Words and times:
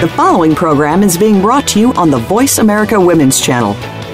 The 0.00 0.08
following 0.08 0.54
program 0.54 1.02
is 1.02 1.16
being 1.16 1.40
brought 1.40 1.66
to 1.68 1.80
you 1.80 1.94
on 1.94 2.10
the 2.10 2.18
Voice 2.18 2.58
America 2.58 3.00
Women's 3.00 3.40
Channel. 3.40 3.95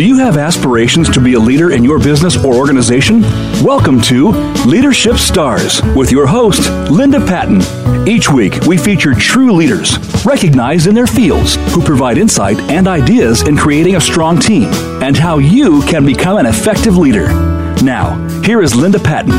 Do 0.00 0.06
you 0.06 0.16
have 0.16 0.38
aspirations 0.38 1.10
to 1.10 1.20
be 1.20 1.34
a 1.34 1.38
leader 1.38 1.72
in 1.72 1.84
your 1.84 1.98
business 1.98 2.42
or 2.42 2.54
organization? 2.54 3.20
Welcome 3.62 4.00
to 4.04 4.30
Leadership 4.64 5.16
Stars 5.16 5.82
with 5.94 6.10
your 6.10 6.26
host, 6.26 6.70
Linda 6.90 7.20
Patton. 7.20 8.08
Each 8.08 8.30
week, 8.30 8.62
we 8.66 8.78
feature 8.78 9.12
true 9.12 9.52
leaders, 9.52 9.98
recognized 10.24 10.86
in 10.86 10.94
their 10.94 11.06
fields, 11.06 11.56
who 11.74 11.82
provide 11.82 12.16
insight 12.16 12.58
and 12.70 12.88
ideas 12.88 13.46
in 13.46 13.58
creating 13.58 13.96
a 13.96 14.00
strong 14.00 14.38
team 14.38 14.70
and 15.02 15.18
how 15.18 15.36
you 15.36 15.82
can 15.82 16.06
become 16.06 16.38
an 16.38 16.46
effective 16.46 16.96
leader. 16.96 17.26
Now, 17.82 18.16
here 18.42 18.62
is 18.62 18.74
Linda 18.74 19.00
Patton. 19.00 19.32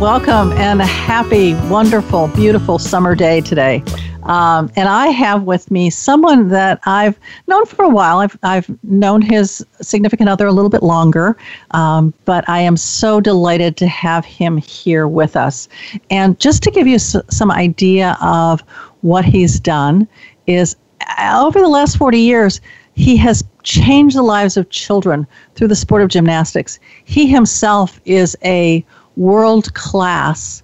Welcome 0.00 0.50
and 0.54 0.80
a 0.80 0.86
happy, 0.86 1.54
wonderful, 1.68 2.26
beautiful 2.26 2.80
summer 2.80 3.14
day 3.14 3.42
today. 3.42 3.84
Um, 4.28 4.70
and 4.76 4.88
I 4.88 5.08
have 5.08 5.42
with 5.44 5.70
me 5.70 5.90
someone 5.90 6.48
that 6.50 6.80
I've 6.84 7.18
known 7.46 7.64
for 7.66 7.84
a 7.84 7.88
while. 7.88 8.18
I've, 8.18 8.38
I've 8.42 8.84
known 8.84 9.22
his 9.22 9.64
significant 9.80 10.28
other 10.28 10.46
a 10.46 10.52
little 10.52 10.70
bit 10.70 10.82
longer, 10.82 11.36
um, 11.72 12.12
but 12.26 12.48
I 12.48 12.60
am 12.60 12.76
so 12.76 13.20
delighted 13.20 13.76
to 13.78 13.86
have 13.88 14.24
him 14.24 14.58
here 14.58 15.08
with 15.08 15.34
us. 15.34 15.68
And 16.10 16.38
just 16.38 16.62
to 16.64 16.70
give 16.70 16.86
you 16.86 16.96
s- 16.96 17.16
some 17.30 17.50
idea 17.50 18.16
of 18.20 18.60
what 19.00 19.24
he's 19.24 19.58
done, 19.58 20.06
is 20.46 20.76
uh, 21.18 21.42
over 21.44 21.60
the 21.60 21.68
last 21.68 21.96
40 21.96 22.18
years, 22.18 22.60
he 22.94 23.16
has 23.16 23.42
changed 23.62 24.16
the 24.16 24.22
lives 24.22 24.56
of 24.56 24.68
children 24.70 25.26
through 25.54 25.68
the 25.68 25.76
sport 25.76 26.02
of 26.02 26.08
gymnastics. 26.08 26.78
He 27.04 27.26
himself 27.26 28.00
is 28.04 28.36
a 28.44 28.84
world 29.16 29.72
class 29.74 30.62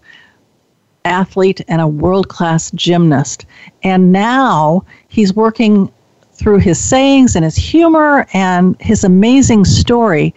athlete 1.05 1.61
and 1.69 1.81
a 1.81 1.89
world 1.89 2.29
class 2.29 2.71
gymnast. 2.73 3.47
And 3.83 4.13
now 4.13 4.85
he's 5.09 5.35
working 5.35 5.93
through 6.33 6.59
his 6.59 6.79
sayings 6.79 7.37
and 7.37 7.45
his 7.45 7.57
humor 7.57 8.27
and 8.33 8.81
his 8.81 9.05
amazing 9.05 9.65
story. 9.65 10.35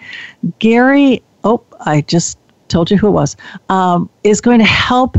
Gary, 0.59 1.21
oh, 1.43 1.63
I 1.85 2.01
just 2.01 2.37
told 2.67 2.91
you 2.91 2.97
who 2.97 3.07
it 3.07 3.11
was, 3.11 3.35
um, 3.69 4.09
is 4.23 4.41
going 4.41 4.59
to 4.59 4.65
help 4.65 5.17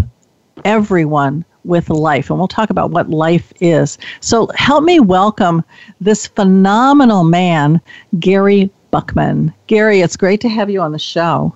everyone 0.65 1.45
with 1.65 1.91
life. 1.91 2.31
And 2.31 2.39
we'll 2.39 2.49
talk 2.49 2.71
about 2.71 2.91
what 2.91 3.11
life 3.11 3.53
is. 3.61 3.99
So 4.21 4.49
help 4.55 4.85
me 4.85 5.01
welcome 5.01 5.65
this 6.01 6.27
phenomenal 6.27 7.25
man, 7.25 7.81
Gary 8.19 8.71
Buckman. 8.91 9.53
Gary, 9.67 10.01
it's 10.01 10.17
great 10.17 10.41
to 10.43 10.49
have 10.49 10.71
you 10.71 10.81
on 10.81 10.93
the 10.93 10.99
show. 10.99 11.55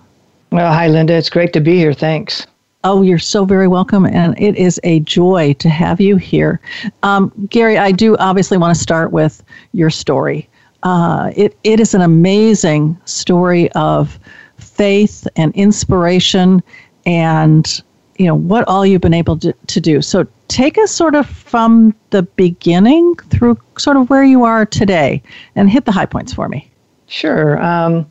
Well, 0.50 0.72
hi, 0.72 0.88
Linda. 0.88 1.14
It's 1.14 1.30
great 1.30 1.52
to 1.54 1.60
be 1.60 1.78
here. 1.78 1.94
Thanks. 1.94 2.46
Oh, 2.84 3.02
you're 3.02 3.18
so 3.18 3.44
very 3.44 3.68
welcome, 3.68 4.06
and 4.06 4.34
it 4.40 4.56
is 4.56 4.80
a 4.82 5.00
joy 5.00 5.52
to 5.54 5.68
have 5.68 6.00
you 6.00 6.16
here. 6.16 6.60
Um, 7.04 7.32
Gary, 7.48 7.78
I 7.78 7.92
do 7.92 8.16
obviously 8.16 8.58
want 8.58 8.74
to 8.74 8.82
start 8.82 9.12
with 9.12 9.42
your 9.72 9.88
story. 9.88 10.48
Uh, 10.82 11.30
it, 11.36 11.56
it 11.62 11.78
is 11.78 11.94
an 11.94 12.00
amazing 12.00 12.98
story 13.04 13.70
of 13.72 14.18
faith 14.58 15.28
and 15.36 15.54
inspiration 15.54 16.62
and 17.06 17.82
you 18.16 18.26
know 18.26 18.34
what 18.34 18.66
all 18.68 18.86
you've 18.86 19.00
been 19.00 19.14
able 19.14 19.36
to, 19.36 19.52
to 19.66 19.80
do 19.80 20.00
so 20.00 20.26
take 20.48 20.78
us 20.78 20.90
sort 20.90 21.14
of 21.14 21.26
from 21.26 21.94
the 22.10 22.22
beginning 22.22 23.14
through 23.30 23.58
sort 23.76 23.96
of 23.96 24.08
where 24.08 24.24
you 24.24 24.44
are 24.44 24.64
today 24.64 25.22
and 25.56 25.68
hit 25.68 25.84
the 25.84 25.92
high 25.92 26.06
points 26.06 26.32
for 26.32 26.48
me 26.48 26.70
sure 27.06 27.60
um, 27.62 28.06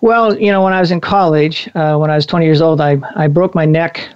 well, 0.00 0.38
you 0.38 0.50
know, 0.50 0.62
when 0.62 0.72
I 0.72 0.80
was 0.80 0.90
in 0.90 1.00
college, 1.00 1.68
uh, 1.74 1.96
when 1.96 2.10
I 2.10 2.16
was 2.16 2.26
20 2.26 2.44
years 2.44 2.60
old, 2.60 2.80
I, 2.80 2.98
I 3.14 3.28
broke 3.28 3.54
my 3.54 3.64
neck 3.64 4.08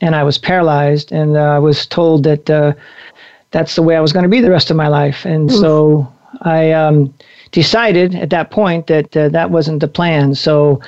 and 0.00 0.14
I 0.14 0.22
was 0.22 0.38
paralyzed, 0.38 1.12
and 1.12 1.36
uh, 1.36 1.40
I 1.40 1.58
was 1.58 1.86
told 1.86 2.22
that 2.24 2.48
uh, 2.48 2.72
that's 3.50 3.74
the 3.74 3.82
way 3.82 3.96
I 3.96 4.00
was 4.00 4.12
going 4.12 4.22
to 4.22 4.28
be 4.28 4.40
the 4.40 4.50
rest 4.50 4.70
of 4.70 4.76
my 4.76 4.88
life. 4.88 5.24
And 5.24 5.50
Oof. 5.50 5.58
so 5.58 6.12
I 6.42 6.72
um, 6.72 7.12
decided 7.50 8.14
at 8.14 8.30
that 8.30 8.50
point 8.50 8.86
that 8.86 9.16
uh, 9.16 9.28
that 9.30 9.50
wasn't 9.50 9.80
the 9.80 9.88
plan. 9.88 10.34
So 10.34 10.80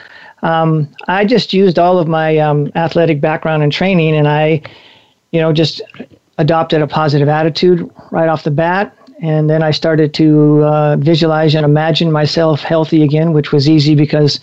um, 0.42 0.88
I 1.08 1.24
just 1.24 1.52
used 1.52 1.78
all 1.78 1.98
of 1.98 2.08
my 2.08 2.38
um, 2.38 2.70
athletic 2.76 3.20
background 3.20 3.62
and 3.62 3.72
training, 3.72 4.14
and 4.14 4.28
I, 4.28 4.62
you 5.32 5.40
know, 5.40 5.52
just 5.52 5.82
adopted 6.38 6.80
a 6.80 6.86
positive 6.86 7.28
attitude 7.28 7.90
right 8.10 8.28
off 8.28 8.44
the 8.44 8.50
bat. 8.50 8.96
And 9.22 9.50
then 9.50 9.62
I 9.62 9.70
started 9.70 10.14
to 10.14 10.64
uh, 10.64 10.96
visualize 10.96 11.54
and 11.54 11.64
imagine 11.64 12.10
myself 12.10 12.62
healthy 12.62 13.02
again, 13.02 13.32
which 13.32 13.52
was 13.52 13.68
easy 13.68 13.94
because 13.94 14.40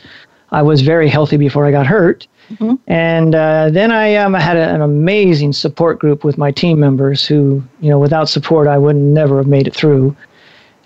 I 0.52 0.62
was 0.62 0.82
very 0.82 1.10
healthy 1.10 1.38
before 1.38 1.66
I 1.66 1.72
got 1.72 1.88
hurt. 1.88 2.28
Mm-hmm. 2.52 2.76
And 2.88 3.36
uh, 3.36 3.70
then 3.72 3.92
I 3.92 4.16
um, 4.16 4.34
had 4.34 4.56
a, 4.56 4.74
an 4.74 4.82
amazing 4.82 5.54
support 5.54 6.00
group 6.00 6.24
with 6.24 6.38
my 6.38 6.52
team 6.52 6.80
members 6.80 7.26
who, 7.26 7.64
you 7.82 7.90
know, 7.90 8.00
without 8.00 8.30
support, 8.30 8.68
I 8.68 8.78
would 8.78 8.96
never 8.96 9.38
have 9.38 9.48
made 9.48 9.68
it 9.68 9.74
through. 9.74 10.16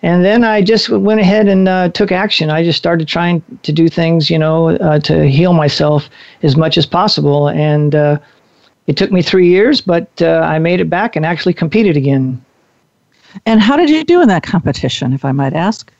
And 0.03 0.25
then 0.25 0.43
I 0.43 0.63
just 0.63 0.89
went 0.89 1.19
ahead 1.19 1.47
and 1.47 1.67
uh, 1.67 1.89
took 1.89 2.11
action. 2.11 2.49
I 2.49 2.63
just 2.63 2.79
started 2.79 3.07
trying 3.07 3.43
to 3.61 3.71
do 3.71 3.87
things, 3.87 4.31
you 4.31 4.39
know, 4.39 4.69
uh, 4.69 4.99
to 4.99 5.27
heal 5.27 5.53
myself 5.53 6.09
as 6.41 6.55
much 6.55 6.77
as 6.77 6.87
possible. 6.87 7.49
And 7.49 7.93
uh, 7.93 8.17
it 8.87 8.97
took 8.97 9.11
me 9.11 9.21
three 9.21 9.47
years, 9.47 9.79
but 9.79 10.09
uh, 10.21 10.41
I 10.43 10.57
made 10.57 10.79
it 10.79 10.89
back 10.89 11.15
and 11.15 11.25
actually 11.25 11.53
competed 11.53 11.97
again. 11.97 12.43
And 13.45 13.61
how 13.61 13.77
did 13.77 13.89
you 13.89 14.03
do 14.03 14.21
in 14.21 14.27
that 14.27 14.43
competition, 14.43 15.13
if 15.13 15.25
I 15.25 15.31
might 15.31 15.53
ask? 15.53 15.91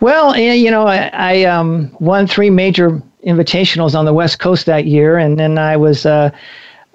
Well, 0.00 0.36
you 0.36 0.70
know, 0.70 0.86
I, 0.86 1.10
I 1.12 1.44
um, 1.44 1.94
won 2.00 2.26
three 2.26 2.50
major 2.50 3.02
invitationals 3.26 3.98
on 3.98 4.04
the 4.04 4.12
West 4.12 4.38
Coast 4.38 4.66
that 4.66 4.86
year, 4.86 5.18
and 5.18 5.38
then 5.38 5.58
I 5.58 5.76
was 5.76 6.04
uh, 6.06 6.30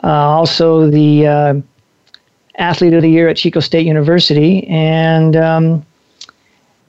uh, 0.03 0.07
also 0.07 0.89
the 0.89 1.27
uh, 1.27 1.53
athlete 2.57 2.93
of 2.93 3.01
the 3.01 3.09
year 3.09 3.27
at 3.27 3.37
Chico 3.37 3.59
State 3.59 3.85
University, 3.85 4.65
and 4.67 5.35
um, 5.35 5.85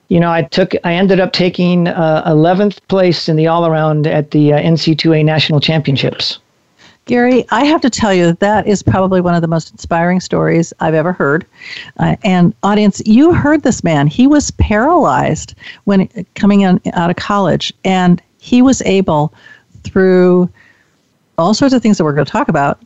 you 0.09 0.19
know, 0.19 0.31
I 0.31 0.43
took, 0.43 0.75
I 0.85 0.95
ended 0.95 1.21
up 1.21 1.33
taking 1.33 1.85
11th 1.87 2.77
uh, 2.77 2.81
place 2.89 3.29
in 3.29 3.37
the 3.37 3.47
all 3.47 3.65
around 3.65 4.09
at 4.09 4.33
the 4.33 4.53
uh, 4.53 4.59
NC2A 4.59 5.25
National 5.25 5.61
Championships. 5.61 6.41
Gary, 7.11 7.45
I 7.51 7.65
have 7.65 7.81
to 7.81 7.91
tell 7.91 8.15
you 8.15 8.27
that 8.27 8.39
that 8.39 8.69
is 8.69 8.85
probably 8.85 9.21
one 9.21 9.35
of 9.35 9.43
the 9.43 9.49
most 9.49 9.73
inspiring 9.73 10.21
stories 10.21 10.73
I've 10.79 10.95
ever 10.95 11.13
heard. 11.13 11.45
Uh, 11.97 12.15
and 12.23 12.55
audience, 12.63 13.03
you 13.05 13.35
heard 13.35 13.65
this 13.65 13.83
man. 13.83 14.07
He 14.07 14.29
was 14.29 14.53
paralyzed 14.53 15.57
when 15.87 16.09
coming 16.37 16.61
in, 16.61 16.81
out 16.93 17.11
of 17.11 17.17
college, 17.17 17.73
and 17.85 18.23
he 18.39 18.63
was 18.63 18.81
able, 18.83 19.35
through 19.83 20.49
all 21.37 21.53
sorts 21.53 21.75
of 21.75 21.83
things 21.83 21.99
that 21.99 22.05
we're 22.05 22.13
going 22.13 22.27
to 22.27 22.31
talk 22.31 22.47
about, 22.47 22.81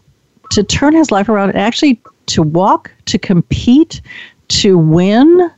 to 0.53 0.63
turn 0.63 0.95
his 0.95 1.11
life 1.11 1.29
around 1.29 1.51
and 1.51 1.59
actually 1.59 2.01
to 2.29 2.41
walk, 2.41 2.91
to 3.05 3.19
compete, 3.19 4.01
to 4.49 4.79
win. 4.79 5.51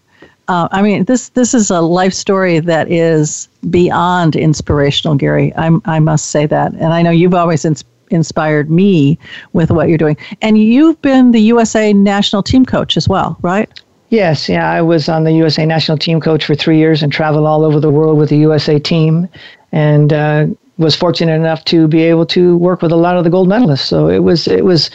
Uh, 0.49 0.66
I 0.72 0.82
mean, 0.82 1.05
this 1.05 1.28
this 1.28 1.55
is 1.55 1.71
a 1.71 1.81
life 1.81 2.12
story 2.12 2.59
that 2.59 2.91
is 2.91 3.47
beyond 3.71 4.34
inspirational, 4.34 5.15
Gary. 5.15 5.55
I 5.55 5.71
I 5.84 6.00
must 6.00 6.32
say 6.32 6.47
that, 6.47 6.72
and 6.72 6.93
I 6.93 7.03
know 7.03 7.10
you've 7.10 7.32
always 7.32 7.65
inspired 7.65 7.93
inspired 8.11 8.71
me 8.71 9.19
with 9.53 9.70
what 9.70 9.88
you're 9.88 9.99
doing. 9.99 10.17
And 10.43 10.58
you've 10.58 11.00
been 11.03 11.32
the 11.32 11.41
USA 11.41 11.93
national 11.93 12.43
team 12.43 12.64
coach 12.64 12.97
as 12.97 13.08
well, 13.08 13.37
right? 13.43 13.70
Yes, 14.11 14.49
yeah, 14.49 14.70
I 14.70 14.82
was 14.82 15.08
on 15.08 15.25
the 15.25 15.32
USA 15.32 15.67
national 15.67 15.99
team 15.99 16.20
coach 16.20 16.44
for 16.44 16.55
three 16.55 16.79
years 16.79 17.03
and 17.03 17.12
traveled 17.12 17.47
all 17.47 17.64
over 17.64 17.81
the 17.81 17.91
world 17.91 18.19
with 18.19 18.29
the 18.29 18.37
USA 18.38 18.79
team, 18.79 19.29
and 19.73 20.12
uh, 20.12 20.47
was 20.79 20.94
fortunate 20.94 21.35
enough 21.35 21.64
to 21.64 21.88
be 21.88 22.03
able 22.03 22.26
to 22.26 22.56
work 22.58 22.82
with 22.82 22.93
a 22.93 22.97
lot 22.97 23.17
of 23.17 23.25
the 23.25 23.31
gold 23.31 23.49
medalists. 23.49 23.87
So 23.87 24.08
it 24.08 24.20
was 24.20 24.47
it 24.47 24.64
was 24.64 24.91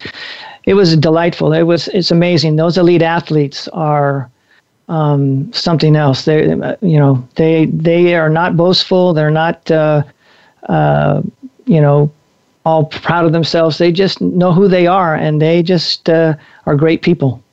it 0.65 0.75
was 0.75 0.95
delightful. 0.95 1.51
It 1.53 1.63
was 1.63 1.89
it's 1.89 2.11
amazing. 2.11 2.55
Those 2.55 2.77
elite 2.77 3.01
athletes 3.01 3.67
are 3.69 4.29
um, 4.87 5.51
something 5.51 5.95
else. 5.95 6.25
They 6.25 6.47
you 6.81 6.99
know 6.99 7.27
they 7.35 7.65
they 7.65 8.15
are 8.15 8.29
not 8.29 8.55
boastful. 8.55 9.13
They're 9.13 9.31
not 9.31 9.69
uh, 9.69 10.03
uh, 10.69 11.21
you 11.65 11.81
know 11.81 12.11
all 12.65 12.85
proud 12.85 13.25
of 13.25 13.31
themselves. 13.31 13.77
They 13.77 13.91
just 13.91 14.21
know 14.21 14.53
who 14.53 14.67
they 14.67 14.87
are, 14.87 15.15
and 15.15 15.41
they 15.41 15.63
just 15.63 16.09
uh, 16.09 16.35
are 16.65 16.75
great 16.75 17.01
people. 17.01 17.43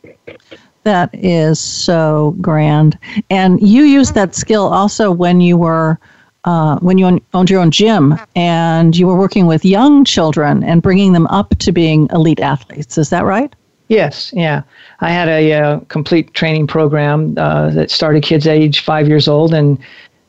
That 0.84 1.10
is 1.12 1.58
so 1.60 2.34
grand. 2.40 2.98
And 3.30 3.60
you 3.60 3.82
used 3.82 4.14
that 4.14 4.34
skill 4.34 4.66
also 4.66 5.10
when 5.10 5.40
you 5.40 5.56
were 5.56 5.98
uh, 6.44 6.78
when 6.78 6.96
you 6.96 7.20
owned 7.34 7.50
your 7.50 7.60
own 7.60 7.70
gym 7.70 8.18
and 8.34 8.96
you 8.96 9.06
were 9.06 9.18
working 9.18 9.46
with 9.46 9.64
young 9.64 10.04
children 10.04 10.62
and 10.62 10.80
bringing 10.80 11.12
them 11.12 11.26
up 11.26 11.50
to 11.58 11.72
being 11.72 12.08
elite 12.12 12.40
athletes. 12.40 12.96
Is 12.96 13.10
that 13.10 13.24
right? 13.24 13.54
Yes, 13.88 14.32
yeah. 14.34 14.62
I 15.00 15.10
had 15.10 15.28
a 15.28 15.52
uh, 15.52 15.80
complete 15.88 16.32
training 16.34 16.66
program 16.66 17.34
uh, 17.38 17.70
that 17.70 17.90
started 17.90 18.22
kids 18.22 18.46
age 18.46 18.80
five 18.80 19.08
years 19.08 19.28
old 19.28 19.52
and 19.52 19.78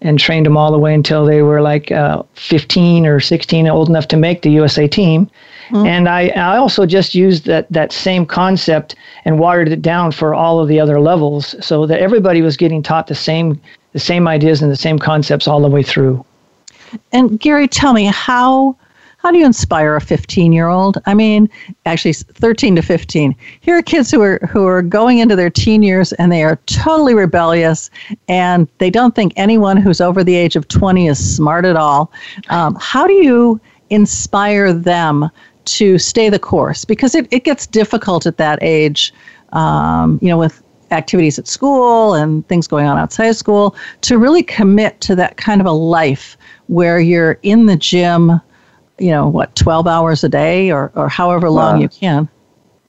and 0.02 0.20
trained 0.20 0.46
them 0.46 0.56
all 0.56 0.72
the 0.72 0.80
way 0.80 0.94
until 0.94 1.26
they 1.26 1.42
were 1.42 1.62
like 1.62 1.92
uh, 1.92 2.24
15 2.36 3.06
or 3.06 3.20
16, 3.20 3.68
old 3.68 3.90
enough 3.90 4.08
to 4.08 4.18
make 4.18 4.42
the 4.42 4.52
USA 4.52 4.88
team. 4.88 5.30
Mm-hmm. 5.70 5.86
And 5.86 6.10
I, 6.10 6.30
I 6.30 6.58
also 6.58 6.86
just 6.86 7.14
used 7.14 7.46
that, 7.46 7.72
that 7.72 7.92
same 7.92 8.26
concept 8.26 8.96
and 9.26 9.40
watered 9.40 9.70
it 9.70 9.82
down 9.82 10.12
for 10.12 10.34
all 10.34 10.60
of 10.60 10.68
the 10.68 10.80
other 10.80 11.00
levels 11.00 11.56
so 11.66 11.86
that 11.86 12.00
everybody 12.00 12.42
was 12.42 12.58
getting 12.58 12.82
taught 12.82 13.08
the 13.08 13.16
same 13.16 13.60
the 13.92 14.00
same 14.00 14.28
ideas 14.28 14.62
and 14.62 14.72
the 14.72 14.76
same 14.76 15.00
concepts 15.00 15.48
all 15.48 15.62
the 15.62 15.68
way 15.68 15.82
through. 15.82 16.24
And 17.12 17.40
Gary, 17.40 17.68
tell 17.68 17.92
me 17.94 18.06
how 18.06 18.76
how 19.20 19.32
do 19.32 19.38
you 19.38 19.46
inspire 19.46 19.98
a 19.98 20.02
15 20.02 20.54
year 20.54 20.70
old? 20.70 20.98
I 21.06 21.14
mean, 21.14 21.50
actually 21.86 22.14
13 22.14 22.78
to 22.78 22.82
15. 22.82 23.36
Here 23.60 23.78
are 23.78 23.82
kids 23.82 24.10
who 24.10 24.22
are 24.22 24.40
who 24.50 24.66
are 24.66 24.82
going 24.82 25.20
into 25.20 25.36
their 25.36 25.50
teen 25.50 25.84
years 25.84 26.14
and 26.14 26.32
they 26.32 26.42
are 26.44 26.56
totally 26.68 27.14
rebellious 27.14 27.90
and 28.30 28.68
they 28.78 28.90
don't 28.90 29.14
think 29.16 29.34
anyone 29.36 29.76
who's 29.76 30.00
over 30.00 30.24
the 30.24 30.36
age 30.36 30.56
of 30.56 30.70
20 30.70 31.08
is 31.08 31.36
smart 31.36 31.66
at 31.66 31.76
all. 31.76 32.12
Um, 32.48 32.78
how 32.80 33.08
do 33.08 33.14
you 33.14 33.60
inspire 33.90 34.72
them 34.72 35.30
to 35.66 36.00
stay 36.00 36.30
the 36.30 36.40
course? 36.40 36.86
Because 36.86 37.14
it, 37.14 37.28
it 37.30 37.44
gets 37.44 37.68
difficult 37.68 38.26
at 38.26 38.38
that 38.38 38.60
age. 38.62 39.14
Um, 39.52 40.20
you 40.22 40.30
know, 40.30 40.38
with 40.38 40.64
activities 40.92 41.38
at 41.38 41.48
school 41.48 42.14
and 42.14 42.48
things 42.48 42.68
going 42.68 42.86
on 42.86 42.98
outside 42.98 43.28
of 43.28 43.36
school 43.36 43.76
to 44.02 44.18
really 44.18 44.44
commit 44.44 45.02
to 45.02 45.16
that 45.16 45.38
kind 45.38 45.60
of 45.60 45.68
a 45.68 45.72
life 45.72 46.38
where 46.68 47.00
you're 47.00 47.38
in 47.42 47.66
the 47.66 47.76
gym, 47.76 48.40
you 49.00 49.12
know, 49.12 49.28
what, 49.28 49.56
12 49.56 49.88
hours 49.88 50.24
a 50.24 50.30
day 50.30 50.72
or, 50.72 50.92
or 50.96 51.10
however 51.10 51.50
long 51.50 51.82
you 51.82 51.90
can. 51.90 52.28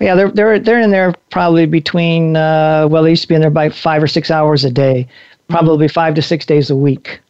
Yeah, 0.00 0.14
they're, 0.14 0.30
they're, 0.30 0.58
they're 0.58 0.80
in 0.80 0.90
there 0.90 1.14
probably 1.30 1.66
between, 1.66 2.36
uh, 2.36 2.88
well, 2.90 3.02
they 3.02 3.10
used 3.10 3.22
to 3.22 3.28
be 3.28 3.34
in 3.34 3.40
there 3.40 3.50
by 3.50 3.68
five 3.68 4.02
or 4.02 4.06
six 4.06 4.30
hours 4.30 4.64
a 4.64 4.70
day, 4.70 5.06
probably 5.48 5.88
five 5.88 6.14
to 6.14 6.22
six 6.22 6.46
days 6.46 6.70
a 6.70 6.76
week. 6.76 7.20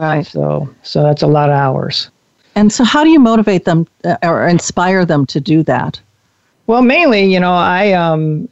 Right. 0.00 0.26
So, 0.26 0.68
so 0.82 1.02
that's 1.02 1.22
a 1.22 1.26
lot 1.26 1.48
of 1.48 1.54
hours. 1.54 2.10
And 2.54 2.72
so, 2.72 2.82
how 2.82 3.04
do 3.04 3.10
you 3.10 3.20
motivate 3.20 3.64
them 3.64 3.86
uh, 4.04 4.16
or 4.22 4.48
inspire 4.48 5.04
them 5.04 5.26
to 5.26 5.40
do 5.40 5.62
that? 5.64 6.00
Well, 6.66 6.82
mainly, 6.82 7.32
you 7.32 7.38
know, 7.38 7.52
I 7.52 7.92
um, 7.92 8.48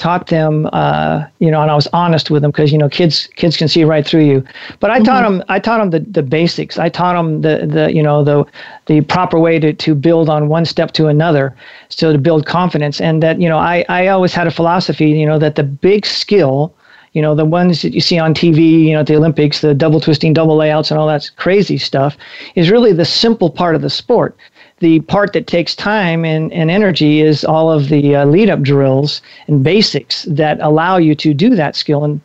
taught 0.00 0.28
them, 0.28 0.66
uh, 0.72 1.26
you 1.40 1.50
know, 1.50 1.60
and 1.60 1.70
I 1.70 1.74
was 1.74 1.86
honest 1.92 2.30
with 2.30 2.40
them 2.42 2.50
because 2.50 2.72
you 2.72 2.78
know 2.78 2.88
kids 2.88 3.28
kids 3.36 3.56
can 3.56 3.68
see 3.68 3.84
right 3.84 4.04
through 4.04 4.24
you. 4.24 4.42
But 4.80 4.90
I 4.90 4.96
mm-hmm. 4.96 5.04
taught 5.04 5.22
them 5.22 5.44
I 5.48 5.58
taught 5.60 5.78
them 5.78 5.90
the, 5.90 6.00
the 6.10 6.22
basics. 6.22 6.78
I 6.78 6.88
taught 6.88 7.14
them 7.14 7.42
the 7.42 7.66
the 7.66 7.94
you 7.94 8.02
know 8.02 8.24
the 8.24 8.44
the 8.86 9.02
proper 9.02 9.38
way 9.38 9.60
to 9.60 9.72
to 9.72 9.94
build 9.94 10.28
on 10.28 10.48
one 10.48 10.64
step 10.64 10.92
to 10.92 11.06
another, 11.06 11.54
so 11.90 12.12
to 12.12 12.18
build 12.18 12.46
confidence. 12.46 13.00
And 13.00 13.22
that 13.22 13.40
you 13.40 13.48
know 13.48 13.58
I 13.58 13.84
I 13.88 14.08
always 14.08 14.32
had 14.32 14.46
a 14.46 14.50
philosophy, 14.50 15.10
you 15.10 15.26
know, 15.26 15.38
that 15.38 15.54
the 15.54 15.64
big 15.64 16.06
skill. 16.06 16.74
You 17.12 17.22
know, 17.22 17.34
the 17.34 17.44
ones 17.44 17.82
that 17.82 17.92
you 17.92 18.00
see 18.00 18.20
on 18.20 18.34
TV, 18.34 18.84
you 18.84 18.92
know, 18.92 19.00
at 19.00 19.08
the 19.08 19.16
Olympics, 19.16 19.62
the 19.62 19.74
double 19.74 19.98
twisting, 19.98 20.32
double 20.32 20.54
layouts, 20.54 20.92
and 20.92 21.00
all 21.00 21.08
that 21.08 21.28
crazy 21.34 21.76
stuff, 21.76 22.16
is 22.54 22.70
really 22.70 22.92
the 22.92 23.04
simple 23.04 23.50
part 23.50 23.74
of 23.74 23.82
the 23.82 23.90
sport 23.90 24.36
the 24.80 25.00
part 25.00 25.34
that 25.34 25.46
takes 25.46 25.74
time 25.74 26.24
and, 26.24 26.52
and 26.52 26.70
energy 26.70 27.20
is 27.20 27.44
all 27.44 27.70
of 27.70 27.88
the 27.88 28.16
uh, 28.16 28.24
lead 28.24 28.50
up 28.50 28.62
drills 28.62 29.22
and 29.46 29.62
basics 29.62 30.24
that 30.24 30.58
allow 30.60 30.96
you 30.96 31.14
to 31.14 31.32
do 31.32 31.54
that 31.54 31.76
skill. 31.76 32.04
And 32.04 32.20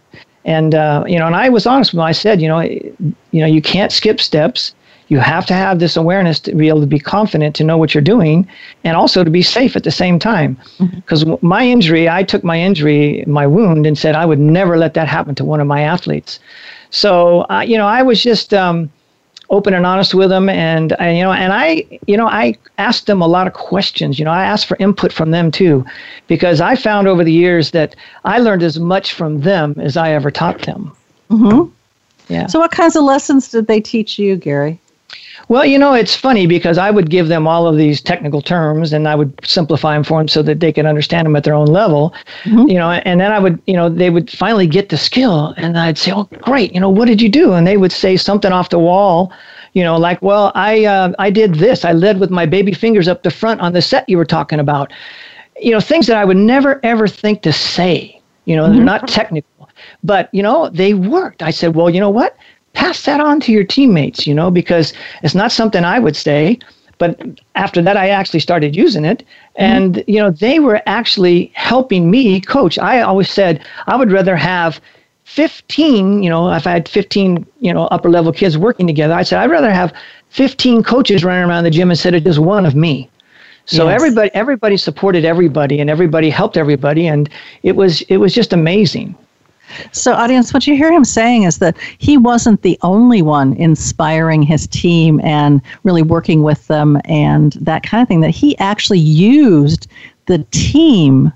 and 0.45 0.73
uh, 0.75 1.03
you 1.07 1.19
know 1.19 1.27
and 1.27 1.35
I 1.35 1.49
was 1.49 1.65
honest 1.65 1.91
with 1.91 1.97
them 1.97 2.05
I 2.05 2.11
said 2.11 2.41
you 2.41 2.47
know 2.47 2.61
you 2.61 3.13
know 3.33 3.45
you 3.45 3.61
can't 3.61 3.91
skip 3.91 4.21
steps. 4.21 4.73
You 5.07 5.19
have 5.19 5.45
to 5.47 5.53
have 5.53 5.77
this 5.77 5.95
awareness 5.95 6.39
to 6.41 6.55
be 6.55 6.67
able 6.67 6.81
to 6.81 6.87
be 6.87 6.97
confident 6.97 7.55
to 7.57 7.63
know 7.63 7.77
what 7.77 7.93
you're 7.93 8.01
doing 8.01 8.47
and 8.83 8.97
also 8.97 9.23
to 9.23 9.29
be 9.29 9.43
safe 9.43 9.75
at 9.75 9.83
the 9.83 9.91
same 9.91 10.17
time. 10.17 10.57
Because 10.79 11.23
mm-hmm. 11.23 11.45
my 11.45 11.63
injury 11.63 12.09
I 12.09 12.23
took 12.23 12.43
my 12.43 12.59
injury 12.59 13.23
my 13.27 13.45
wound 13.45 13.85
and 13.85 13.97
said 13.97 14.15
I 14.15 14.25
would 14.25 14.39
never 14.39 14.77
let 14.77 14.93
that 14.95 15.07
happen 15.07 15.35
to 15.35 15.45
one 15.45 15.59
of 15.59 15.67
my 15.67 15.81
athletes. 15.81 16.39
So 16.89 17.45
uh, 17.49 17.65
you 17.67 17.77
know 17.77 17.87
I 17.87 18.01
was 18.01 18.23
just 18.23 18.53
um, 18.53 18.89
open 19.49 19.73
and 19.73 19.85
honest 19.85 20.13
with 20.13 20.29
them. 20.29 20.49
And 20.49 20.95
I, 20.99 21.11
you 21.11 21.23
know 21.23 21.31
and 21.31 21.53
i 21.53 21.85
you 22.07 22.17
know 22.17 22.27
i 22.27 22.55
asked 22.77 23.07
them 23.07 23.21
a 23.21 23.27
lot 23.27 23.47
of 23.47 23.53
questions. 23.53 24.19
You 24.19 24.25
know 24.25 24.31
i 24.31 24.43
asked 24.43 24.65
for 24.65 24.77
input 24.79 25.11
from 25.11 25.31
them 25.31 25.51
too 25.51 25.85
because 26.27 26.61
i 26.61 26.75
found 26.75 27.07
over 27.07 27.23
the 27.23 27.31
years 27.33 27.71
that 27.71 27.95
i 28.23 28.39
learned 28.39 28.63
as 28.63 28.79
much 28.79 29.13
from 29.13 29.41
them 29.41 29.75
as 29.79 29.97
i 29.97 30.11
ever 30.11 30.31
taught 30.31 30.61
them. 30.63 30.95
Mm-hmm. 31.29 31.71
yeah. 32.31 32.47
So 32.47 32.59
what 32.59 32.71
kinds 32.71 32.95
of 32.95 33.03
lessons 33.03 33.49
did 33.49 33.67
they 33.67 33.81
teach 33.81 34.19
you 34.19 34.35
gary 34.35 34.79
well, 35.47 35.65
you 35.65 35.77
know, 35.77 35.93
it's 35.93 36.15
funny 36.15 36.47
because 36.47 36.77
I 36.77 36.89
would 36.91 37.09
give 37.09 37.27
them 37.27 37.47
all 37.47 37.67
of 37.67 37.77
these 37.77 38.01
technical 38.01 38.41
terms 38.41 38.93
and 38.93 39.07
I 39.07 39.15
would 39.15 39.33
simplify 39.45 39.93
them 39.93 40.03
for 40.03 40.19
them 40.19 40.27
so 40.27 40.41
that 40.41 40.59
they 40.59 40.71
could 40.71 40.85
understand 40.85 41.25
them 41.25 41.35
at 41.35 41.43
their 41.43 41.53
own 41.53 41.67
level, 41.67 42.13
mm-hmm. 42.43 42.67
you 42.67 42.75
know, 42.75 42.91
and 42.91 43.19
then 43.19 43.31
I 43.31 43.39
would, 43.39 43.61
you 43.67 43.73
know, 43.73 43.89
they 43.89 44.09
would 44.09 44.29
finally 44.29 44.67
get 44.67 44.89
the 44.89 44.97
skill 44.97 45.53
and 45.57 45.77
I'd 45.77 45.97
say, 45.97 46.11
oh, 46.13 46.23
great, 46.41 46.73
you 46.73 46.79
know, 46.79 46.89
what 46.89 47.07
did 47.07 47.21
you 47.21 47.29
do? 47.29 47.53
And 47.53 47.67
they 47.67 47.77
would 47.77 47.91
say 47.91 48.17
something 48.17 48.51
off 48.51 48.69
the 48.69 48.79
wall, 48.79 49.31
you 49.73 49.83
know, 49.83 49.97
like, 49.97 50.21
well, 50.21 50.51
I, 50.55 50.85
uh, 50.85 51.13
I 51.19 51.29
did 51.29 51.55
this. 51.55 51.85
I 51.85 51.91
led 51.91 52.19
with 52.19 52.31
my 52.31 52.45
baby 52.45 52.73
fingers 52.73 53.07
up 53.07 53.23
the 53.23 53.31
front 53.31 53.61
on 53.61 53.73
the 53.73 53.81
set 53.81 54.07
you 54.09 54.17
were 54.17 54.25
talking 54.25 54.59
about. 54.59 54.91
You 55.59 55.71
know, 55.71 55.79
things 55.79 56.07
that 56.07 56.17
I 56.17 56.25
would 56.25 56.37
never, 56.37 56.79
ever 56.83 57.07
think 57.07 57.41
to 57.43 57.53
say, 57.53 58.21
you 58.45 58.55
know, 58.55 58.63
mm-hmm. 58.63 58.75
they're 58.75 58.85
not 58.85 59.07
technical, 59.07 59.69
but, 60.03 60.29
you 60.33 60.43
know, 60.43 60.69
they 60.69 60.93
worked. 60.93 61.43
I 61.43 61.51
said, 61.51 61.75
well, 61.75 61.89
you 61.89 61.99
know 61.99 62.09
what? 62.09 62.37
Pass 62.75 63.03
that 63.03 63.19
on 63.19 63.39
to 63.41 63.51
your 63.51 63.63
teammates, 63.63 64.27
you 64.27 64.33
know, 64.33 64.51
because 64.51 64.93
it's 65.23 65.35
not 65.35 65.51
something 65.51 65.83
I 65.83 65.99
would 65.99 66.15
say. 66.15 66.59
But 66.97 67.19
after 67.55 67.81
that, 67.81 67.97
I 67.97 68.09
actually 68.09 68.39
started 68.39 68.75
using 68.75 69.03
it. 69.03 69.23
And, 69.55 69.95
mm-hmm. 69.95 70.11
you 70.11 70.19
know, 70.19 70.31
they 70.31 70.59
were 70.59 70.81
actually 70.85 71.51
helping 71.55 72.09
me 72.09 72.39
coach. 72.39 72.77
I 72.79 73.01
always 73.01 73.29
said 73.29 73.65
I 73.87 73.95
would 73.97 74.11
rather 74.11 74.35
have 74.35 74.79
15, 75.25 76.23
you 76.23 76.29
know, 76.29 76.53
if 76.53 76.67
I 76.67 76.71
had 76.71 76.87
15, 76.87 77.45
you 77.59 77.73
know, 77.73 77.85
upper 77.87 78.09
level 78.09 78.31
kids 78.31 78.57
working 78.57 78.87
together, 78.87 79.13
I 79.13 79.23
said 79.23 79.39
I'd 79.39 79.49
rather 79.49 79.71
have 79.71 79.93
15 80.29 80.83
coaches 80.83 81.23
running 81.23 81.49
around 81.49 81.63
the 81.63 81.71
gym 81.71 81.89
instead 81.89 82.13
of 82.13 82.23
just 82.23 82.39
one 82.39 82.65
of 82.65 82.75
me. 82.75 83.09
So 83.65 83.85
yes. 83.85 83.95
everybody 83.95 84.29
everybody 84.35 84.77
supported 84.77 85.25
everybody 85.25 85.79
and 85.79 85.89
everybody 85.89 86.29
helped 86.29 86.55
everybody 86.55 87.07
and 87.07 87.27
it 87.63 87.75
was 87.75 88.01
it 88.03 88.17
was 88.17 88.33
just 88.33 88.53
amazing. 88.53 89.15
So, 89.91 90.13
audience, 90.13 90.53
what 90.53 90.67
you 90.67 90.75
hear 90.75 90.91
him 90.91 91.05
saying 91.05 91.43
is 91.43 91.57
that 91.59 91.77
he 91.97 92.17
wasn't 92.17 92.61
the 92.61 92.77
only 92.81 93.21
one 93.21 93.53
inspiring 93.53 94.41
his 94.41 94.67
team 94.67 95.19
and 95.23 95.61
really 95.83 96.01
working 96.01 96.43
with 96.43 96.67
them 96.67 96.99
and 97.05 97.53
that 97.53 97.83
kind 97.83 98.01
of 98.01 98.07
thing, 98.07 98.21
that 98.21 98.31
he 98.31 98.57
actually 98.59 98.99
used 98.99 99.87
the 100.27 100.39
team 100.51 101.31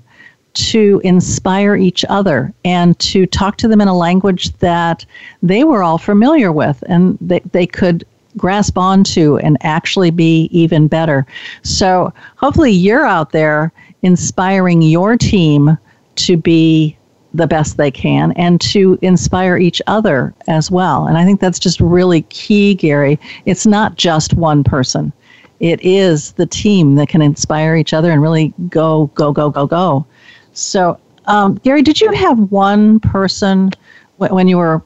to 0.52 1.00
inspire 1.04 1.76
each 1.76 2.04
other 2.08 2.52
and 2.64 2.98
to 2.98 3.24
talk 3.26 3.56
to 3.56 3.68
them 3.68 3.80
in 3.80 3.88
a 3.88 3.96
language 3.96 4.52
that 4.58 5.04
they 5.42 5.62
were 5.64 5.82
all 5.82 5.98
familiar 5.98 6.50
with 6.50 6.82
and 6.88 7.16
they, 7.20 7.40
they 7.52 7.66
could 7.66 8.04
grasp 8.36 8.76
onto 8.76 9.36
and 9.38 9.56
actually 9.60 10.10
be 10.10 10.48
even 10.52 10.88
better. 10.88 11.26
So, 11.62 12.12
hopefully, 12.36 12.72
you're 12.72 13.06
out 13.06 13.32
there 13.32 13.72
inspiring 14.02 14.82
your 14.82 15.16
team 15.16 15.76
to 16.16 16.36
be 16.36 16.96
the 17.34 17.46
best 17.46 17.76
they 17.76 17.90
can 17.90 18.32
and 18.32 18.60
to 18.60 18.98
inspire 19.02 19.56
each 19.56 19.80
other 19.86 20.34
as 20.48 20.70
well. 20.70 21.06
And 21.06 21.16
I 21.16 21.24
think 21.24 21.40
that's 21.40 21.58
just 21.58 21.80
really 21.80 22.22
key, 22.22 22.74
Gary. 22.74 23.18
It's 23.46 23.66
not 23.66 23.96
just 23.96 24.34
one 24.34 24.64
person, 24.64 25.12
it 25.60 25.80
is 25.82 26.32
the 26.32 26.46
team 26.46 26.94
that 26.94 27.08
can 27.08 27.20
inspire 27.22 27.76
each 27.76 27.92
other 27.92 28.10
and 28.10 28.22
really 28.22 28.52
go, 28.68 29.06
go, 29.14 29.30
go, 29.30 29.50
go, 29.50 29.66
go. 29.66 30.06
So, 30.54 30.98
um, 31.26 31.56
Gary, 31.56 31.82
did 31.82 32.00
you 32.00 32.10
have 32.12 32.50
one 32.50 32.98
person 32.98 33.70
when 34.16 34.48
you 34.48 34.56
were 34.56 34.82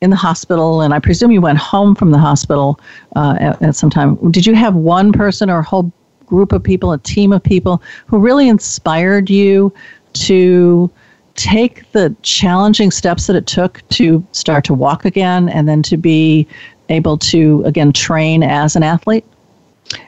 in 0.00 0.10
the 0.10 0.16
hospital, 0.16 0.80
and 0.80 0.92
I 0.92 0.98
presume 0.98 1.30
you 1.30 1.40
went 1.40 1.58
home 1.58 1.94
from 1.94 2.10
the 2.10 2.18
hospital 2.18 2.80
uh, 3.16 3.36
at, 3.38 3.62
at 3.62 3.76
some 3.76 3.90
time? 3.90 4.16
Did 4.30 4.46
you 4.46 4.54
have 4.54 4.74
one 4.74 5.12
person 5.12 5.48
or 5.48 5.60
a 5.60 5.62
whole 5.62 5.92
group 6.26 6.52
of 6.52 6.62
people, 6.62 6.92
a 6.92 6.98
team 6.98 7.32
of 7.32 7.42
people 7.42 7.82
who 8.06 8.18
really 8.18 8.48
inspired 8.48 9.30
you 9.30 9.72
to? 10.14 10.90
Take 11.34 11.90
the 11.92 12.14
challenging 12.22 12.90
steps 12.90 13.26
that 13.26 13.36
it 13.36 13.46
took 13.46 13.86
to 13.90 14.24
start 14.32 14.64
to 14.64 14.74
walk 14.74 15.04
again 15.04 15.48
and 15.48 15.68
then 15.68 15.82
to 15.82 15.96
be 15.96 16.46
able 16.88 17.18
to 17.18 17.62
again 17.64 17.92
train 17.92 18.42
as 18.42 18.76
an 18.76 18.82
athlete? 18.82 19.24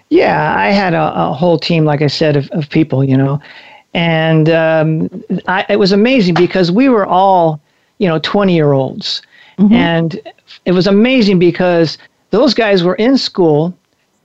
Yeah, 0.08 0.54
I 0.56 0.70
had 0.70 0.94
a, 0.94 1.12
a 1.14 1.32
whole 1.32 1.58
team, 1.58 1.84
like 1.84 2.02
I 2.02 2.06
said, 2.06 2.36
of, 2.36 2.48
of 2.50 2.68
people, 2.70 3.04
you 3.04 3.16
know, 3.16 3.40
and 3.96 4.50
um, 4.50 5.24
I, 5.48 5.64
it 5.70 5.78
was 5.78 5.90
amazing 5.90 6.34
because 6.34 6.70
we 6.70 6.90
were 6.90 7.06
all, 7.06 7.60
you 7.98 8.06
know, 8.06 8.18
20 8.18 8.54
year 8.54 8.72
olds. 8.72 9.22
Mm-hmm. 9.58 9.72
And 9.72 10.20
it 10.66 10.72
was 10.72 10.86
amazing 10.86 11.38
because 11.38 11.96
those 12.30 12.52
guys 12.52 12.82
were 12.82 12.96
in 12.96 13.16
school 13.16 13.76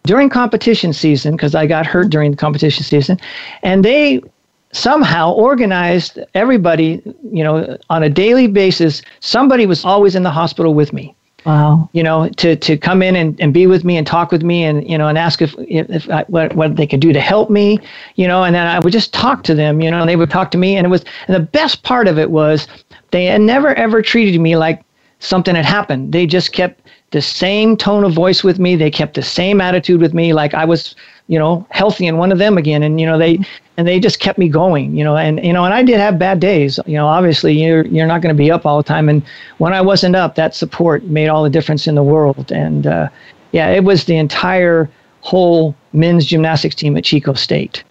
during 0.03 0.29
competition 0.29 0.91
season 0.91 1.38
because 1.38 1.55
I 1.55 1.67
got 1.67 1.86
hurt 1.86 2.10
during 2.10 2.31
the 2.31 2.38
competition 2.38 2.84
season, 2.84 3.17
and 3.63 3.86
they 3.86 4.22
somehow 4.71 5.33
organized 5.33 6.19
everybody, 6.33 7.01
you 7.31 7.43
know, 7.43 7.77
on 7.89 8.03
a 8.03 8.09
daily 8.09 8.47
basis. 8.47 9.01
Somebody 9.19 9.65
was 9.65 9.83
always 9.85 10.15
in 10.15 10.23
the 10.23 10.31
hospital 10.31 10.73
with 10.73 10.93
me. 10.93 11.15
Wow. 11.45 11.89
You 11.93 12.03
know, 12.03 12.29
to, 12.29 12.55
to 12.55 12.77
come 12.77 13.01
in 13.01 13.15
and, 13.15 13.39
and 13.41 13.51
be 13.51 13.65
with 13.65 13.83
me 13.83 13.97
and 13.97 14.05
talk 14.05 14.31
with 14.31 14.43
me 14.43 14.63
and, 14.63 14.87
you 14.87 14.95
know, 14.97 15.07
and 15.07 15.17
ask 15.17 15.41
if, 15.41 15.55
if, 15.57 16.07
I, 16.09 16.23
what, 16.27 16.55
what 16.55 16.75
they 16.75 16.85
could 16.85 16.99
do 16.99 17.11
to 17.13 17.19
help 17.19 17.49
me, 17.49 17.79
you 18.15 18.27
know, 18.27 18.43
and 18.43 18.53
then 18.55 18.67
I 18.67 18.79
would 18.79 18.93
just 18.93 19.11
talk 19.11 19.43
to 19.43 19.55
them, 19.55 19.81
you 19.81 19.89
know, 19.89 20.01
and 20.01 20.09
they 20.09 20.15
would 20.15 20.29
talk 20.29 20.51
to 20.51 20.57
me. 20.59 20.77
And 20.77 20.85
it 20.85 20.89
was, 20.89 21.03
and 21.27 21.35
the 21.35 21.39
best 21.39 21.81
part 21.81 22.07
of 22.07 22.19
it 22.19 22.29
was 22.29 22.67
they 23.09 23.25
had 23.25 23.41
never 23.41 23.73
ever 23.73 24.03
treated 24.03 24.39
me 24.39 24.55
like 24.55 24.83
something 25.19 25.55
had 25.55 25.65
happened. 25.65 26.11
They 26.11 26.27
just 26.27 26.53
kept 26.53 26.81
the 27.11 27.21
same 27.21 27.75
tone 27.75 28.03
of 28.03 28.13
voice 28.13 28.43
with 28.43 28.59
me. 28.59 28.75
They 28.75 28.91
kept 28.91 29.15
the 29.15 29.23
same 29.23 29.61
attitude 29.61 29.99
with 29.99 30.13
me, 30.13 30.33
like 30.33 30.53
I 30.53 30.65
was, 30.65 30.95
you 31.27 31.39
know, 31.39 31.65
healthy 31.71 32.07
and 32.07 32.17
one 32.17 32.31
of 32.31 32.37
them 32.37 32.57
again. 32.57 32.83
And 32.83 32.99
you 32.99 33.05
know, 33.05 33.17
they 33.17 33.39
and 33.81 33.88
they 33.88 34.00
just 34.00 34.19
kept 34.19 34.38
me 34.38 34.47
going. 34.47 34.95
You 34.95 35.03
know, 35.03 35.17
and 35.17 35.43
you 35.43 35.51
know, 35.51 35.65
and 35.65 35.73
I 35.73 35.81
did 35.81 36.00
have 36.00 36.19
bad 36.19 36.39
days. 36.39 36.79
You 36.85 36.93
know, 36.93 37.07
obviously 37.07 37.59
you're 37.59 37.83
you're 37.88 38.05
not 38.05 38.21
going 38.21 38.33
to 38.33 38.38
be 38.38 38.51
up 38.51 38.63
all 38.63 38.77
the 38.77 38.83
time. 38.83 39.09
And 39.09 39.23
when 39.57 39.73
I 39.73 39.81
wasn't 39.81 40.15
up, 40.15 40.35
that 40.35 40.53
support 40.53 41.03
made 41.05 41.29
all 41.29 41.43
the 41.43 41.50
difference 41.50 41.88
in 41.88 41.95
the 41.95 42.03
world. 42.03 42.51
And 42.51 42.85
uh, 42.85 43.09
yeah, 43.53 43.69
it 43.69 43.83
was 43.83 44.05
the 44.05 44.17
entire 44.17 44.88
whole 45.21 45.75
men's 45.93 46.27
gymnastics 46.27 46.75
team 46.75 46.95
at 46.95 47.03
Chico 47.03 47.33
State. 47.33 47.83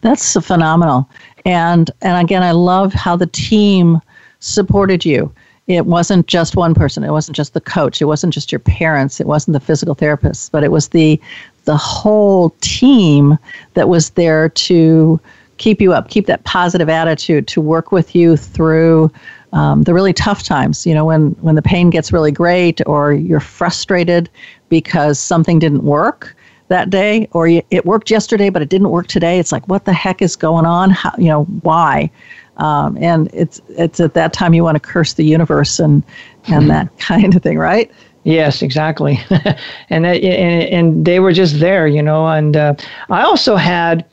That's 0.00 0.32
phenomenal. 0.42 1.06
And 1.44 1.90
and 2.00 2.24
again, 2.24 2.42
I 2.42 2.52
love 2.52 2.94
how 2.94 3.14
the 3.14 3.26
team 3.26 4.00
supported 4.38 5.04
you 5.04 5.30
it 5.66 5.86
wasn't 5.86 6.26
just 6.26 6.56
one 6.56 6.74
person 6.74 7.04
it 7.04 7.10
wasn't 7.10 7.36
just 7.36 7.54
the 7.54 7.60
coach 7.60 8.00
it 8.00 8.06
wasn't 8.06 8.32
just 8.32 8.50
your 8.50 8.58
parents 8.58 9.20
it 9.20 9.26
wasn't 9.26 9.52
the 9.52 9.60
physical 9.60 9.94
therapist 9.94 10.50
but 10.50 10.64
it 10.64 10.72
was 10.72 10.88
the 10.88 11.20
the 11.64 11.76
whole 11.76 12.50
team 12.60 13.38
that 13.74 13.88
was 13.88 14.10
there 14.10 14.48
to 14.48 15.20
keep 15.58 15.80
you 15.80 15.92
up 15.92 16.08
keep 16.08 16.26
that 16.26 16.42
positive 16.44 16.88
attitude 16.88 17.46
to 17.46 17.60
work 17.60 17.92
with 17.92 18.14
you 18.14 18.36
through 18.36 19.10
um, 19.52 19.82
the 19.82 19.92
really 19.92 20.12
tough 20.12 20.42
times 20.42 20.86
you 20.86 20.94
know 20.94 21.04
when 21.04 21.30
when 21.40 21.54
the 21.54 21.62
pain 21.62 21.90
gets 21.90 22.12
really 22.12 22.32
great 22.32 22.80
or 22.86 23.12
you're 23.12 23.40
frustrated 23.40 24.30
because 24.68 25.18
something 25.18 25.58
didn't 25.58 25.84
work 25.84 26.34
that 26.70 26.88
day 26.88 27.28
or 27.32 27.46
you, 27.46 27.62
it 27.70 27.84
worked 27.84 28.10
yesterday 28.10 28.48
but 28.48 28.62
it 28.62 28.70
didn't 28.70 28.88
work 28.88 29.06
today. 29.08 29.38
It's 29.38 29.52
like 29.52 29.68
what 29.68 29.84
the 29.84 29.92
heck 29.92 30.22
is 30.22 30.34
going 30.36 30.64
on? 30.64 30.90
How, 30.90 31.12
you 31.18 31.26
know 31.26 31.44
why? 31.62 32.10
Um, 32.56 32.96
and 32.98 33.28
it's 33.34 33.60
it's 33.70 34.00
at 34.00 34.14
that 34.14 34.32
time 34.32 34.54
you 34.54 34.64
want 34.64 34.76
to 34.76 34.80
curse 34.80 35.14
the 35.14 35.24
universe 35.24 35.78
and 35.78 36.02
and 36.46 36.70
that 36.70 36.96
kind 36.98 37.34
of 37.36 37.42
thing, 37.42 37.58
right? 37.58 37.90
Yes, 38.24 38.62
exactly. 38.62 39.18
and, 39.90 40.04
that, 40.04 40.22
and 40.22 40.62
and 40.64 41.04
they 41.04 41.20
were 41.20 41.32
just 41.32 41.58
there, 41.58 41.86
you 41.86 42.02
know. 42.02 42.26
And 42.26 42.56
uh, 42.56 42.74
I 43.08 43.22
also 43.22 43.56
had 43.56 44.04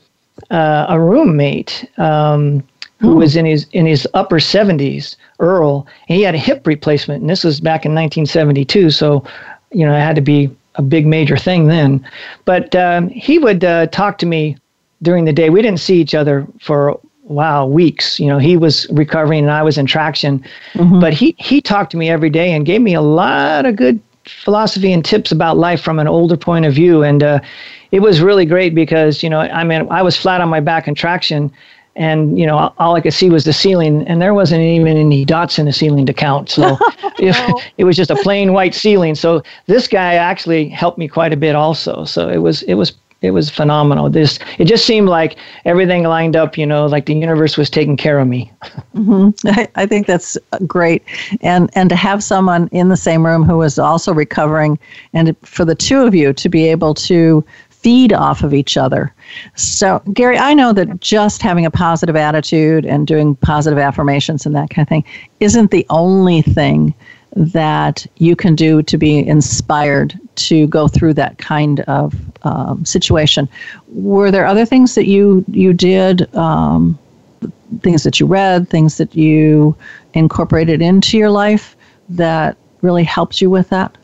uh, 0.50 0.86
a 0.88 0.98
roommate 0.98 1.84
um, 1.98 2.62
who 3.00 3.16
was 3.16 3.36
in 3.36 3.44
his 3.44 3.66
in 3.72 3.86
his 3.86 4.08
upper 4.14 4.40
seventies, 4.40 5.16
Earl. 5.40 5.86
And 6.08 6.16
he 6.16 6.22
had 6.22 6.34
a 6.34 6.38
hip 6.38 6.66
replacement, 6.66 7.20
and 7.20 7.28
this 7.28 7.44
was 7.44 7.60
back 7.60 7.84
in 7.84 7.92
1972. 7.92 8.90
So, 8.90 9.24
you 9.72 9.84
know, 9.84 9.94
it 9.94 10.00
had 10.00 10.16
to 10.16 10.22
be 10.22 10.50
a 10.76 10.82
big 10.82 11.06
major 11.06 11.36
thing 11.36 11.66
then. 11.66 12.04
But 12.44 12.74
um, 12.74 13.08
he 13.08 13.38
would 13.38 13.64
uh, 13.64 13.88
talk 13.88 14.18
to 14.18 14.26
me 14.26 14.56
during 15.02 15.24
the 15.26 15.32
day. 15.32 15.50
We 15.50 15.60
didn't 15.60 15.80
see 15.80 16.00
each 16.00 16.14
other 16.14 16.46
for 16.60 16.98
wow 17.28 17.66
weeks. 17.66 18.18
You 18.18 18.26
know 18.26 18.38
he 18.38 18.56
was 18.56 18.86
recovering 18.90 19.44
and 19.44 19.52
i 19.52 19.62
was 19.62 19.78
in 19.78 19.86
traction. 19.86 20.44
Mm-hmm. 20.74 21.00
but 21.00 21.12
he 21.12 21.34
he 21.38 21.60
talked 21.60 21.90
to 21.92 21.96
me 21.96 22.10
every 22.10 22.30
day 22.30 22.52
and 22.52 22.66
gave 22.66 22.80
me 22.80 22.94
a 22.94 23.02
lot 23.02 23.66
of 23.66 23.76
good 23.76 24.00
philosophy 24.24 24.92
and 24.92 25.04
tips 25.04 25.32
about 25.32 25.56
life 25.56 25.80
from 25.80 25.98
an 25.98 26.06
older 26.06 26.36
point 26.36 26.66
of 26.66 26.74
view. 26.74 27.02
And 27.02 27.22
uh, 27.22 27.40
it 27.92 28.00
was 28.00 28.20
really 28.20 28.44
great 28.44 28.74
because 28.74 29.22
you 29.22 29.30
know 29.30 29.40
i 29.40 29.64
mean 29.64 29.86
i 29.90 30.02
was 30.02 30.16
flat 30.16 30.40
on 30.40 30.48
my 30.48 30.60
back 30.60 30.88
in 30.88 30.94
traction 30.94 31.50
and 31.96 32.38
you 32.38 32.46
know 32.46 32.72
all 32.78 32.94
i 32.94 33.00
could 33.00 33.14
see 33.14 33.30
was 33.30 33.44
the 33.44 33.52
ceiling 33.52 34.06
and 34.06 34.20
there 34.20 34.34
wasn't 34.34 34.60
even 34.60 34.96
any 34.96 35.24
dots 35.24 35.58
in 35.58 35.66
the 35.66 35.72
ceiling 35.72 36.06
to 36.06 36.12
count. 36.12 36.48
So 36.48 36.76
it, 37.18 37.64
it 37.76 37.84
was 37.84 37.96
just 37.96 38.10
a 38.10 38.16
plain 38.16 38.52
white 38.52 38.74
ceiling. 38.74 39.14
So 39.14 39.42
this 39.66 39.88
guy 39.88 40.14
actually 40.14 40.68
helped 40.68 40.98
me 40.98 41.08
quite 41.08 41.32
a 41.32 41.36
bit 41.36 41.54
also. 41.54 42.04
So 42.04 42.28
it 42.28 42.38
was 42.38 42.62
it 42.62 42.74
was 42.74 42.92
it 43.20 43.32
was 43.32 43.50
phenomenal. 43.50 44.08
This 44.08 44.38
it 44.58 44.66
just 44.66 44.86
seemed 44.86 45.08
like 45.08 45.36
everything 45.64 46.04
lined 46.04 46.36
up. 46.36 46.56
You 46.56 46.66
know, 46.66 46.86
like 46.86 47.06
the 47.06 47.14
universe 47.14 47.56
was 47.56 47.68
taking 47.68 47.96
care 47.96 48.18
of 48.18 48.28
me. 48.28 48.50
Mm-hmm. 48.94 49.48
I, 49.48 49.68
I 49.74 49.86
think 49.86 50.06
that's 50.06 50.38
great, 50.66 51.02
and 51.40 51.70
and 51.74 51.88
to 51.90 51.96
have 51.96 52.22
someone 52.22 52.68
in 52.68 52.88
the 52.88 52.96
same 52.96 53.26
room 53.26 53.42
who 53.42 53.58
was 53.58 53.78
also 53.78 54.14
recovering, 54.14 54.78
and 55.12 55.36
for 55.42 55.64
the 55.64 55.74
two 55.74 56.02
of 56.02 56.14
you 56.14 56.32
to 56.32 56.48
be 56.48 56.68
able 56.68 56.94
to 56.94 57.44
feed 57.70 58.12
off 58.12 58.42
of 58.42 58.52
each 58.52 58.76
other. 58.76 59.14
So, 59.54 60.02
Gary, 60.12 60.36
I 60.36 60.52
know 60.52 60.72
that 60.72 61.00
just 61.00 61.42
having 61.42 61.64
a 61.64 61.70
positive 61.70 62.16
attitude 62.16 62.84
and 62.84 63.06
doing 63.06 63.36
positive 63.36 63.78
affirmations 63.78 64.44
and 64.44 64.54
that 64.56 64.70
kind 64.70 64.84
of 64.84 64.88
thing 64.88 65.04
isn't 65.38 65.70
the 65.70 65.86
only 65.88 66.42
thing 66.42 66.92
that 67.38 68.04
you 68.16 68.34
can 68.34 68.56
do 68.56 68.82
to 68.82 68.98
be 68.98 69.24
inspired 69.26 70.18
to 70.34 70.66
go 70.66 70.88
through 70.88 71.14
that 71.14 71.38
kind 71.38 71.80
of 71.80 72.14
um, 72.42 72.84
situation. 72.84 73.48
Were 73.88 74.32
there 74.32 74.44
other 74.44 74.66
things 74.66 74.96
that 74.96 75.06
you 75.06 75.44
you 75.46 75.72
did, 75.72 76.34
um, 76.34 76.98
things 77.80 78.02
that 78.02 78.18
you 78.18 78.26
read, 78.26 78.68
things 78.68 78.96
that 78.96 79.14
you 79.14 79.76
incorporated 80.14 80.82
into 80.82 81.16
your 81.16 81.30
life 81.30 81.76
that 82.08 82.56
really 82.82 83.04
helped 83.04 83.40
you 83.40 83.50
with 83.50 83.68
that? 83.68 83.96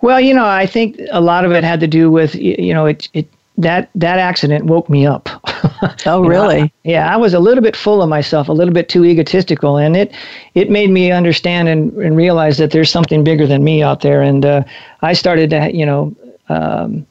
Well, 0.00 0.20
you 0.20 0.32
know, 0.32 0.46
I 0.46 0.66
think 0.66 1.00
a 1.10 1.20
lot 1.20 1.44
of 1.44 1.50
it 1.50 1.64
had 1.64 1.80
to 1.80 1.88
do 1.88 2.08
with 2.08 2.36
you 2.36 2.72
know 2.72 2.86
it 2.86 3.08
it 3.14 3.28
that 3.56 3.90
that 3.96 4.18
accident 4.20 4.66
woke 4.66 4.88
me 4.88 5.06
up. 5.06 5.28
oh, 6.06 6.22
really? 6.22 6.58
Know, 6.58 6.64
I, 6.64 6.72
yeah, 6.84 7.14
I 7.14 7.16
was 7.16 7.34
a 7.34 7.38
little 7.40 7.62
bit 7.62 7.76
full 7.76 8.02
of 8.02 8.08
myself, 8.08 8.48
a 8.48 8.52
little 8.52 8.74
bit 8.74 8.88
too 8.88 9.04
egotistical, 9.04 9.76
and 9.76 9.96
it 9.96 10.12
it 10.54 10.70
made 10.70 10.90
me 10.90 11.10
understand 11.12 11.68
and, 11.68 11.92
and 11.94 12.16
realize 12.16 12.58
that 12.58 12.70
there's 12.70 12.90
something 12.90 13.24
bigger 13.24 13.46
than 13.46 13.64
me 13.64 13.82
out 13.82 14.00
there. 14.00 14.22
And 14.22 14.44
uh, 14.44 14.64
I 15.02 15.12
started 15.12 15.50
to, 15.50 15.74
you 15.74 15.86
know, 15.86 16.14
um, 16.48 17.06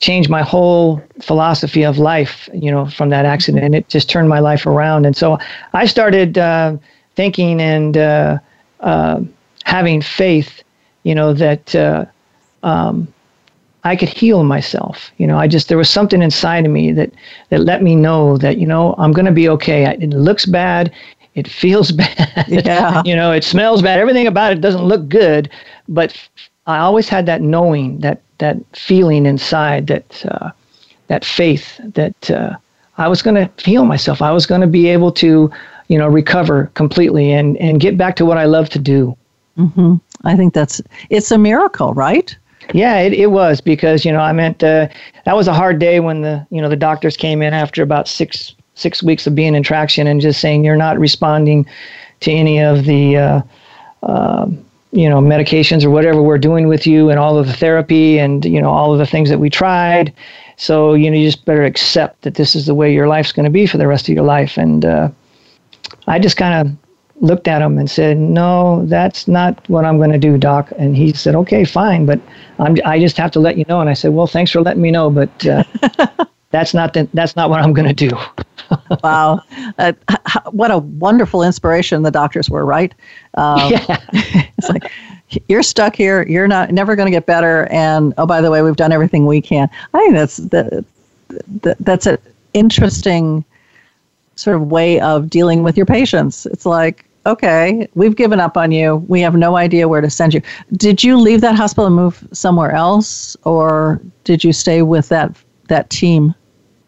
change 0.00 0.28
my 0.28 0.42
whole 0.42 1.02
philosophy 1.20 1.84
of 1.84 1.98
life, 1.98 2.48
you 2.52 2.70
know, 2.70 2.86
from 2.86 3.10
that 3.10 3.24
accident. 3.24 3.64
And 3.64 3.74
it 3.74 3.88
just 3.88 4.10
turned 4.10 4.28
my 4.28 4.40
life 4.40 4.66
around. 4.66 5.06
And 5.06 5.16
so 5.16 5.38
I 5.72 5.86
started 5.86 6.38
uh, 6.38 6.76
thinking 7.14 7.60
and 7.60 7.96
uh, 7.96 8.38
uh 8.80 9.20
having 9.64 10.02
faith, 10.02 10.62
you 11.04 11.14
know, 11.14 11.32
that. 11.34 11.74
Uh, 11.74 12.04
um, 12.62 13.12
I 13.84 13.96
could 13.96 14.08
heal 14.08 14.44
myself. 14.44 15.10
You 15.16 15.26
know, 15.26 15.38
I 15.38 15.48
just 15.48 15.68
there 15.68 15.78
was 15.78 15.90
something 15.90 16.22
inside 16.22 16.66
of 16.66 16.72
me 16.72 16.92
that 16.92 17.12
that 17.50 17.60
let 17.60 17.82
me 17.82 17.94
know 17.94 18.38
that 18.38 18.58
you 18.58 18.66
know 18.66 18.94
I'm 18.98 19.12
going 19.12 19.26
to 19.26 19.32
be 19.32 19.48
okay. 19.48 19.84
It 19.84 20.10
looks 20.10 20.46
bad, 20.46 20.92
it 21.34 21.48
feels 21.48 21.92
bad. 22.02 22.44
Yeah. 22.48 23.02
you 23.04 23.16
know, 23.16 23.32
it 23.32 23.44
smells 23.44 23.82
bad. 23.82 23.98
Everything 23.98 24.26
about 24.26 24.52
it 24.52 24.60
doesn't 24.60 24.84
look 24.84 25.08
good, 25.08 25.50
but 25.88 26.16
I 26.66 26.78
always 26.78 27.08
had 27.08 27.26
that 27.26 27.42
knowing, 27.42 27.98
that 28.00 28.20
that 28.38 28.56
feeling 28.74 29.26
inside, 29.26 29.86
that 29.88 30.24
uh, 30.26 30.50
that 31.08 31.24
faith 31.24 31.80
that 31.94 32.30
uh, 32.30 32.56
I 32.98 33.08
was 33.08 33.22
going 33.22 33.34
to 33.34 33.50
heal 33.62 33.84
myself. 33.84 34.22
I 34.22 34.32
was 34.32 34.46
going 34.46 34.60
to 34.60 34.66
be 34.66 34.88
able 34.88 35.12
to, 35.12 35.50
you 35.88 35.98
know, 35.98 36.08
recover 36.08 36.70
completely 36.74 37.32
and 37.32 37.56
and 37.58 37.80
get 37.80 37.96
back 37.96 38.16
to 38.16 38.24
what 38.24 38.38
I 38.38 38.44
love 38.44 38.68
to 38.70 38.78
do. 38.78 39.16
Mm-hmm. 39.58 39.96
I 40.24 40.36
think 40.36 40.54
that's 40.54 40.80
it's 41.10 41.30
a 41.30 41.38
miracle, 41.38 41.94
right? 41.94 42.36
Yeah, 42.72 42.98
it, 42.98 43.12
it 43.12 43.30
was 43.30 43.60
because 43.60 44.04
you 44.04 44.12
know 44.12 44.20
I 44.20 44.32
meant 44.32 44.62
uh, 44.62 44.88
that 45.24 45.36
was 45.36 45.48
a 45.48 45.52
hard 45.52 45.78
day 45.78 46.00
when 46.00 46.22
the 46.22 46.46
you 46.50 46.60
know 46.60 46.68
the 46.68 46.76
doctors 46.76 47.16
came 47.16 47.42
in 47.42 47.52
after 47.52 47.82
about 47.82 48.08
six 48.08 48.54
six 48.74 49.02
weeks 49.02 49.26
of 49.26 49.34
being 49.34 49.54
in 49.54 49.62
traction 49.62 50.06
and 50.06 50.20
just 50.20 50.40
saying 50.40 50.64
you're 50.64 50.76
not 50.76 50.98
responding 50.98 51.66
to 52.20 52.30
any 52.30 52.60
of 52.60 52.84
the 52.84 53.16
uh, 53.16 53.42
uh, 54.02 54.46
you 54.92 55.08
know 55.08 55.20
medications 55.20 55.84
or 55.84 55.90
whatever 55.90 56.22
we're 56.22 56.38
doing 56.38 56.68
with 56.68 56.86
you 56.86 57.10
and 57.10 57.18
all 57.18 57.38
of 57.38 57.46
the 57.46 57.52
therapy 57.52 58.18
and 58.18 58.44
you 58.44 58.60
know 58.60 58.70
all 58.70 58.92
of 58.92 58.98
the 58.98 59.06
things 59.06 59.28
that 59.28 59.38
we 59.38 59.50
tried. 59.50 60.12
So 60.56 60.94
you 60.94 61.10
know 61.10 61.16
you 61.16 61.26
just 61.26 61.44
better 61.44 61.64
accept 61.64 62.22
that 62.22 62.34
this 62.34 62.54
is 62.54 62.66
the 62.66 62.74
way 62.74 62.92
your 62.92 63.08
life's 63.08 63.32
going 63.32 63.44
to 63.44 63.50
be 63.50 63.66
for 63.66 63.78
the 63.78 63.86
rest 63.86 64.08
of 64.08 64.14
your 64.14 64.24
life. 64.24 64.56
And 64.56 64.84
uh, 64.84 65.08
I 66.06 66.18
just 66.18 66.36
kind 66.36 66.68
of 66.68 66.76
looked 67.22 67.48
at 67.48 67.62
him 67.62 67.78
and 67.78 67.90
said, 67.90 68.18
"No, 68.18 68.84
that's 68.86 69.26
not 69.26 69.66
what 69.70 69.84
I'm 69.84 69.96
going 69.96 70.12
to 70.12 70.18
do, 70.18 70.36
doc." 70.36 70.70
And 70.76 70.94
he 70.96 71.12
said, 71.12 71.34
"Okay, 71.34 71.64
fine, 71.64 72.04
but 72.04 72.20
I'm, 72.58 72.76
I 72.84 72.98
just 72.98 73.16
have 73.16 73.30
to 73.32 73.40
let 73.40 73.56
you 73.56 73.64
know." 73.68 73.80
And 73.80 73.88
I 73.88 73.94
said, 73.94 74.12
"Well, 74.12 74.26
thanks 74.26 74.50
for 74.50 74.60
letting 74.60 74.82
me 74.82 74.90
know, 74.90 75.08
but 75.08 75.46
uh, 75.46 75.64
that's 76.50 76.74
not 76.74 76.92
the, 76.92 77.08
that's 77.14 77.34
not 77.36 77.48
what 77.48 77.60
I'm 77.60 77.72
going 77.72 77.88
to 77.88 78.08
do." 78.08 78.16
wow, 79.02 79.40
uh, 79.78 79.92
what 80.50 80.70
a 80.70 80.78
wonderful 80.78 81.42
inspiration 81.42 82.02
the 82.02 82.10
doctors 82.10 82.50
were, 82.50 82.66
right? 82.66 82.92
Um, 83.34 83.70
yeah. 83.70 83.98
it's 84.58 84.68
like 84.68 84.90
you're 85.48 85.62
stuck 85.62 85.96
here. 85.96 86.26
You're 86.28 86.48
not 86.48 86.72
never 86.72 86.96
going 86.96 87.06
to 87.06 87.12
get 87.12 87.26
better. 87.26 87.68
And 87.70 88.12
oh, 88.18 88.26
by 88.26 88.40
the 88.40 88.50
way, 88.50 88.62
we've 88.62 88.76
done 88.76 88.92
everything 88.92 89.26
we 89.26 89.40
can. 89.40 89.70
I 89.94 89.98
think 89.98 90.14
that's 90.14 90.36
the, 90.38 90.84
the 91.62 91.76
that's 91.80 92.06
an 92.06 92.18
interesting 92.52 93.44
sort 94.34 94.56
of 94.56 94.70
way 94.70 95.00
of 95.00 95.30
dealing 95.30 95.62
with 95.62 95.76
your 95.76 95.86
patients. 95.86 96.46
It's 96.46 96.66
like 96.66 97.04
okay, 97.26 97.88
we've 97.94 98.16
given 98.16 98.40
up 98.40 98.56
on 98.56 98.72
you. 98.72 98.96
We 99.08 99.20
have 99.20 99.34
no 99.34 99.56
idea 99.56 99.88
where 99.88 100.00
to 100.00 100.10
send 100.10 100.34
you. 100.34 100.42
Did 100.76 101.02
you 101.02 101.18
leave 101.18 101.40
that 101.40 101.54
hospital 101.54 101.86
and 101.86 101.96
move 101.96 102.26
somewhere 102.32 102.72
else, 102.72 103.36
or 103.44 104.00
did 104.24 104.44
you 104.44 104.52
stay 104.52 104.82
with 104.82 105.08
that 105.08 105.34
that 105.68 105.90
team? 105.90 106.34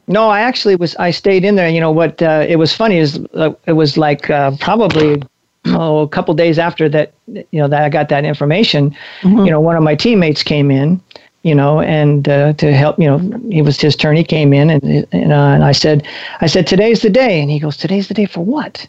No, 0.06 0.28
I 0.28 0.40
actually 0.40 0.76
was. 0.76 0.94
I 0.96 1.10
stayed 1.10 1.44
in 1.44 1.56
there. 1.56 1.68
You 1.68 1.80
know 1.80 1.92
what? 1.92 2.20
Uh, 2.20 2.44
it 2.46 2.56
was 2.56 2.74
funny 2.74 2.98
is 2.98 3.18
uh, 3.34 3.52
it 3.66 3.72
was 3.72 3.96
like 3.96 4.28
uh, 4.28 4.52
probably 4.60 5.22
oh, 5.66 6.00
a 6.00 6.08
couple 6.08 6.34
days 6.34 6.58
after 6.58 6.88
that, 6.90 7.12
you 7.26 7.46
know, 7.52 7.68
that 7.68 7.82
I 7.82 7.88
got 7.88 8.08
that 8.10 8.24
information, 8.24 8.94
mm-hmm. 9.22 9.44
you 9.44 9.50
know, 9.50 9.60
one 9.60 9.76
of 9.76 9.82
my 9.82 9.94
teammates 9.94 10.42
came 10.42 10.70
in, 10.70 11.00
you 11.42 11.54
know, 11.54 11.80
and 11.80 12.28
uh, 12.28 12.52
to 12.54 12.72
help, 12.74 12.98
you 12.98 13.06
know, 13.06 13.18
it 13.50 13.62
was 13.62 13.80
his 13.80 13.96
turn. 13.96 14.16
He 14.16 14.24
came 14.24 14.52
in 14.52 14.70
and 14.70 15.06
and, 15.12 15.32
uh, 15.32 15.36
and 15.36 15.64
I 15.64 15.72
said, 15.72 16.06
I 16.40 16.46
said, 16.46 16.66
today's 16.66 17.02
the 17.02 17.10
day, 17.10 17.40
and 17.40 17.50
he 17.50 17.58
goes, 17.58 17.76
today's 17.76 18.08
the 18.08 18.14
day 18.14 18.26
for 18.26 18.44
what? 18.44 18.86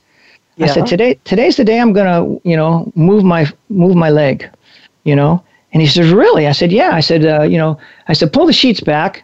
Yeah. 0.58 0.66
I 0.66 0.70
said, 0.70 0.88
today, 0.88 1.20
today's 1.24 1.58
the 1.58 1.66
day 1.66 1.80
I'm 1.80 1.94
gonna, 1.94 2.40
you 2.44 2.56
know, 2.56 2.92
move 2.96 3.24
my 3.24 3.52
move 3.70 3.96
my 3.96 4.10
leg, 4.10 4.50
you 5.04 5.16
know. 5.16 5.44
And 5.74 5.82
he 5.82 5.88
says, 5.88 6.12
really? 6.12 6.48
I 6.48 6.54
said, 6.54 6.72
yeah. 6.72 6.92
I 6.94 7.02
said, 7.02 7.26
uh, 7.26 7.44
you 7.44 7.58
know, 7.58 7.78
I 8.08 8.14
said, 8.14 8.32
pull 8.32 8.46
the 8.46 8.54
sheets 8.54 8.80
back, 8.80 9.24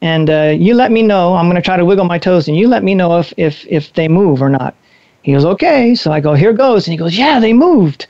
and 0.00 0.30
uh, 0.30 0.54
you 0.56 0.74
let 0.74 0.92
me 0.92 1.02
know. 1.02 1.34
I'm 1.34 1.48
gonna 1.48 1.62
try 1.62 1.76
to 1.76 1.84
wiggle 1.84 2.04
my 2.04 2.18
toes, 2.18 2.46
and 2.48 2.56
you 2.56 2.68
let 2.68 2.84
me 2.84 2.94
know 2.94 3.18
if 3.18 3.32
if 3.36 3.66
if 3.66 3.92
they 3.94 4.08
move 4.08 4.40
or 4.40 4.48
not. 4.48 4.74
He 5.22 5.32
goes, 5.32 5.44
okay. 5.44 5.94
So 5.94 6.12
I 6.12 6.20
go, 6.20 6.34
here 6.34 6.52
goes. 6.52 6.86
And 6.86 6.92
he 6.92 6.96
goes, 6.96 7.18
yeah, 7.18 7.38
they 7.40 7.52
moved. 7.52 8.06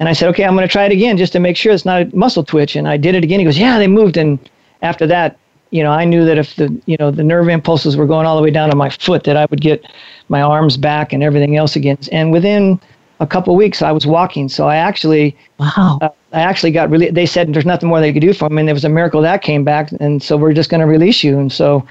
And 0.00 0.08
I 0.08 0.12
said, 0.12 0.28
okay, 0.30 0.44
I'm 0.44 0.54
going 0.54 0.66
to 0.66 0.72
try 0.72 0.84
it 0.84 0.92
again 0.92 1.16
just 1.16 1.32
to 1.34 1.38
make 1.38 1.56
sure 1.56 1.72
it's 1.72 1.84
not 1.84 2.02
a 2.02 2.16
muscle 2.16 2.42
twitch. 2.42 2.76
And 2.76 2.88
I 2.88 2.96
did 2.96 3.14
it 3.14 3.22
again. 3.22 3.38
He 3.38 3.44
goes, 3.44 3.58
yeah, 3.58 3.78
they 3.78 3.86
moved. 3.86 4.16
And 4.16 4.38
after 4.82 5.06
that, 5.06 5.38
you 5.70 5.82
know, 5.82 5.90
I 5.90 6.04
knew 6.04 6.24
that 6.24 6.38
if 6.38 6.56
the, 6.56 6.80
you 6.86 6.96
know, 6.98 7.10
the 7.10 7.24
nerve 7.24 7.48
impulses 7.48 7.96
were 7.96 8.06
going 8.06 8.26
all 8.26 8.36
the 8.36 8.42
way 8.42 8.50
down 8.50 8.70
to 8.70 8.76
my 8.76 8.90
foot, 8.90 9.24
that 9.24 9.36
I 9.36 9.46
would 9.50 9.60
get 9.60 9.84
my 10.28 10.40
arms 10.40 10.76
back 10.76 11.12
and 11.12 11.22
everything 11.22 11.56
else 11.56 11.76
again. 11.76 11.98
And 12.12 12.32
within 12.32 12.80
a 13.20 13.26
couple 13.26 13.54
of 13.54 13.58
weeks, 13.58 13.82
I 13.82 13.92
was 13.92 14.06
walking. 14.06 14.48
So 14.48 14.68
I 14.68 14.76
actually, 14.76 15.36
wow, 15.58 15.98
uh, 16.00 16.08
I 16.32 16.40
actually 16.40 16.70
got 16.70 16.90
really. 16.90 17.10
They 17.10 17.26
said 17.26 17.52
there's 17.52 17.66
nothing 17.66 17.88
more 17.88 18.00
they 18.00 18.12
could 18.12 18.20
do 18.20 18.32
for 18.32 18.48
me, 18.48 18.60
and 18.60 18.68
there 18.68 18.74
was 18.74 18.84
a 18.84 18.88
miracle 18.88 19.22
that 19.22 19.42
came 19.42 19.64
back. 19.64 19.90
And 20.00 20.22
so 20.22 20.36
we're 20.36 20.52
just 20.52 20.70
going 20.70 20.80
to 20.80 20.86
release 20.86 21.24
you. 21.24 21.38
And 21.38 21.52
so 21.52 21.86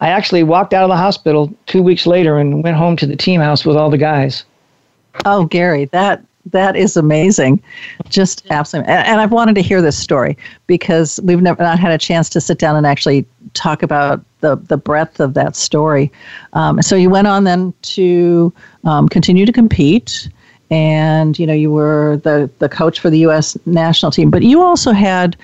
I 0.00 0.08
actually 0.08 0.42
walked 0.42 0.72
out 0.72 0.84
of 0.84 0.90
the 0.90 0.96
hospital 0.96 1.54
two 1.66 1.82
weeks 1.82 2.06
later 2.06 2.38
and 2.38 2.64
went 2.64 2.76
home 2.76 2.96
to 2.96 3.06
the 3.06 3.16
team 3.16 3.40
house 3.40 3.64
with 3.64 3.76
all 3.76 3.90
the 3.90 3.98
guys. 3.98 4.44
Oh, 5.24 5.44
Gary, 5.44 5.86
that 5.86 6.24
that 6.46 6.76
is 6.76 6.96
amazing, 6.96 7.62
just 8.08 8.46
absolutely. 8.50 8.92
And, 8.92 9.06
and 9.06 9.20
I've 9.20 9.32
wanted 9.32 9.54
to 9.56 9.62
hear 9.62 9.82
this 9.82 9.98
story 9.98 10.36
because 10.66 11.20
we've 11.22 11.42
never 11.42 11.62
not 11.62 11.78
had 11.78 11.92
a 11.92 11.98
chance 11.98 12.28
to 12.30 12.40
sit 12.40 12.58
down 12.58 12.76
and 12.76 12.86
actually 12.86 13.26
talk 13.54 13.82
about 13.82 14.24
the 14.40 14.56
the 14.56 14.76
breadth 14.76 15.20
of 15.20 15.34
that 15.34 15.54
story. 15.54 16.10
Um, 16.54 16.80
so 16.82 16.96
you 16.96 17.10
went 17.10 17.26
on 17.26 17.44
then 17.44 17.74
to 17.82 18.52
um, 18.84 19.08
continue 19.08 19.44
to 19.44 19.52
compete, 19.52 20.30
and 20.70 21.38
you 21.38 21.46
know 21.46 21.52
you 21.52 21.70
were 21.70 22.20
the 22.24 22.50
the 22.58 22.68
coach 22.68 23.00
for 23.00 23.10
the 23.10 23.18
U.S. 23.20 23.56
national 23.66 24.12
team, 24.12 24.30
but 24.30 24.42
you 24.42 24.62
also 24.62 24.92
had 24.92 25.36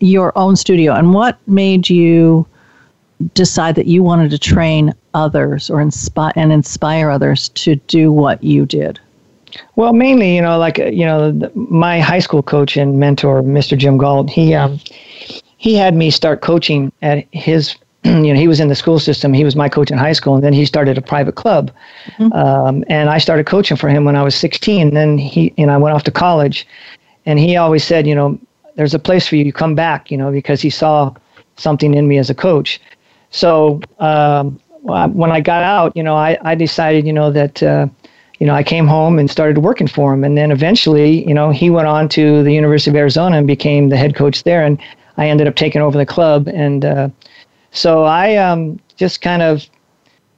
your 0.00 0.36
own 0.38 0.56
studio. 0.56 0.94
And 0.94 1.12
what 1.12 1.38
made 1.46 1.90
you 1.90 2.46
decide 3.34 3.74
that 3.74 3.86
you 3.86 4.02
wanted 4.02 4.30
to 4.30 4.38
train 4.38 4.94
others 5.14 5.70
or 5.70 5.80
inspire 5.80 6.32
and 6.34 6.52
inspire 6.52 7.10
others 7.10 7.50
to 7.50 7.76
do 7.76 8.10
what 8.10 8.42
you 8.42 8.66
did? 8.66 9.00
Well, 9.76 9.92
mainly, 9.92 10.34
you 10.34 10.42
know, 10.42 10.58
like 10.58 10.78
uh, 10.78 10.86
you 10.86 11.04
know, 11.04 11.32
the, 11.32 11.50
my 11.54 12.00
high 12.00 12.18
school 12.18 12.42
coach 12.42 12.76
and 12.76 12.98
mentor, 12.98 13.42
Mr. 13.42 13.76
Jim 13.76 13.98
Gault, 13.98 14.30
he 14.30 14.54
um, 14.54 14.80
he 15.56 15.74
had 15.74 15.94
me 15.94 16.10
start 16.10 16.40
coaching 16.40 16.92
at 17.02 17.26
his. 17.32 17.76
You 18.04 18.34
know, 18.34 18.38
he 18.38 18.48
was 18.48 18.60
in 18.60 18.68
the 18.68 18.74
school 18.74 18.98
system. 18.98 19.32
He 19.32 19.44
was 19.44 19.56
my 19.56 19.66
coach 19.66 19.90
in 19.90 19.96
high 19.96 20.12
school, 20.12 20.34
and 20.34 20.44
then 20.44 20.52
he 20.52 20.66
started 20.66 20.98
a 20.98 21.00
private 21.00 21.36
club. 21.36 21.70
Mm-hmm. 22.18 22.34
Um, 22.34 22.84
and 22.86 23.08
I 23.08 23.16
started 23.16 23.46
coaching 23.46 23.78
for 23.78 23.88
him 23.88 24.04
when 24.04 24.14
I 24.14 24.22
was 24.22 24.34
16. 24.34 24.88
And 24.88 24.94
then 24.94 25.16
he, 25.16 25.54
and 25.56 25.70
I 25.70 25.78
went 25.78 25.94
off 25.94 26.02
to 26.02 26.10
college, 26.10 26.66
and 27.24 27.38
he 27.38 27.56
always 27.56 27.82
said, 27.82 28.06
you 28.06 28.14
know, 28.14 28.38
there's 28.74 28.92
a 28.92 28.98
place 28.98 29.26
for 29.26 29.36
you. 29.36 29.44
You 29.46 29.54
come 29.54 29.74
back, 29.74 30.10
you 30.10 30.18
know, 30.18 30.30
because 30.30 30.60
he 30.60 30.68
saw 30.68 31.14
something 31.56 31.94
in 31.94 32.06
me 32.06 32.18
as 32.18 32.28
a 32.28 32.34
coach. 32.34 32.78
So 33.30 33.80
um, 34.00 34.60
when 34.82 35.32
I 35.32 35.40
got 35.40 35.62
out, 35.62 35.96
you 35.96 36.02
know, 36.02 36.14
I, 36.14 36.36
I 36.42 36.54
decided, 36.54 37.06
you 37.06 37.12
know, 37.12 37.30
that, 37.32 37.62
uh, 37.62 37.86
you 38.44 38.48
know, 38.48 38.54
I 38.54 38.62
came 38.62 38.86
home 38.86 39.18
and 39.18 39.30
started 39.30 39.56
working 39.56 39.86
for 39.86 40.12
him. 40.12 40.22
And 40.22 40.36
then 40.36 40.50
eventually, 40.50 41.26
you 41.26 41.32
know, 41.32 41.50
he 41.50 41.70
went 41.70 41.88
on 41.88 42.10
to 42.10 42.42
the 42.42 42.52
University 42.52 42.90
of 42.90 42.96
Arizona 42.96 43.38
and 43.38 43.46
became 43.46 43.88
the 43.88 43.96
head 43.96 44.14
coach 44.14 44.42
there. 44.42 44.62
And 44.62 44.78
I 45.16 45.30
ended 45.30 45.46
up 45.46 45.54
taking 45.54 45.80
over 45.80 45.96
the 45.96 46.04
club. 46.04 46.46
And 46.48 46.84
uh, 46.84 47.08
so 47.70 48.04
I 48.04 48.36
um, 48.36 48.78
just 48.96 49.22
kind 49.22 49.40
of 49.40 49.66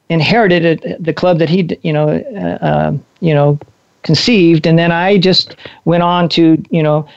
inherited 0.08 0.64
it, 0.84 1.02
the 1.02 1.12
club 1.12 1.40
that 1.40 1.48
he, 1.48 1.68
you 1.82 1.92
know, 1.92 2.10
uh, 2.36 2.64
uh, 2.64 2.96
you 3.18 3.34
know, 3.34 3.58
conceived. 4.04 4.68
And 4.68 4.78
then 4.78 4.92
I 4.92 5.18
just 5.18 5.56
went 5.84 6.04
on 6.04 6.28
to, 6.28 6.62
you 6.70 6.84
know, 6.84 7.08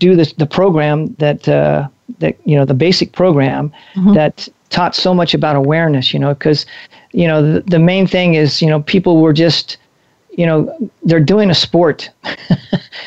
do 0.00 0.16
this, 0.16 0.32
the 0.32 0.46
program 0.46 1.14
that, 1.20 1.46
uh, 1.46 1.86
that, 2.18 2.36
you 2.44 2.56
know, 2.56 2.64
the 2.64 2.74
basic 2.74 3.12
program 3.12 3.70
mm-hmm. 3.94 4.14
that 4.14 4.48
taught 4.70 4.96
so 4.96 5.14
much 5.14 5.32
about 5.32 5.54
awareness, 5.54 6.12
you 6.12 6.18
know, 6.18 6.34
because, 6.34 6.66
you 7.12 7.28
know, 7.28 7.40
the, 7.40 7.60
the 7.60 7.78
main 7.78 8.04
thing 8.04 8.34
is, 8.34 8.60
you 8.60 8.68
know, 8.68 8.82
people 8.82 9.20
were 9.20 9.32
just, 9.32 9.76
you 10.38 10.46
know, 10.46 10.90
they're 11.02 11.18
doing 11.18 11.50
a 11.50 11.54
sport, 11.54 12.08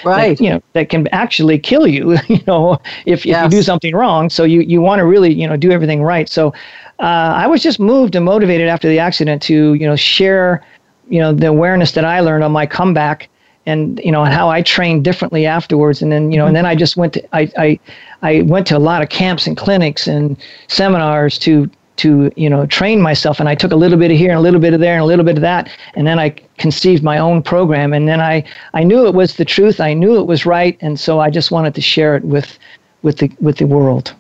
right? 0.04 0.38
that, 0.38 0.42
you 0.42 0.50
know, 0.50 0.62
that 0.74 0.90
can 0.90 1.08
actually 1.14 1.58
kill 1.58 1.88
you, 1.88 2.18
you 2.28 2.44
know, 2.46 2.78
if, 3.06 3.26
yes. 3.26 3.46
if 3.46 3.54
you 3.54 3.60
do 3.60 3.64
something 3.64 3.96
wrong. 3.96 4.30
So 4.30 4.44
you, 4.44 4.60
you 4.60 4.82
want 4.82 5.00
to 5.00 5.06
really, 5.06 5.34
you 5.34 5.48
know, 5.48 5.56
do 5.56 5.72
everything 5.72 6.04
right. 6.04 6.28
So 6.28 6.50
uh, 7.00 7.32
I 7.44 7.48
was 7.48 7.64
just 7.64 7.80
moved 7.80 8.16
and 8.16 8.26
motivated 8.26 8.68
after 8.68 8.90
the 8.90 9.00
accident 9.00 9.42
to, 9.44 9.76
you 9.76 9.88
know, 9.88 9.96
share, 9.96 10.62
you 11.08 11.20
know, 11.20 11.32
the 11.32 11.48
awareness 11.48 11.94
that 11.94 12.04
I 12.04 12.20
learned 12.20 12.44
on 12.44 12.52
my 12.52 12.66
comeback 12.66 13.30
and 13.68 14.02
you 14.04 14.12
know 14.12 14.24
and 14.24 14.34
how 14.34 14.50
I 14.50 14.64
trained 14.64 15.04
differently 15.04 15.46
afterwards 15.46 16.02
and 16.02 16.12
then 16.12 16.32
you 16.32 16.38
know 16.40 16.48
and 16.48 16.56
then 16.56 16.66
I 16.66 16.74
just 16.74 16.98
went 16.98 17.14
to 17.14 17.36
I 17.36 17.48
I 17.60 17.80
I 18.24 18.42
went 18.42 18.66
to 18.68 18.76
a 18.76 18.80
lot 18.80 19.04
of 19.04 19.10
camps 19.10 19.46
and 19.46 19.56
clinics 19.56 20.08
and 20.08 20.36
seminars 20.68 21.38
to 21.40 21.70
to 22.02 22.32
you 22.36 22.50
know 22.50 22.66
train 22.66 23.00
myself 23.00 23.40
and 23.40 23.48
I 23.48 23.54
took 23.54 23.72
a 23.72 23.76
little 23.76 23.98
bit 23.98 24.10
of 24.10 24.18
here 24.18 24.32
and 24.32 24.40
a 24.40 24.42
little 24.42 24.60
bit 24.60 24.74
of 24.74 24.80
there 24.80 24.94
and 24.94 25.04
a 25.04 25.06
little 25.06 25.24
bit 25.24 25.38
of 25.38 25.42
that 25.42 25.70
and 25.94 26.08
then 26.08 26.18
I 26.18 26.30
conceived 26.58 27.04
my 27.04 27.20
own 27.20 27.44
program 27.44 27.94
and 27.94 28.08
then 28.08 28.20
I 28.20 28.44
I 28.74 28.84
knew 28.84 29.06
it 29.06 29.14
was 29.14 29.36
the 29.36 29.46
truth 29.46 29.80
I 29.80 29.94
knew 29.94 30.20
it 30.20 30.26
was 30.26 30.46
right 30.46 30.78
and 30.82 31.00
so 31.00 31.20
I 31.20 31.30
just 31.30 31.52
wanted 31.52 31.76
to 31.76 31.82
share 31.82 32.16
it 32.16 32.24
with 32.24 32.58
with 33.04 33.18
the 33.20 33.32
with 33.40 33.58
the 33.58 33.68
world. 33.68 34.14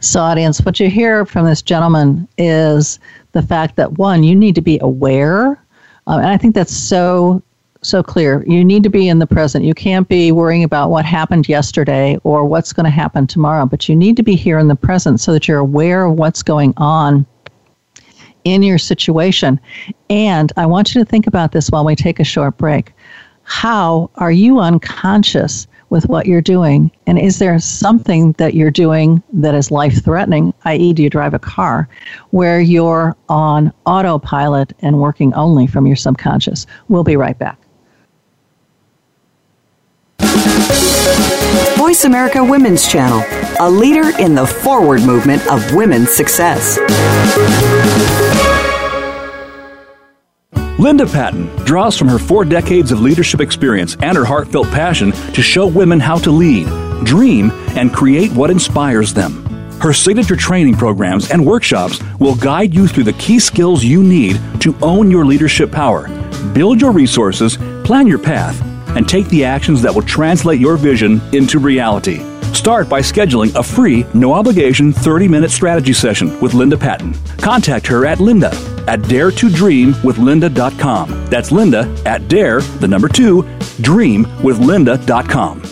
So 0.00 0.20
audience 0.20 0.60
what 0.60 0.78
you 0.80 0.90
hear 0.90 1.24
from 1.24 1.46
this 1.46 1.62
gentleman 1.62 2.28
is 2.36 2.98
the 3.32 3.42
fact 3.42 3.76
that 3.76 3.98
one 3.98 4.22
you 4.22 4.36
need 4.36 4.54
to 4.54 4.62
be 4.62 4.78
aware 4.80 5.58
uh, 6.06 6.18
and 6.18 6.28
I 6.28 6.36
think 6.36 6.54
that's 6.54 6.76
so 6.76 7.42
so 7.82 8.02
clear. 8.02 8.44
You 8.46 8.64
need 8.64 8.82
to 8.84 8.90
be 8.90 9.08
in 9.08 9.18
the 9.18 9.26
present. 9.26 9.64
You 9.64 9.74
can't 9.74 10.08
be 10.08 10.32
worrying 10.32 10.64
about 10.64 10.90
what 10.90 11.04
happened 11.04 11.48
yesterday 11.48 12.16
or 12.22 12.44
what's 12.44 12.72
going 12.72 12.84
to 12.84 12.90
happen 12.90 13.26
tomorrow, 13.26 13.66
but 13.66 13.88
you 13.88 13.96
need 13.96 14.16
to 14.16 14.22
be 14.22 14.36
here 14.36 14.58
in 14.58 14.68
the 14.68 14.76
present 14.76 15.20
so 15.20 15.32
that 15.32 15.48
you're 15.48 15.58
aware 15.58 16.04
of 16.04 16.14
what's 16.14 16.42
going 16.42 16.74
on 16.76 17.26
in 18.44 18.62
your 18.62 18.78
situation. 18.78 19.60
And 20.10 20.52
I 20.56 20.66
want 20.66 20.94
you 20.94 21.00
to 21.00 21.04
think 21.04 21.26
about 21.26 21.52
this 21.52 21.68
while 21.70 21.84
we 21.84 21.94
take 21.94 22.20
a 22.20 22.24
short 22.24 22.56
break. 22.56 22.92
How 23.44 24.10
are 24.16 24.32
you 24.32 24.60
unconscious 24.60 25.66
with 25.90 26.08
what 26.08 26.26
you're 26.26 26.40
doing? 26.40 26.90
And 27.06 27.18
is 27.18 27.38
there 27.38 27.58
something 27.58 28.32
that 28.32 28.54
you're 28.54 28.70
doing 28.70 29.22
that 29.32 29.54
is 29.54 29.70
life 29.70 30.02
threatening, 30.02 30.54
i.e., 30.64 30.92
do 30.92 31.02
you 31.02 31.10
drive 31.10 31.34
a 31.34 31.38
car, 31.38 31.88
where 32.30 32.60
you're 32.60 33.16
on 33.28 33.72
autopilot 33.84 34.72
and 34.80 35.00
working 35.00 35.34
only 35.34 35.66
from 35.66 35.86
your 35.86 35.96
subconscious? 35.96 36.66
We'll 36.88 37.04
be 37.04 37.16
right 37.16 37.38
back. 37.38 37.61
Voice 41.76 42.04
America 42.04 42.42
Women's 42.42 42.90
Channel, 42.90 43.22
a 43.60 43.68
leader 43.68 44.16
in 44.18 44.34
the 44.34 44.46
forward 44.46 45.02
movement 45.02 45.46
of 45.50 45.74
women's 45.74 46.10
success. 46.10 46.78
Linda 50.78 51.06
Patton 51.06 51.46
draws 51.64 51.96
from 51.96 52.08
her 52.08 52.18
four 52.18 52.44
decades 52.44 52.92
of 52.92 53.00
leadership 53.00 53.40
experience 53.40 53.96
and 54.00 54.16
her 54.16 54.24
heartfelt 54.24 54.68
passion 54.70 55.12
to 55.32 55.42
show 55.42 55.66
women 55.66 56.00
how 56.00 56.16
to 56.18 56.30
lead, 56.30 56.66
dream, 57.04 57.50
and 57.76 57.92
create 57.92 58.32
what 58.32 58.50
inspires 58.50 59.14
them. 59.14 59.44
Her 59.80 59.92
signature 59.92 60.36
training 60.36 60.76
programs 60.76 61.30
and 61.30 61.44
workshops 61.44 62.00
will 62.18 62.34
guide 62.34 62.74
you 62.74 62.88
through 62.88 63.04
the 63.04 63.12
key 63.14 63.38
skills 63.38 63.84
you 63.84 64.02
need 64.02 64.40
to 64.60 64.74
own 64.82 65.10
your 65.10 65.24
leadership 65.24 65.70
power, 65.70 66.08
build 66.52 66.80
your 66.80 66.92
resources, 66.92 67.58
plan 67.84 68.06
your 68.06 68.18
path, 68.18 68.60
and 68.96 69.08
take 69.08 69.26
the 69.28 69.44
actions 69.44 69.82
that 69.82 69.94
will 69.94 70.02
translate 70.02 70.60
your 70.60 70.76
vision 70.76 71.20
into 71.34 71.58
reality. 71.58 72.20
Start 72.52 72.88
by 72.88 73.00
scheduling 73.00 73.54
a 73.54 73.62
free, 73.62 74.04
no 74.14 74.32
obligation 74.34 74.92
30 74.92 75.26
minute 75.28 75.50
strategy 75.50 75.92
session 75.92 76.38
with 76.40 76.54
Linda 76.54 76.76
Patton. 76.76 77.14
Contact 77.38 77.86
her 77.86 78.04
at 78.06 78.20
linda 78.20 78.50
at 78.86 79.02
dare 79.08 79.30
to 79.30 79.48
dream 79.48 79.94
with 80.02 80.16
daretodreamwithlinda.com. 80.16 81.26
That's 81.26 81.52
linda 81.52 82.02
at 82.04 82.28
dare, 82.28 82.60
the 82.60 82.88
number 82.88 83.08
two, 83.08 83.42
dream 83.80 84.22
with 84.42 84.58
dreamwithlinda.com. 84.58 85.71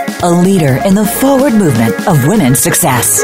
a 0.23 0.29
leader 0.29 0.79
in 0.85 0.93
the 0.93 1.05
forward 1.05 1.53
movement 1.53 2.07
of 2.07 2.27
women's 2.27 2.59
success. 2.59 3.23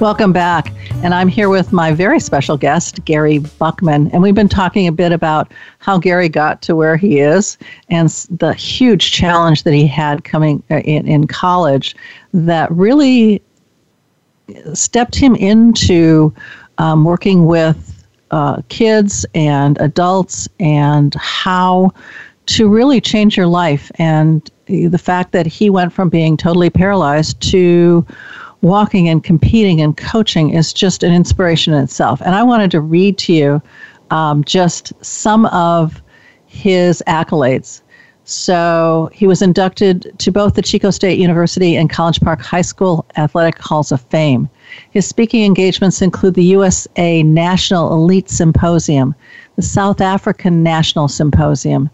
Welcome 0.00 0.34
back. 0.34 0.72
And 1.02 1.14
I'm 1.14 1.28
here 1.28 1.48
with 1.48 1.72
my 1.72 1.92
very 1.92 2.20
special 2.20 2.58
guest, 2.58 3.04
Gary 3.04 3.38
Buckman. 3.38 4.10
And 4.12 4.22
we've 4.22 4.34
been 4.34 4.48
talking 4.48 4.86
a 4.86 4.92
bit 4.92 5.12
about 5.12 5.52
how 5.78 5.98
Gary 5.98 6.28
got 6.28 6.62
to 6.62 6.76
where 6.76 6.96
he 6.96 7.18
is 7.18 7.58
and 7.88 8.08
the 8.30 8.54
huge 8.54 9.12
challenge 9.12 9.62
that 9.62 9.72
he 9.72 9.86
had 9.86 10.24
coming 10.24 10.62
uh, 10.70 10.80
in, 10.80 11.06
in 11.06 11.26
college 11.26 11.96
that 12.32 12.70
really 12.70 13.42
stepped 14.74 15.14
him 15.14 15.34
into 15.36 16.32
um, 16.78 17.04
working 17.04 17.46
with 17.46 18.04
uh, 18.30 18.62
kids 18.68 19.24
and 19.34 19.78
adults 19.80 20.48
and 20.60 21.14
how 21.14 21.92
to 22.46 22.68
really 22.68 23.00
change 23.00 23.36
your 23.36 23.46
life. 23.46 23.90
And 23.96 24.48
the 24.66 24.98
fact 24.98 25.32
that 25.32 25.46
he 25.46 25.70
went 25.70 25.92
from 25.92 26.08
being 26.08 26.36
totally 26.36 26.70
paralyzed 26.70 27.40
to 27.50 28.06
walking 28.62 29.08
and 29.08 29.22
competing 29.22 29.80
and 29.80 29.96
coaching 29.96 30.50
is 30.50 30.72
just 30.72 31.02
an 31.02 31.12
inspiration 31.12 31.72
in 31.72 31.82
itself. 31.82 32.20
And 32.22 32.34
I 32.34 32.42
wanted 32.42 32.70
to 32.72 32.80
read 32.80 33.18
to 33.18 33.32
you 33.32 33.62
um, 34.10 34.44
just 34.44 34.92
some 35.04 35.46
of 35.46 36.02
his 36.46 37.02
accolades. 37.06 37.82
So 38.28 39.08
he 39.12 39.28
was 39.28 39.40
inducted 39.40 40.12
to 40.18 40.32
both 40.32 40.54
the 40.54 40.62
Chico 40.62 40.90
State 40.90 41.20
University 41.20 41.76
and 41.76 41.88
College 41.88 42.20
Park 42.20 42.40
High 42.40 42.62
School 42.62 43.06
Athletic 43.16 43.56
Halls 43.58 43.92
of 43.92 44.00
Fame. 44.00 44.48
His 44.90 45.06
speaking 45.06 45.44
engagements 45.44 46.02
include 46.02 46.34
the 46.34 46.42
USA 46.42 47.22
National 47.22 47.92
Elite 47.92 48.28
Symposium, 48.28 49.14
the 49.54 49.62
South 49.62 50.00
African 50.00 50.64
National 50.64 51.06
Symposium, 51.06 51.88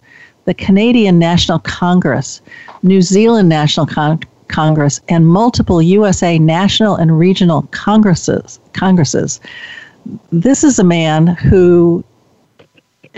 the 0.47 0.55
Canadian 0.55 1.19
National 1.19 1.59
Congress, 1.59 2.41
New 2.83 3.03
Zealand 3.03 3.51
National 3.51 3.85
Con- 3.85 4.21
Congress, 4.49 5.03
and 5.11 5.27
multiple 5.27 5.83
USA 5.83 6.39
national 6.39 6.97
and 6.97 7.19
regional 7.19 7.69
congresses. 7.73 8.59
Congresses. 8.73 9.39
This 10.31 10.65
is 10.65 10.79
a 10.79 10.85
man 10.85 11.27
who 11.27 12.03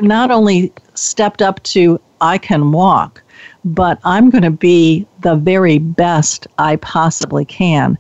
not 0.01 0.33
only 0.33 0.73
stepped 0.95 1.43
up 1.43 1.63
to 1.63 2.01
I 2.25 2.39
can 2.39 2.73
walk, 2.73 3.23
but 3.67 4.01
I'm 4.03 4.31
going 4.31 4.45
to 4.45 4.51
be 4.51 5.07
the 5.21 5.37
very 5.37 5.79
best 5.79 6.47
I 6.59 6.77
possibly 6.77 7.45
can. 7.45 7.99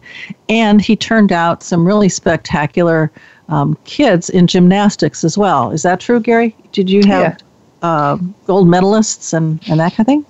And 0.48 0.80
he 0.80 0.96
turned 0.96 1.30
out 1.30 1.62
some 1.62 1.86
really 1.86 2.08
spectacular 2.08 3.12
um, 3.50 3.76
kids 3.84 4.30
in 4.30 4.46
gymnastics 4.46 5.24
as 5.24 5.36
well. 5.36 5.70
Is 5.70 5.82
that 5.82 6.00
true, 6.00 6.20
Gary? 6.20 6.56
Did 6.72 6.88
you 6.88 7.06
have 7.06 7.38
yeah. 7.82 7.88
uh, 7.88 8.16
gold 8.46 8.66
medalists 8.66 9.34
and, 9.34 9.60
and 9.68 9.78
that 9.78 9.94
kind 9.94 10.00
of 10.00 10.06
thing? 10.06 10.26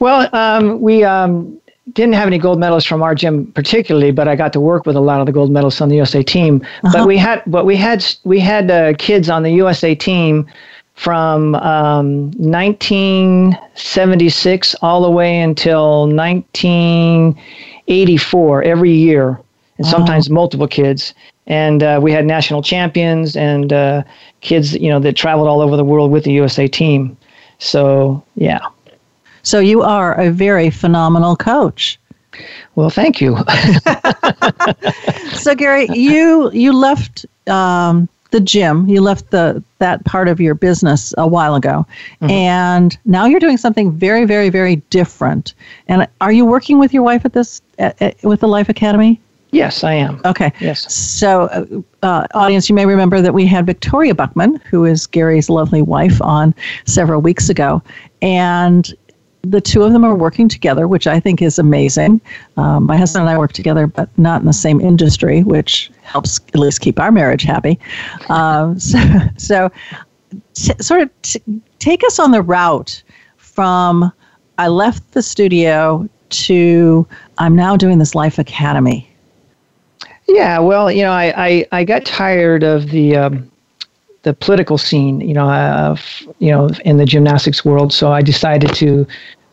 Well, 0.00 0.28
um, 0.36 0.78
we 0.82 1.02
um, 1.02 1.58
didn't 1.94 2.14
have 2.14 2.26
any 2.26 2.36
gold 2.36 2.58
medalists 2.58 2.86
from 2.86 3.02
our 3.02 3.14
gym 3.14 3.50
particularly, 3.52 4.10
but 4.10 4.28
I 4.28 4.36
got 4.36 4.52
to 4.52 4.60
work 4.60 4.84
with 4.84 4.96
a 4.96 5.00
lot 5.00 5.20
of 5.20 5.26
the 5.26 5.32
gold 5.32 5.50
medalists 5.50 5.80
on 5.80 5.88
the 5.88 5.96
USA 5.96 6.22
team. 6.22 6.60
Uh-huh. 6.84 6.92
But 6.92 7.06
we 7.06 7.16
had, 7.16 7.42
but 7.46 7.64
we 7.64 7.76
had, 7.76 8.04
we 8.24 8.38
had 8.38 8.70
uh, 8.70 8.92
kids 8.98 9.30
on 9.30 9.44
the 9.44 9.52
USA 9.52 9.94
team 9.94 10.46
from 11.00 11.54
um, 11.54 12.30
1976 12.32 14.74
all 14.82 15.00
the 15.00 15.10
way 15.10 15.40
until 15.40 16.06
1984 16.06 18.62
every 18.64 18.92
year, 18.92 19.40
and 19.78 19.86
sometimes 19.86 20.28
multiple 20.28 20.68
kids. 20.68 21.14
And 21.46 21.82
uh, 21.82 22.00
we 22.02 22.12
had 22.12 22.26
national 22.26 22.62
champions 22.62 23.34
and 23.34 23.72
uh, 23.72 24.02
kids, 24.42 24.74
you 24.74 24.90
know, 24.90 25.00
that 25.00 25.16
traveled 25.16 25.48
all 25.48 25.62
over 25.62 25.74
the 25.74 25.86
world 25.86 26.10
with 26.10 26.24
the 26.24 26.32
USA 26.32 26.68
team. 26.68 27.16
So 27.60 28.22
yeah. 28.34 28.60
So 29.42 29.58
you 29.58 29.80
are 29.80 30.20
a 30.20 30.30
very 30.30 30.68
phenomenal 30.68 31.34
coach. 31.34 31.98
Well, 32.74 32.90
thank 32.90 33.22
you. 33.22 33.38
so 35.32 35.54
Gary, 35.54 35.88
you 35.94 36.50
you 36.52 36.74
left 36.74 37.24
um, 37.48 38.06
the 38.30 38.40
gym. 38.40 38.88
You 38.88 39.00
left 39.00 39.30
the 39.30 39.62
that 39.78 40.04
part 40.04 40.28
of 40.28 40.40
your 40.40 40.54
business 40.54 41.14
a 41.18 41.26
while 41.26 41.54
ago, 41.54 41.86
mm-hmm. 42.20 42.30
and 42.30 42.98
now 43.04 43.26
you're 43.26 43.40
doing 43.40 43.56
something 43.56 43.92
very, 43.92 44.24
very, 44.24 44.50
very 44.50 44.76
different. 44.90 45.54
And 45.88 46.06
are 46.20 46.32
you 46.32 46.44
working 46.44 46.78
with 46.78 46.92
your 46.92 47.02
wife 47.02 47.24
at 47.24 47.32
this 47.32 47.62
at, 47.78 48.00
at, 48.00 48.22
with 48.22 48.40
the 48.40 48.48
Life 48.48 48.68
Academy? 48.68 49.20
Yes, 49.52 49.82
I 49.82 49.94
am. 49.94 50.20
Okay. 50.24 50.52
Yes. 50.60 50.92
So, 50.92 51.44
uh, 51.46 52.06
uh, 52.06 52.26
audience, 52.34 52.68
you 52.68 52.74
may 52.74 52.86
remember 52.86 53.20
that 53.20 53.34
we 53.34 53.46
had 53.46 53.66
Victoria 53.66 54.14
Buckman, 54.14 54.56
who 54.70 54.84
is 54.84 55.08
Gary's 55.08 55.50
lovely 55.50 55.82
wife, 55.82 56.22
on 56.22 56.54
several 56.84 57.20
weeks 57.20 57.48
ago, 57.48 57.82
and 58.22 58.94
the 59.42 59.60
two 59.60 59.82
of 59.82 59.92
them 59.92 60.04
are 60.04 60.14
working 60.14 60.48
together, 60.48 60.86
which 60.86 61.06
I 61.06 61.18
think 61.20 61.40
is 61.40 61.58
amazing. 61.58 62.20
Um, 62.56 62.86
my 62.86 62.96
husband 62.96 63.22
and 63.22 63.30
I 63.30 63.38
work 63.38 63.52
together, 63.52 63.86
but 63.86 64.08
not 64.18 64.40
in 64.40 64.46
the 64.46 64.52
same 64.52 64.80
industry, 64.80 65.42
which 65.42 65.90
helps 66.02 66.40
at 66.48 66.56
least 66.56 66.80
keep 66.80 67.00
our 67.00 67.10
marriage 67.10 67.42
happy. 67.42 67.78
Um, 68.28 68.78
so, 68.80 68.98
so 69.36 69.70
t- 70.54 70.74
sort 70.80 71.02
of 71.02 71.22
t- 71.22 71.42
take 71.78 72.04
us 72.04 72.18
on 72.18 72.30
the 72.32 72.42
route 72.42 73.02
from 73.36 74.12
I 74.58 74.68
left 74.68 75.12
the 75.12 75.22
studio 75.22 76.08
to 76.30 77.06
I'm 77.38 77.56
now 77.56 77.76
doing 77.76 77.98
this 77.98 78.14
Life 78.14 78.38
Academy. 78.38 79.08
Yeah, 80.28 80.60
well, 80.60 80.92
you 80.92 81.02
know, 81.02 81.10
I, 81.10 81.32
I, 81.36 81.66
I 81.72 81.84
got 81.84 82.04
tired 82.04 82.62
of 82.62 82.90
the 82.90 83.16
um, 83.16 83.49
the 84.22 84.34
political 84.34 84.78
scene, 84.78 85.20
you 85.20 85.34
know, 85.34 85.48
uh, 85.48 85.96
you 86.38 86.50
know, 86.50 86.68
in 86.84 86.98
the 86.98 87.06
gymnastics 87.06 87.64
world. 87.64 87.92
So 87.92 88.12
I 88.12 88.22
decided 88.22 88.74
to 88.74 89.06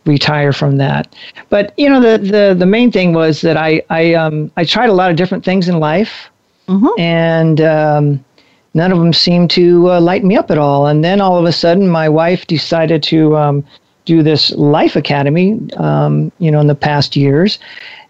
retire 0.08 0.54
from 0.54 0.78
that. 0.78 1.14
But 1.50 1.74
you 1.78 1.90
know, 1.90 2.00
the 2.00 2.18
the 2.18 2.56
the 2.58 2.66
main 2.66 2.92
thing 2.92 3.14
was 3.14 3.42
that 3.42 3.58
I 3.58 3.82
I 3.90 4.14
um 4.14 4.52
I 4.58 4.66
tried 4.66 4.90
a 4.90 4.94
lot 4.94 5.12
of 5.12 5.18
different 5.18 5.46
things 5.46 5.70
in 5.70 5.80
life, 5.80 6.30
mm-hmm. 6.68 7.00
and 7.00 7.62
um, 7.62 8.26
none 8.74 8.92
of 8.92 9.00
them 9.00 9.14
seemed 9.14 9.52
to 9.52 9.92
uh, 9.92 10.02
light 10.02 10.24
me 10.24 10.36
up 10.36 10.50
at 10.50 10.58
all. 10.58 10.88
And 10.88 11.04
then 11.04 11.22
all 11.22 11.38
of 11.38 11.46
a 11.46 11.52
sudden, 11.52 11.88
my 11.88 12.10
wife 12.10 12.48
decided 12.48 13.04
to 13.04 13.38
um, 13.38 13.66
do 14.06 14.24
this 14.24 14.52
Life 14.52 14.96
Academy, 14.96 15.60
um, 15.78 16.32
you 16.40 16.50
know, 16.50 16.62
in 16.62 16.68
the 16.68 16.76
past 16.76 17.16
years, 17.16 17.60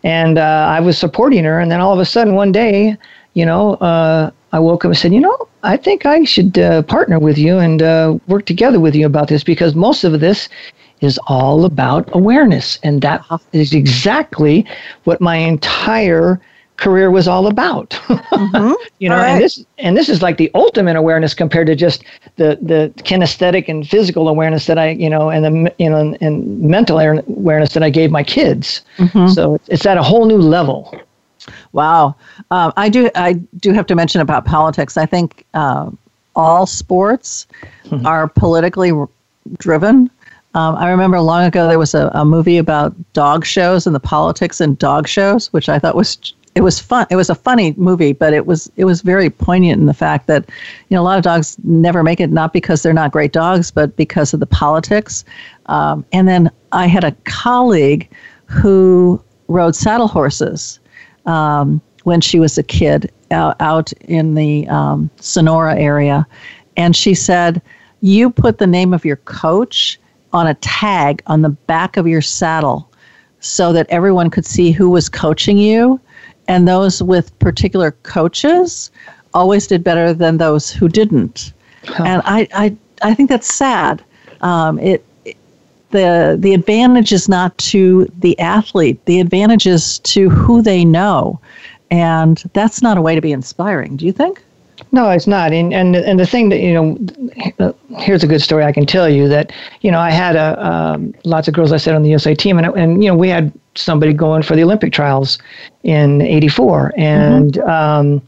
and 0.03 0.37
uh, 0.37 0.67
I 0.69 0.79
was 0.79 0.97
supporting 0.97 1.43
her. 1.43 1.59
And 1.59 1.71
then 1.71 1.81
all 1.81 1.93
of 1.93 1.99
a 1.99 2.05
sudden, 2.05 2.35
one 2.35 2.51
day, 2.51 2.95
you 3.33 3.45
know, 3.45 3.73
uh, 3.75 4.31
I 4.51 4.59
woke 4.59 4.85
up 4.85 4.89
and 4.89 4.97
said, 4.97 5.13
you 5.13 5.19
know, 5.19 5.47
I 5.63 5.77
think 5.77 6.05
I 6.05 6.23
should 6.23 6.57
uh, 6.57 6.81
partner 6.83 7.19
with 7.19 7.37
you 7.37 7.57
and 7.57 7.81
uh, 7.81 8.17
work 8.27 8.45
together 8.45 8.79
with 8.79 8.95
you 8.95 9.05
about 9.05 9.27
this 9.27 9.43
because 9.43 9.75
most 9.75 10.03
of 10.03 10.19
this 10.19 10.47
is 11.01 11.19
all 11.27 11.65
about 11.65 12.09
awareness. 12.13 12.79
And 12.83 13.01
that 13.01 13.23
is 13.53 13.73
exactly 13.73 14.65
what 15.03 15.21
my 15.21 15.35
entire 15.35 16.39
career 16.77 17.09
was 17.09 17.27
all 17.27 17.47
about. 17.47 17.89
Mm-hmm. 17.89 18.71
you 18.99 19.09
know, 19.09 19.17
right. 19.17 19.29
and 19.29 19.43
this 19.43 19.65
and 19.79 19.97
this 19.97 20.09
is 20.09 20.21
like 20.21 20.37
the 20.37 20.49
ultimate 20.53 20.95
awareness 20.95 21.33
compared 21.33 21.67
to 21.67 21.75
just 21.75 22.03
the 22.37 22.57
the 22.61 22.93
kinesthetic 23.03 23.67
and 23.67 23.87
physical 23.87 24.29
awareness 24.29 24.67
that 24.67 24.77
I, 24.77 24.91
you 24.91 25.09
know, 25.09 25.29
and 25.29 25.43
the 25.43 25.73
you 25.77 25.89
know 25.89 26.15
and 26.21 26.61
mental 26.61 26.99
awareness 26.99 27.73
that 27.73 27.83
I 27.83 27.89
gave 27.89 28.11
my 28.11 28.23
kids. 28.23 28.81
Mm-hmm. 28.97 29.27
So 29.29 29.59
it's 29.67 29.85
at 29.85 29.97
a 29.97 30.03
whole 30.03 30.25
new 30.25 30.37
level. 30.37 30.99
Wow, 31.71 32.15
um, 32.51 32.73
I 32.77 32.89
do. 32.89 33.09
I 33.15 33.33
do 33.33 33.73
have 33.73 33.85
to 33.87 33.95
mention 33.95 34.21
about 34.21 34.45
politics. 34.45 34.97
I 34.97 35.05
think 35.05 35.45
uh, 35.53 35.89
all 36.35 36.65
sports 36.65 37.47
mm-hmm. 37.85 38.05
are 38.05 38.27
politically 38.27 38.91
r- 38.91 39.09
driven. 39.57 40.09
Um, 40.53 40.75
I 40.75 40.89
remember 40.89 41.19
long 41.19 41.43
ago 41.43 41.67
there 41.67 41.77
was 41.77 41.93
a, 41.93 42.09
a 42.13 42.25
movie 42.25 42.57
about 42.57 42.95
dog 43.13 43.45
shows 43.45 43.85
and 43.85 43.95
the 43.95 43.99
politics 43.99 44.59
in 44.59 44.75
dog 44.75 45.07
shows, 45.07 45.53
which 45.53 45.69
I 45.69 45.77
thought 45.77 45.95
was 45.95 46.33
it 46.57 46.63
was 46.63 46.79
fun. 46.79 47.05
It 47.11 47.15
was 47.15 47.29
a 47.29 47.35
funny 47.35 47.75
movie, 47.77 48.13
but 48.13 48.33
it 48.33 48.47
was 48.47 48.71
it 48.77 48.85
was 48.85 49.01
very 49.01 49.29
poignant 49.29 49.79
in 49.79 49.85
the 49.85 49.93
fact 49.93 50.25
that 50.25 50.49
you 50.89 50.95
know 50.95 51.01
a 51.01 51.05
lot 51.05 51.19
of 51.19 51.23
dogs 51.23 51.55
never 51.63 52.01
make 52.01 52.19
it 52.19 52.31
not 52.31 52.51
because 52.51 52.81
they're 52.81 52.93
not 52.93 53.11
great 53.11 53.31
dogs, 53.31 53.69
but 53.69 53.95
because 53.95 54.33
of 54.33 54.39
the 54.39 54.47
politics. 54.47 55.23
Um, 55.67 56.03
and 56.11 56.27
then 56.27 56.49
I 56.71 56.87
had 56.87 57.03
a 57.03 57.11
colleague 57.25 58.09
who 58.47 59.21
rode 59.47 59.75
saddle 59.75 60.07
horses, 60.07 60.79
um, 61.27 61.81
when 62.03 62.21
she 62.21 62.39
was 62.39 62.57
a 62.57 62.63
kid 62.63 63.11
out, 63.31 63.55
out 63.59 63.91
in 64.01 64.33
the 64.33 64.67
um, 64.69 65.09
Sonora 65.17 65.75
area. 65.77 66.25
And 66.75 66.95
she 66.95 67.13
said, 67.13 67.61
You 68.01 68.29
put 68.29 68.57
the 68.57 68.67
name 68.67 68.93
of 68.93 69.05
your 69.05 69.17
coach 69.17 69.99
on 70.33 70.47
a 70.47 70.55
tag 70.55 71.21
on 71.27 71.41
the 71.41 71.49
back 71.49 71.97
of 71.97 72.07
your 72.07 72.21
saddle 72.21 72.89
so 73.39 73.71
that 73.73 73.87
everyone 73.89 74.29
could 74.29 74.45
see 74.45 74.71
who 74.71 74.89
was 74.89 75.09
coaching 75.09 75.57
you. 75.57 75.99
And 76.47 76.67
those 76.67 77.03
with 77.03 77.37
particular 77.39 77.91
coaches 78.03 78.89
always 79.33 79.67
did 79.67 79.83
better 79.83 80.13
than 80.13 80.37
those 80.37 80.71
who 80.71 80.87
didn't. 80.87 81.53
Huh. 81.85 82.03
And 82.05 82.21
I, 82.25 82.47
I, 82.53 82.75
I 83.01 83.13
think 83.13 83.29
that's 83.29 83.53
sad. 83.53 84.03
Um, 84.41 84.79
it, 84.79 85.05
the 85.91 86.35
the 86.39 86.53
advantage 86.53 87.11
is 87.11 87.29
not 87.29 87.57
to 87.59 88.11
the 88.19 88.37
athlete. 88.39 89.03
The 89.05 89.19
advantage 89.19 89.65
is 89.65 89.99
to 89.99 90.29
who 90.29 90.61
they 90.61 90.83
know, 90.83 91.39
and 91.91 92.37
that's 92.53 92.81
not 92.81 92.97
a 92.97 93.01
way 93.01 93.15
to 93.15 93.21
be 93.21 93.31
inspiring. 93.31 93.97
Do 93.97 94.05
you 94.05 94.11
think? 94.11 94.43
No, 94.91 95.09
it's 95.09 95.27
not. 95.27 95.51
And 95.53 95.73
and 95.73 95.95
and 95.95 96.19
the 96.19 96.25
thing 96.25 96.49
that 96.49 96.59
you 96.59 96.73
know, 96.73 97.73
here's 97.97 98.23
a 98.23 98.27
good 98.27 98.41
story 98.41 98.63
I 98.63 98.71
can 98.71 98.85
tell 98.85 99.09
you 99.09 99.27
that 99.27 99.51
you 99.81 99.91
know 99.91 99.99
I 99.99 100.11
had 100.11 100.35
a 100.35 100.65
um, 100.65 101.13
lots 101.25 101.47
of 101.47 101.53
girls 101.53 101.71
I 101.71 101.77
said 101.77 101.95
on 101.95 102.03
the 102.03 102.09
USA 102.09 102.35
team, 102.35 102.57
and 102.57 102.67
and 102.77 103.03
you 103.03 103.09
know 103.09 103.15
we 103.15 103.29
had 103.29 103.51
somebody 103.75 104.13
going 104.13 104.43
for 104.43 104.55
the 104.55 104.63
Olympic 104.63 104.93
trials 104.93 105.39
in 105.83 106.21
'84, 106.21 106.93
and 106.95 107.53
mm-hmm. 107.53 107.69
um, 107.69 108.21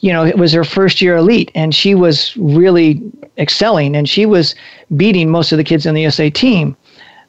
you 0.00 0.12
know 0.12 0.24
it 0.24 0.38
was 0.38 0.52
her 0.52 0.64
first 0.64 1.00
year 1.00 1.16
elite, 1.16 1.50
and 1.54 1.74
she 1.74 1.94
was 1.94 2.36
really 2.36 3.00
excelling, 3.38 3.94
and 3.94 4.08
she 4.08 4.26
was 4.26 4.54
beating 4.96 5.30
most 5.30 5.52
of 5.52 5.58
the 5.58 5.64
kids 5.64 5.86
on 5.86 5.94
the 5.94 6.02
USA 6.02 6.30
team. 6.30 6.76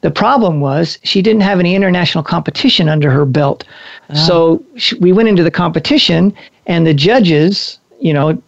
The 0.00 0.10
problem 0.10 0.60
was 0.60 0.98
she 1.02 1.22
didn't 1.22 1.42
have 1.42 1.58
any 1.58 1.74
international 1.74 2.22
competition 2.22 2.88
under 2.88 3.10
her 3.10 3.24
belt. 3.24 3.64
Oh. 4.10 4.14
So 4.14 4.64
she, 4.76 4.96
we 4.98 5.12
went 5.12 5.28
into 5.28 5.42
the 5.42 5.50
competition, 5.50 6.34
and 6.66 6.86
the 6.86 6.94
judges, 6.94 7.78
you 8.00 8.12
know, 8.12 8.40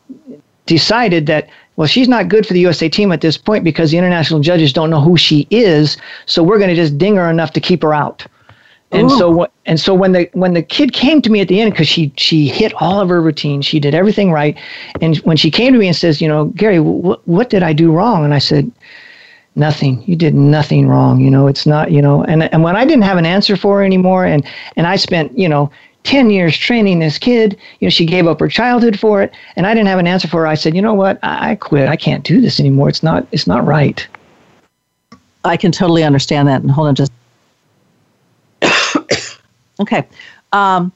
decided 0.67 1.27
that 1.27 1.49
well 1.75 1.89
she's 1.89 2.09
not 2.09 2.29
good 2.29 2.47
for 2.47 2.53
the 2.53 2.61
USA 2.61 2.89
team 2.89 3.11
at 3.11 3.23
this 3.23 3.37
point 3.37 3.65
because 3.65 3.91
the 3.91 3.99
international 3.99 4.39
judges 4.39 4.73
don't 4.73 4.91
know 4.91 5.01
who 5.01 5.17
she 5.17 5.49
is 5.51 5.97
so 6.27 6.45
we're 6.45 6.59
going 6.59 6.69
to 6.69 6.77
just 6.77 6.97
ding 6.97 7.17
her 7.17 7.29
enough 7.29 7.53
to 7.55 7.61
keep 7.61 7.83
her 7.83 7.93
out 7.93 8.25
and 8.93 9.11
Ooh. 9.11 9.19
so 9.19 9.49
and 9.67 9.81
so 9.81 9.95
when 9.95 10.13
the 10.13 10.29
when 10.33 10.55
the 10.55 10.63
kid 10.63 10.93
came 10.93 11.23
to 11.23 11.31
me 11.31 11.41
at 11.41 11.49
the 11.49 11.61
end 11.61 11.73
because 11.73 11.89
she 11.89 12.13
she 12.17 12.47
hit 12.49 12.73
all 12.75 13.01
of 13.01 13.09
her 13.09 13.21
routines 13.21 13.67
she 13.67 13.81
did 13.81 13.95
everything 13.95 14.31
right 14.31 14.57
and 15.01 15.17
when 15.19 15.37
she 15.37 15.51
came 15.51 15.73
to 15.73 15.79
me 15.79 15.87
and 15.89 15.97
says 15.97 16.21
you 16.21 16.29
know 16.29 16.47
Gary 16.47 16.79
wh- 16.79 17.27
what 17.27 17.51
did 17.51 17.63
I 17.63 17.73
do 17.73 17.91
wrong 17.91 18.25
and 18.25 18.35
I 18.35 18.39
said 18.39 18.71
nothing 19.57 20.03
you 20.07 20.15
did 20.15 20.35
nothing 20.35 20.87
wrong 20.87 21.21
you 21.21 21.31
know 21.31 21.47
it's 21.47 21.67
not 21.67 21.91
you 21.91 22.01
know 22.01 22.23
and 22.25 22.45
and 22.53 22.63
when 22.63 22.77
I 22.77 22.85
didn't 22.85 23.03
have 23.03 23.19
an 23.19 23.27
answer 23.27 23.57
for 23.57 23.79
her 23.79 23.85
anymore 23.85 24.25
and 24.25 24.47
and 24.77 24.87
I 24.87 24.97
spent 24.97 25.37
you 25.37 25.49
know 25.49 25.71
10 26.05 26.31
years 26.31 26.57
training 26.57 26.99
this 26.99 27.19
kid. 27.19 27.59
You 27.81 27.87
know, 27.87 27.91
she 27.91 28.07
gave 28.07 28.27
up 28.27 28.41
her 28.41 28.49
childhood 28.49 28.99
for 28.99 29.23
it. 29.23 29.33
And 29.57 29.67
I 29.67 29.75
didn't 29.75 29.89
have 29.89 29.99
an 29.99 30.07
answer 30.07 30.29
for 30.29 30.41
her. 30.41 30.47
I 30.47 30.55
said, 30.55 30.75
you 30.75 30.83
know 30.83 30.95
what? 30.95 31.19
I, 31.23 31.51
I 31.51 31.55
quit. 31.57 31.89
I 31.89 31.97
can't 31.97 32.25
do 32.25 32.41
this 32.41 32.59
anymore. 32.59 32.89
It's 32.89 33.03
not, 33.03 33.27
it's 33.33 33.47
not 33.47 33.67
right. 33.67 34.07
I 35.45 35.57
can 35.57 35.73
totally 35.73 36.05
understand 36.05 36.49
that. 36.49 36.63
And 36.63 36.71
hold 36.71 36.89
on 36.89 36.95
just. 36.95 37.13
okay. 39.81 40.07
Um, 40.53 40.93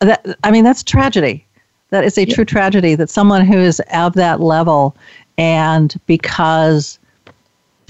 that, 0.00 0.24
I 0.44 0.50
mean, 0.50 0.64
that's 0.64 0.82
tragedy. 0.82 1.44
That 1.90 2.04
is 2.04 2.16
a 2.16 2.26
yeah. 2.26 2.34
true 2.34 2.44
tragedy 2.44 2.94
that 2.94 3.10
someone 3.10 3.44
who 3.44 3.58
is 3.58 3.80
of 3.92 4.14
that 4.14 4.40
level 4.40 4.96
and 5.36 5.94
because 6.06 6.98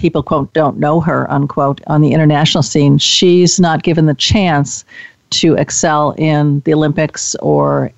people 0.03 0.23
quote 0.23 0.53
don't 0.53 0.79
know 0.79 1.01
her 1.01 1.31
unquote 1.31 1.81
on 1.87 2.01
the 2.01 2.12
international 2.12 2.62
scene 2.62 2.99
she's 2.99 3.59
not 3.59 3.83
given 3.83 4.07
the 4.07 4.15
chance 4.15 4.85
to 5.31 5.55
excel 5.55 6.15
in 6.19 6.61
the 6.61 6.75
Olympics 6.75 7.35
or 7.37 7.91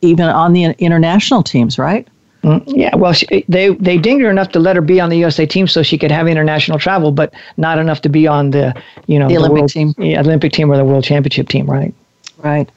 even 0.00 0.26
on 0.26 0.52
the 0.52 0.64
international 0.78 1.42
teams, 1.42 1.78
right? 1.78 2.06
Mm, 2.44 2.62
yeah, 2.66 2.94
well, 2.94 3.12
she, 3.12 3.44
they 3.48 3.70
they 3.74 3.98
dinged 3.98 4.22
her 4.22 4.30
enough 4.30 4.50
to 4.50 4.60
let 4.60 4.76
her 4.76 4.82
be 4.82 5.00
on 5.00 5.10
the 5.10 5.16
USA 5.16 5.44
team 5.44 5.66
so 5.66 5.82
she 5.82 5.98
could 5.98 6.12
have 6.12 6.28
international 6.28 6.78
travel, 6.78 7.10
but 7.10 7.34
not 7.56 7.78
enough 7.78 8.00
to 8.02 8.08
be 8.08 8.28
on 8.28 8.52
the 8.52 8.80
you 9.08 9.18
know 9.18 9.26
the, 9.26 9.34
the 9.34 9.38
Olympic 9.40 9.58
world, 9.58 9.70
team, 9.70 9.94
yeah, 9.98 10.20
Olympic 10.20 10.52
team 10.52 10.70
or 10.70 10.76
the 10.76 10.84
World 10.84 11.02
Championship 11.02 11.48
team, 11.48 11.66
right? 11.66 11.92
Right. 12.38 12.70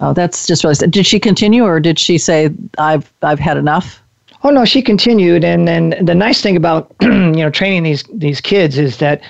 Oh, 0.00 0.12
that's 0.12 0.46
just 0.46 0.64
really. 0.64 0.74
Did 0.88 1.06
she 1.06 1.18
continue, 1.18 1.64
or 1.64 1.80
did 1.80 1.98
she 1.98 2.18
say, 2.18 2.50
"I've 2.76 3.10
I've 3.22 3.38
had 3.38 3.56
enough"? 3.56 4.02
Oh 4.46 4.50
no, 4.50 4.64
she 4.64 4.80
continued, 4.80 5.42
and 5.42 5.66
then 5.66 5.96
the 6.00 6.14
nice 6.14 6.40
thing 6.40 6.56
about 6.56 6.94
you 7.02 7.08
know 7.08 7.50
training 7.50 7.82
these 7.82 8.04
these 8.12 8.40
kids 8.40 8.78
is 8.78 8.98
that 8.98 9.20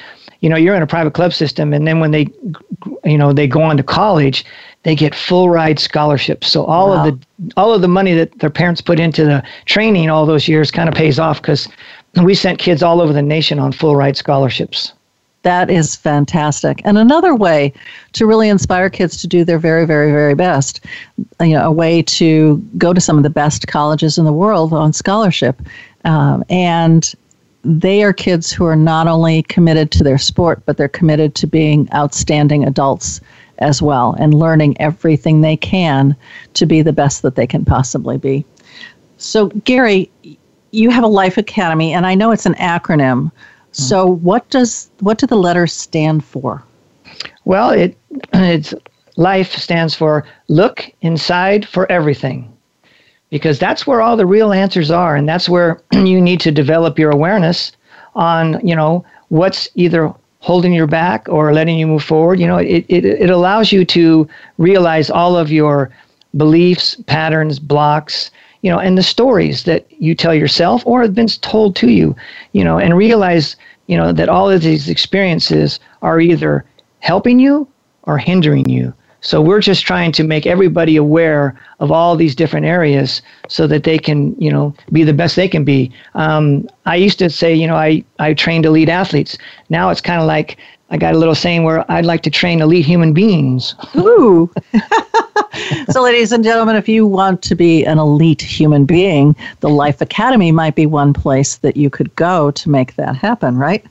you 0.40 0.50
know, 0.50 0.56
you're 0.56 0.74
in 0.74 0.82
a 0.82 0.86
private 0.86 1.14
club 1.14 1.32
system, 1.32 1.72
and 1.72 1.86
then 1.86 2.00
when 2.00 2.10
they, 2.10 2.28
you 3.04 3.16
know, 3.16 3.32
they 3.32 3.46
go 3.46 3.62
on 3.62 3.76
to 3.78 3.82
college, 3.82 4.44
they 4.82 4.94
get 4.94 5.14
full 5.14 5.48
ride 5.48 5.78
scholarships. 5.78 6.48
So 6.48 6.64
all 6.64 6.90
wow. 6.90 7.08
of 7.08 7.18
the 7.18 7.52
all 7.56 7.72
of 7.72 7.80
the 7.80 7.88
money 7.88 8.14
that 8.14 8.38
their 8.40 8.50
parents 8.50 8.80
put 8.80 9.00
into 9.00 9.24
the 9.24 9.42
training 9.64 10.10
all 10.10 10.26
those 10.26 10.46
years 10.46 10.70
kind 10.70 10.88
of 10.88 10.94
pays 10.94 11.18
off 11.18 11.40
because 11.40 11.66
we 12.22 12.34
sent 12.34 12.58
kids 12.58 12.82
all 12.82 13.00
over 13.00 13.12
the 13.12 13.22
nation 13.22 13.58
on 13.58 13.72
full 13.72 13.96
ride 13.96 14.16
scholarships. 14.16 14.92
That 15.46 15.70
is 15.70 15.94
fantastic. 15.94 16.82
And 16.84 16.98
another 16.98 17.32
way 17.32 17.72
to 18.14 18.26
really 18.26 18.48
inspire 18.48 18.90
kids 18.90 19.16
to 19.18 19.28
do 19.28 19.44
their 19.44 19.60
very, 19.60 19.86
very, 19.86 20.10
very 20.10 20.34
best, 20.34 20.84
you 21.40 21.50
know, 21.50 21.64
a 21.64 21.70
way 21.70 22.02
to 22.02 22.56
go 22.76 22.92
to 22.92 23.00
some 23.00 23.16
of 23.16 23.22
the 23.22 23.30
best 23.30 23.68
colleges 23.68 24.18
in 24.18 24.24
the 24.24 24.32
world 24.32 24.72
on 24.72 24.92
scholarship. 24.92 25.62
Um, 26.04 26.42
and 26.50 27.14
they 27.62 28.02
are 28.02 28.12
kids 28.12 28.50
who 28.50 28.64
are 28.64 28.74
not 28.74 29.06
only 29.06 29.44
committed 29.44 29.92
to 29.92 30.02
their 30.02 30.18
sport, 30.18 30.64
but 30.66 30.78
they're 30.78 30.88
committed 30.88 31.36
to 31.36 31.46
being 31.46 31.88
outstanding 31.94 32.64
adults 32.64 33.20
as 33.58 33.80
well 33.80 34.16
and 34.18 34.34
learning 34.34 34.76
everything 34.80 35.42
they 35.42 35.56
can 35.56 36.16
to 36.54 36.66
be 36.66 36.82
the 36.82 36.92
best 36.92 37.22
that 37.22 37.36
they 37.36 37.46
can 37.46 37.64
possibly 37.64 38.18
be. 38.18 38.44
So, 39.16 39.50
Gary, 39.62 40.10
you 40.72 40.90
have 40.90 41.04
a 41.04 41.06
Life 41.22 41.38
Academy, 41.38 41.92
and 41.92 42.04
I 42.04 42.16
know 42.16 42.32
it's 42.32 42.46
an 42.46 42.54
acronym. 42.54 43.30
So, 43.76 44.06
what 44.06 44.48
does 44.48 44.90
what 45.00 45.18
do 45.18 45.26
the 45.26 45.36
letters 45.36 45.72
stand 45.72 46.24
for? 46.24 46.62
Well, 47.44 47.70
it 47.70 47.96
it's 48.32 48.72
life 49.16 49.52
stands 49.52 49.94
for 49.94 50.24
look 50.48 50.90
inside 51.02 51.68
for 51.68 51.90
everything 51.92 52.50
because 53.30 53.58
that's 53.58 53.86
where 53.86 54.00
all 54.00 54.16
the 54.16 54.26
real 54.26 54.52
answers 54.52 54.90
are 54.90 55.16
and 55.16 55.28
that's 55.28 55.48
where 55.48 55.80
you 55.92 56.20
need 56.20 56.40
to 56.40 56.50
develop 56.50 56.98
your 56.98 57.10
awareness 57.10 57.72
on 58.14 58.66
you 58.66 58.74
know 58.74 59.04
what's 59.28 59.68
either 59.74 60.12
holding 60.40 60.72
you 60.72 60.86
back 60.86 61.28
or 61.28 61.52
letting 61.52 61.78
you 61.78 61.86
move 61.86 62.02
forward 62.02 62.38
you 62.38 62.46
know 62.46 62.58
it, 62.58 62.84
it, 62.88 63.04
it 63.04 63.30
allows 63.30 63.72
you 63.72 63.84
to 63.84 64.28
realize 64.58 65.10
all 65.10 65.36
of 65.36 65.50
your 65.50 65.90
beliefs 66.36 66.96
patterns 67.06 67.58
blocks 67.58 68.30
you 68.66 68.72
know 68.72 68.80
and 68.80 68.98
the 68.98 69.02
stories 69.16 69.62
that 69.62 69.86
you 70.02 70.12
tell 70.12 70.34
yourself 70.34 70.82
or 70.86 71.00
have 71.00 71.14
been 71.14 71.28
told 71.28 71.76
to 71.76 71.88
you 71.88 72.16
you 72.50 72.64
know 72.64 72.78
and 72.78 72.96
realize 72.96 73.54
you 73.86 73.96
know 73.96 74.10
that 74.12 74.28
all 74.28 74.50
of 74.50 74.60
these 74.62 74.88
experiences 74.88 75.78
are 76.02 76.18
either 76.18 76.64
helping 76.98 77.38
you 77.38 77.68
or 78.02 78.18
hindering 78.18 78.68
you 78.68 78.92
so 79.20 79.40
we're 79.40 79.60
just 79.60 79.84
trying 79.84 80.12
to 80.12 80.24
make 80.24 80.46
everybody 80.46 80.96
aware 80.96 81.58
of 81.80 81.90
all 81.90 82.16
these 82.16 82.34
different 82.34 82.66
areas 82.66 83.22
so 83.48 83.66
that 83.66 83.82
they 83.82 83.98
can, 83.98 84.40
you 84.40 84.52
know, 84.52 84.72
be 84.92 85.02
the 85.02 85.12
best 85.12 85.34
they 85.34 85.48
can 85.48 85.64
be. 85.64 85.90
Um, 86.14 86.68
I 86.84 86.94
used 86.94 87.18
to 87.18 87.28
say, 87.28 87.52
you 87.52 87.66
know, 87.66 87.74
I, 87.74 88.04
I 88.20 88.34
trained 88.34 88.66
elite 88.66 88.88
athletes. 88.88 89.36
Now 89.68 89.90
it's 89.90 90.00
kind 90.00 90.20
of 90.20 90.28
like 90.28 90.58
I 90.90 90.96
got 90.96 91.14
a 91.14 91.18
little 91.18 91.34
saying 91.34 91.64
where 91.64 91.90
I'd 91.90 92.06
like 92.06 92.22
to 92.22 92.30
train 92.30 92.60
elite 92.60 92.86
human 92.86 93.12
beings. 93.12 93.74
Ooh. 93.96 94.52
so, 95.90 96.02
ladies 96.02 96.30
and 96.30 96.44
gentlemen, 96.44 96.76
if 96.76 96.88
you 96.88 97.06
want 97.06 97.42
to 97.42 97.54
be 97.54 97.84
an 97.84 97.98
elite 97.98 98.42
human 98.42 98.84
being, 98.84 99.34
the 99.60 99.68
Life 99.68 100.00
Academy 100.00 100.52
might 100.52 100.76
be 100.76 100.86
one 100.86 101.12
place 101.12 101.56
that 101.56 101.76
you 101.76 101.90
could 101.90 102.14
go 102.14 102.52
to 102.52 102.70
make 102.70 102.94
that 102.96 103.16
happen, 103.16 103.56
right? 103.56 103.84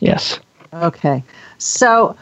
Yes. 0.00 0.40
Okay. 0.72 1.22
So, 1.58 2.16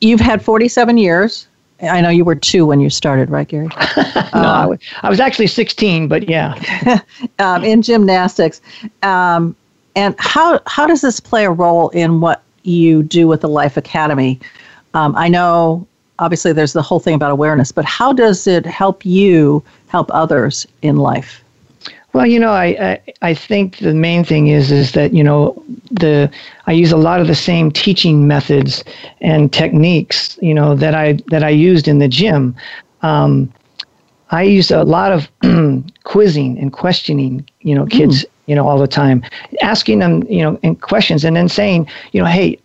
you've 0.00 0.20
had 0.20 0.42
47 0.42 0.98
years 0.98 1.46
I 1.82 2.00
know 2.00 2.08
you 2.08 2.24
were 2.24 2.34
two 2.34 2.66
when 2.66 2.80
you 2.80 2.90
started, 2.90 3.30
right, 3.30 3.46
Gary? 3.46 3.66
no, 3.96 4.32
I, 4.34 4.66
was, 4.66 4.78
I 5.02 5.10
was 5.10 5.20
actually 5.20 5.46
16, 5.46 6.08
but 6.08 6.28
yeah. 6.28 7.00
um, 7.38 7.62
in 7.62 7.82
gymnastics. 7.82 8.60
Um, 9.02 9.54
and 9.94 10.14
how, 10.18 10.60
how 10.66 10.86
does 10.86 11.02
this 11.02 11.20
play 11.20 11.44
a 11.44 11.50
role 11.50 11.90
in 11.90 12.20
what 12.20 12.42
you 12.62 13.02
do 13.02 13.28
with 13.28 13.40
the 13.40 13.48
Life 13.48 13.76
Academy? 13.76 14.40
Um, 14.94 15.14
I 15.16 15.28
know, 15.28 15.86
obviously, 16.18 16.52
there's 16.52 16.72
the 16.72 16.82
whole 16.82 17.00
thing 17.00 17.14
about 17.14 17.30
awareness, 17.30 17.72
but 17.72 17.84
how 17.84 18.12
does 18.12 18.46
it 18.46 18.66
help 18.66 19.04
you 19.04 19.62
help 19.88 20.10
others 20.12 20.66
in 20.82 20.96
life? 20.96 21.42
Well, 22.14 22.26
you 22.26 22.38
know, 22.38 22.52
I, 22.52 22.66
I, 22.66 23.00
I 23.22 23.34
think 23.34 23.78
the 23.78 23.94
main 23.94 24.24
thing 24.24 24.48
is 24.48 24.72
is 24.72 24.92
that 24.92 25.12
you 25.12 25.22
know 25.22 25.62
the 25.90 26.30
I 26.66 26.72
use 26.72 26.90
a 26.90 26.96
lot 26.96 27.20
of 27.20 27.26
the 27.26 27.34
same 27.34 27.70
teaching 27.70 28.26
methods 28.26 28.82
and 29.20 29.52
techniques 29.52 30.38
you 30.40 30.54
know 30.54 30.74
that 30.74 30.94
I 30.94 31.12
that 31.26 31.44
I 31.44 31.50
used 31.50 31.86
in 31.86 31.98
the 31.98 32.08
gym. 32.08 32.56
Um, 33.02 33.52
I 34.30 34.42
use 34.42 34.70
a 34.70 34.84
lot 34.84 35.12
of 35.12 35.28
quizzing 36.04 36.58
and 36.58 36.72
questioning, 36.72 37.48
you 37.60 37.74
know, 37.74 37.86
kids, 37.86 38.24
mm. 38.24 38.28
You 38.48 38.54
know, 38.54 38.66
all 38.66 38.78
the 38.78 38.88
time, 38.88 39.22
asking 39.62 40.00
them, 40.00 40.24
you 40.28 40.42
know, 40.42 40.58
and 40.62 40.80
questions 40.80 41.24
and 41.24 41.36
then 41.36 41.48
saying, 41.48 41.88
you 42.12 42.20
know, 42.20 42.26
hey, 42.26 42.58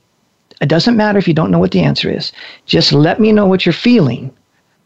it 0.61 0.69
doesn't 0.69 0.97
matter 0.97 1.19
if 1.19 1.27
you 1.27 1.33
don't 1.33 1.51
know 1.51 1.59
what 1.59 1.71
the 1.71 1.81
answer 1.81 2.09
is. 2.09 2.31
Just 2.65 2.93
let 2.93 3.19
me 3.19 3.31
know 3.31 3.45
what 3.45 3.65
you're 3.65 3.73
feeling, 3.73 4.31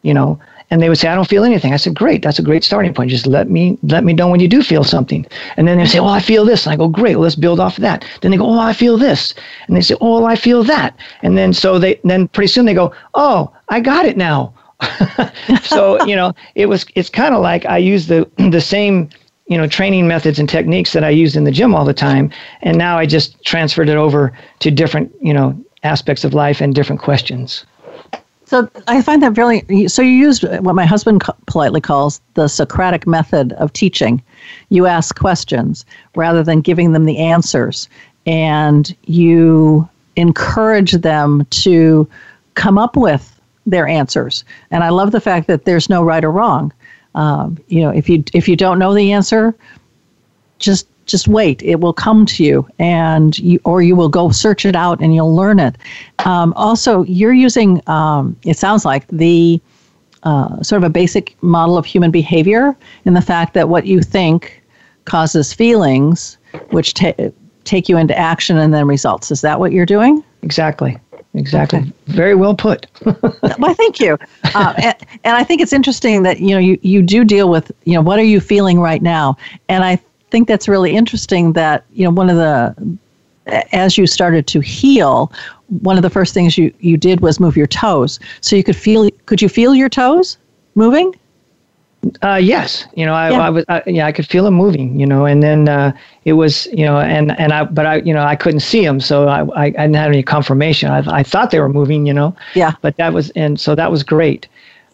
you 0.02 0.14
know, 0.14 0.40
and 0.70 0.82
they 0.82 0.90
would 0.90 0.98
say, 0.98 1.08
"I 1.08 1.16
don't 1.16 1.28
feel 1.28 1.46
anything." 1.46 1.74
I 1.74 1.78
said, 1.78 1.96
"Great, 1.96 2.22
that's 2.22 2.40
a 2.40 2.42
great 2.42 2.64
starting 2.64 2.94
point. 2.94 3.10
Just 3.10 3.26
let 3.28 3.50
me 3.50 3.78
let 3.84 4.04
me 4.04 4.14
know 4.14 4.28
when 4.28 4.40
you 4.40 4.48
do 4.48 4.62
feel 4.62 4.84
something." 4.84 5.26
And 5.56 5.68
then 5.68 5.78
they 5.78 5.86
say, 5.86 6.00
"Oh, 6.00 6.08
I 6.08 6.20
feel 6.20 6.44
this." 6.44 6.66
And 6.66 6.74
I 6.74 6.76
go, 6.76 6.88
"Great, 6.88 7.16
well, 7.16 7.24
let's 7.24 7.36
build 7.36 7.60
off 7.60 7.78
of 7.78 7.84
that." 7.84 8.04
Then 8.22 8.32
they 8.32 8.38
go, 8.38 8.46
"Oh, 8.46 8.60
I 8.60 8.74
feel 8.74 8.98
this," 8.98 9.34
and 9.68 9.78
they 9.78 9.82
say, 9.82 9.96
"Oh, 10.02 10.26
I 10.26 10.36
feel 10.36 10.64
that." 10.64 10.94
And 11.22 11.38
then 11.38 11.54
so 11.54 11.80
they 11.80 12.00
then 12.04 12.28
pretty 12.28 12.48
soon 12.48 12.66
they 12.66 12.74
go, 12.74 12.92
"Oh, 13.14 13.52
I 13.70 13.80
got 13.80 14.06
it 14.06 14.18
now." 14.18 14.52
so 15.64 16.04
you 16.06 16.16
know, 16.16 16.34
it 16.56 16.68
was 16.68 16.86
it's 16.96 17.10
kind 17.10 17.34
of 17.34 17.42
like 17.42 17.66
I 17.66 17.78
use 17.78 18.08
the 18.08 18.28
the 18.38 18.62
same 18.62 19.10
you 19.48 19.58
know 19.58 19.68
training 19.68 20.08
methods 20.08 20.40
and 20.40 20.50
techniques 20.50 20.94
that 20.94 21.04
I 21.04 21.10
used 21.10 21.36
in 21.36 21.44
the 21.44 21.52
gym 21.52 21.74
all 21.74 21.86
the 21.86 21.94
time, 21.94 22.32
and 22.62 22.78
now 22.78 22.98
I 22.98 23.06
just 23.06 23.44
transferred 23.44 23.90
it 23.90 23.98
over 23.98 24.38
to 24.60 24.72
different 24.72 25.14
you 25.22 25.34
know 25.34 25.58
aspects 25.84 26.24
of 26.24 26.34
life 26.34 26.62
and 26.62 26.74
different 26.76 27.02
questions. 27.02 27.66
So 28.46 28.70
I 28.88 29.02
find 29.02 29.22
that 29.24 29.38
really. 29.38 29.88
So 29.90 30.02
you 30.02 30.12
used 30.12 30.44
what 30.62 30.74
my 30.74 30.86
husband 30.86 31.22
politely 31.48 31.82
calls 31.82 32.22
the 32.36 32.48
Socratic 32.48 33.06
method 33.06 33.52
of 33.54 33.74
teaching. 33.74 34.22
You 34.70 34.86
ask 34.86 35.18
questions 35.18 35.86
rather 36.16 36.44
than 36.44 36.62
giving 36.62 36.94
them 36.94 37.06
the 37.06 37.18
answers, 37.18 37.90
and 38.26 38.96
you 39.04 39.88
encourage 40.16 40.94
them 40.94 41.46
to 41.50 42.08
come 42.56 42.78
up 42.78 42.96
with 42.96 43.40
their 43.66 43.88
answers. 43.88 44.46
And 44.72 44.84
I 44.84 44.90
love 44.90 45.12
the 45.12 45.22
fact 45.22 45.48
that 45.48 45.66
there's 45.66 45.90
no 45.90 46.02
right 46.02 46.24
or 46.24 46.32
wrong. 46.32 46.72
Um, 47.18 47.58
you 47.68 47.82
know, 47.82 47.90
if 47.90 48.08
you 48.08 48.24
if 48.34 48.48
you 48.48 48.56
don't 48.56 48.78
know 48.78 48.94
the 48.94 49.12
answer, 49.12 49.56
just 50.60 50.88
just 51.08 51.28
wait. 51.28 51.64
It 51.64 51.80
will 51.80 51.94
come 51.94 52.26
to 52.28 52.44
you 52.44 52.68
and 52.78 53.38
you 53.40 53.60
or 53.64 53.82
you 53.82 53.96
will 53.96 54.10
go 54.10 54.30
search 54.30 54.66
it 54.66 54.76
out 54.76 55.02
and 55.02 55.16
you'll 55.16 55.36
learn 55.36 55.60
it. 55.60 55.76
Um, 56.26 56.54
also 56.56 57.04
you're 57.04 57.34
using 57.34 57.82
um, 57.88 58.38
it 58.44 58.58
sounds 58.58 58.86
like 58.86 59.08
the 59.08 59.60
uh, 60.24 60.62
sort 60.62 60.84
of 60.84 60.88
a 60.88 60.92
basic 60.92 61.36
model 61.42 61.78
of 61.78 61.86
human 61.86 62.12
behavior 62.12 62.76
in 63.06 63.16
the 63.16 63.22
fact 63.22 63.56
that 63.56 63.68
what 63.68 63.88
you 63.88 64.02
think 64.02 64.62
causes 65.06 65.54
feelings 65.54 66.38
which 66.70 66.94
ta- 66.94 67.32
take 67.64 67.90
you 67.90 67.98
into 67.98 68.16
action 68.18 68.58
and 68.58 68.74
then 68.74 68.86
results. 68.86 69.32
Is 69.32 69.42
that 69.42 69.60
what 69.60 69.72
you're 69.72 69.86
doing? 69.86 70.24
Exactly 70.44 71.00
exactly 71.38 71.80
okay. 71.80 71.92
very 72.08 72.36
well 72.36 72.56
put 72.56 72.88
well 73.06 73.74
thank 73.74 74.00
you 74.00 74.18
uh, 74.56 74.74
and, 74.78 74.96
and 75.24 75.38
i 75.38 75.44
think 75.44 75.62
it's 75.62 75.74
interesting 75.74 76.24
that 76.24 76.40
you 76.40 76.50
know 76.50 76.60
you, 76.60 76.78
you 76.82 77.02
do 77.02 77.24
deal 77.24 77.50
with 77.50 77.72
you 77.86 77.94
know 77.94 78.02
what 78.02 78.20
are 78.20 78.24
you 78.24 78.40
feeling 78.40 78.80
right 78.80 79.02
now 79.02 79.38
and 79.70 79.84
i 79.84 80.00
think 80.30 80.48
that's 80.48 80.68
really 80.68 80.96
interesting 80.96 81.54
that, 81.54 81.86
you 81.94 82.04
know, 82.04 82.12
one 82.12 82.30
of 82.30 82.36
the, 82.36 82.98
as 83.72 83.98
you 83.98 84.06
started 84.08 84.48
to 84.48 84.60
heal, 84.60 85.32
one 85.82 85.98
of 85.98 86.04
the 86.04 86.10
first 86.10 86.34
things 86.34 86.58
you, 86.58 86.74
you 86.80 86.98
did 86.98 87.22
was 87.22 87.40
move 87.40 87.56
your 87.56 87.68
toes. 87.68 88.20
So 88.42 88.56
you 88.56 88.64
could 88.64 88.76
feel, 88.76 89.10
could 89.26 89.42
you 89.42 89.50
feel 89.50 89.74
your 89.74 89.90
toes 89.90 90.38
moving? 90.76 91.14
Uh, 92.22 92.36
yes, 92.36 92.86
you 92.96 93.06
know, 93.06 93.14
I, 93.14 93.30
yeah. 93.30 93.40
I 93.40 93.50
was, 93.50 93.66
I, 93.68 93.84
yeah, 93.86 94.06
I 94.06 94.12
could 94.12 94.28
feel 94.28 94.44
them 94.44 94.54
moving, 94.54 95.00
you 95.00 95.06
know, 95.06 95.26
and 95.26 95.42
then 95.42 95.70
uh, 95.70 95.92
it 96.26 96.34
was, 96.34 96.68
you 96.68 96.86
know, 96.86 97.00
and 97.00 97.38
and 97.40 97.54
I, 97.54 97.64
but 97.64 97.86
I, 97.86 97.96
you 97.98 98.14
know, 98.14 98.24
I 98.24 98.36
couldn't 98.36 98.62
see 98.62 98.86
them, 98.86 99.00
so 99.00 99.28
I, 99.28 99.42
I, 99.42 99.66
I 99.66 99.70
didn't 99.70 99.96
have 99.96 100.12
any 100.12 100.24
confirmation. 100.24 100.90
I, 100.90 101.00
I 101.20 101.24
thought 101.24 101.52
they 101.52 101.60
were 101.60 101.70
moving, 101.70 102.06
you 102.06 102.14
know, 102.14 102.36
yeah, 102.56 102.74
but 102.82 102.98
that 102.98 103.14
was, 103.14 103.30
and 103.32 103.60
so 103.60 103.76
that 103.76 103.92
was 103.92 104.04
great 104.04 104.48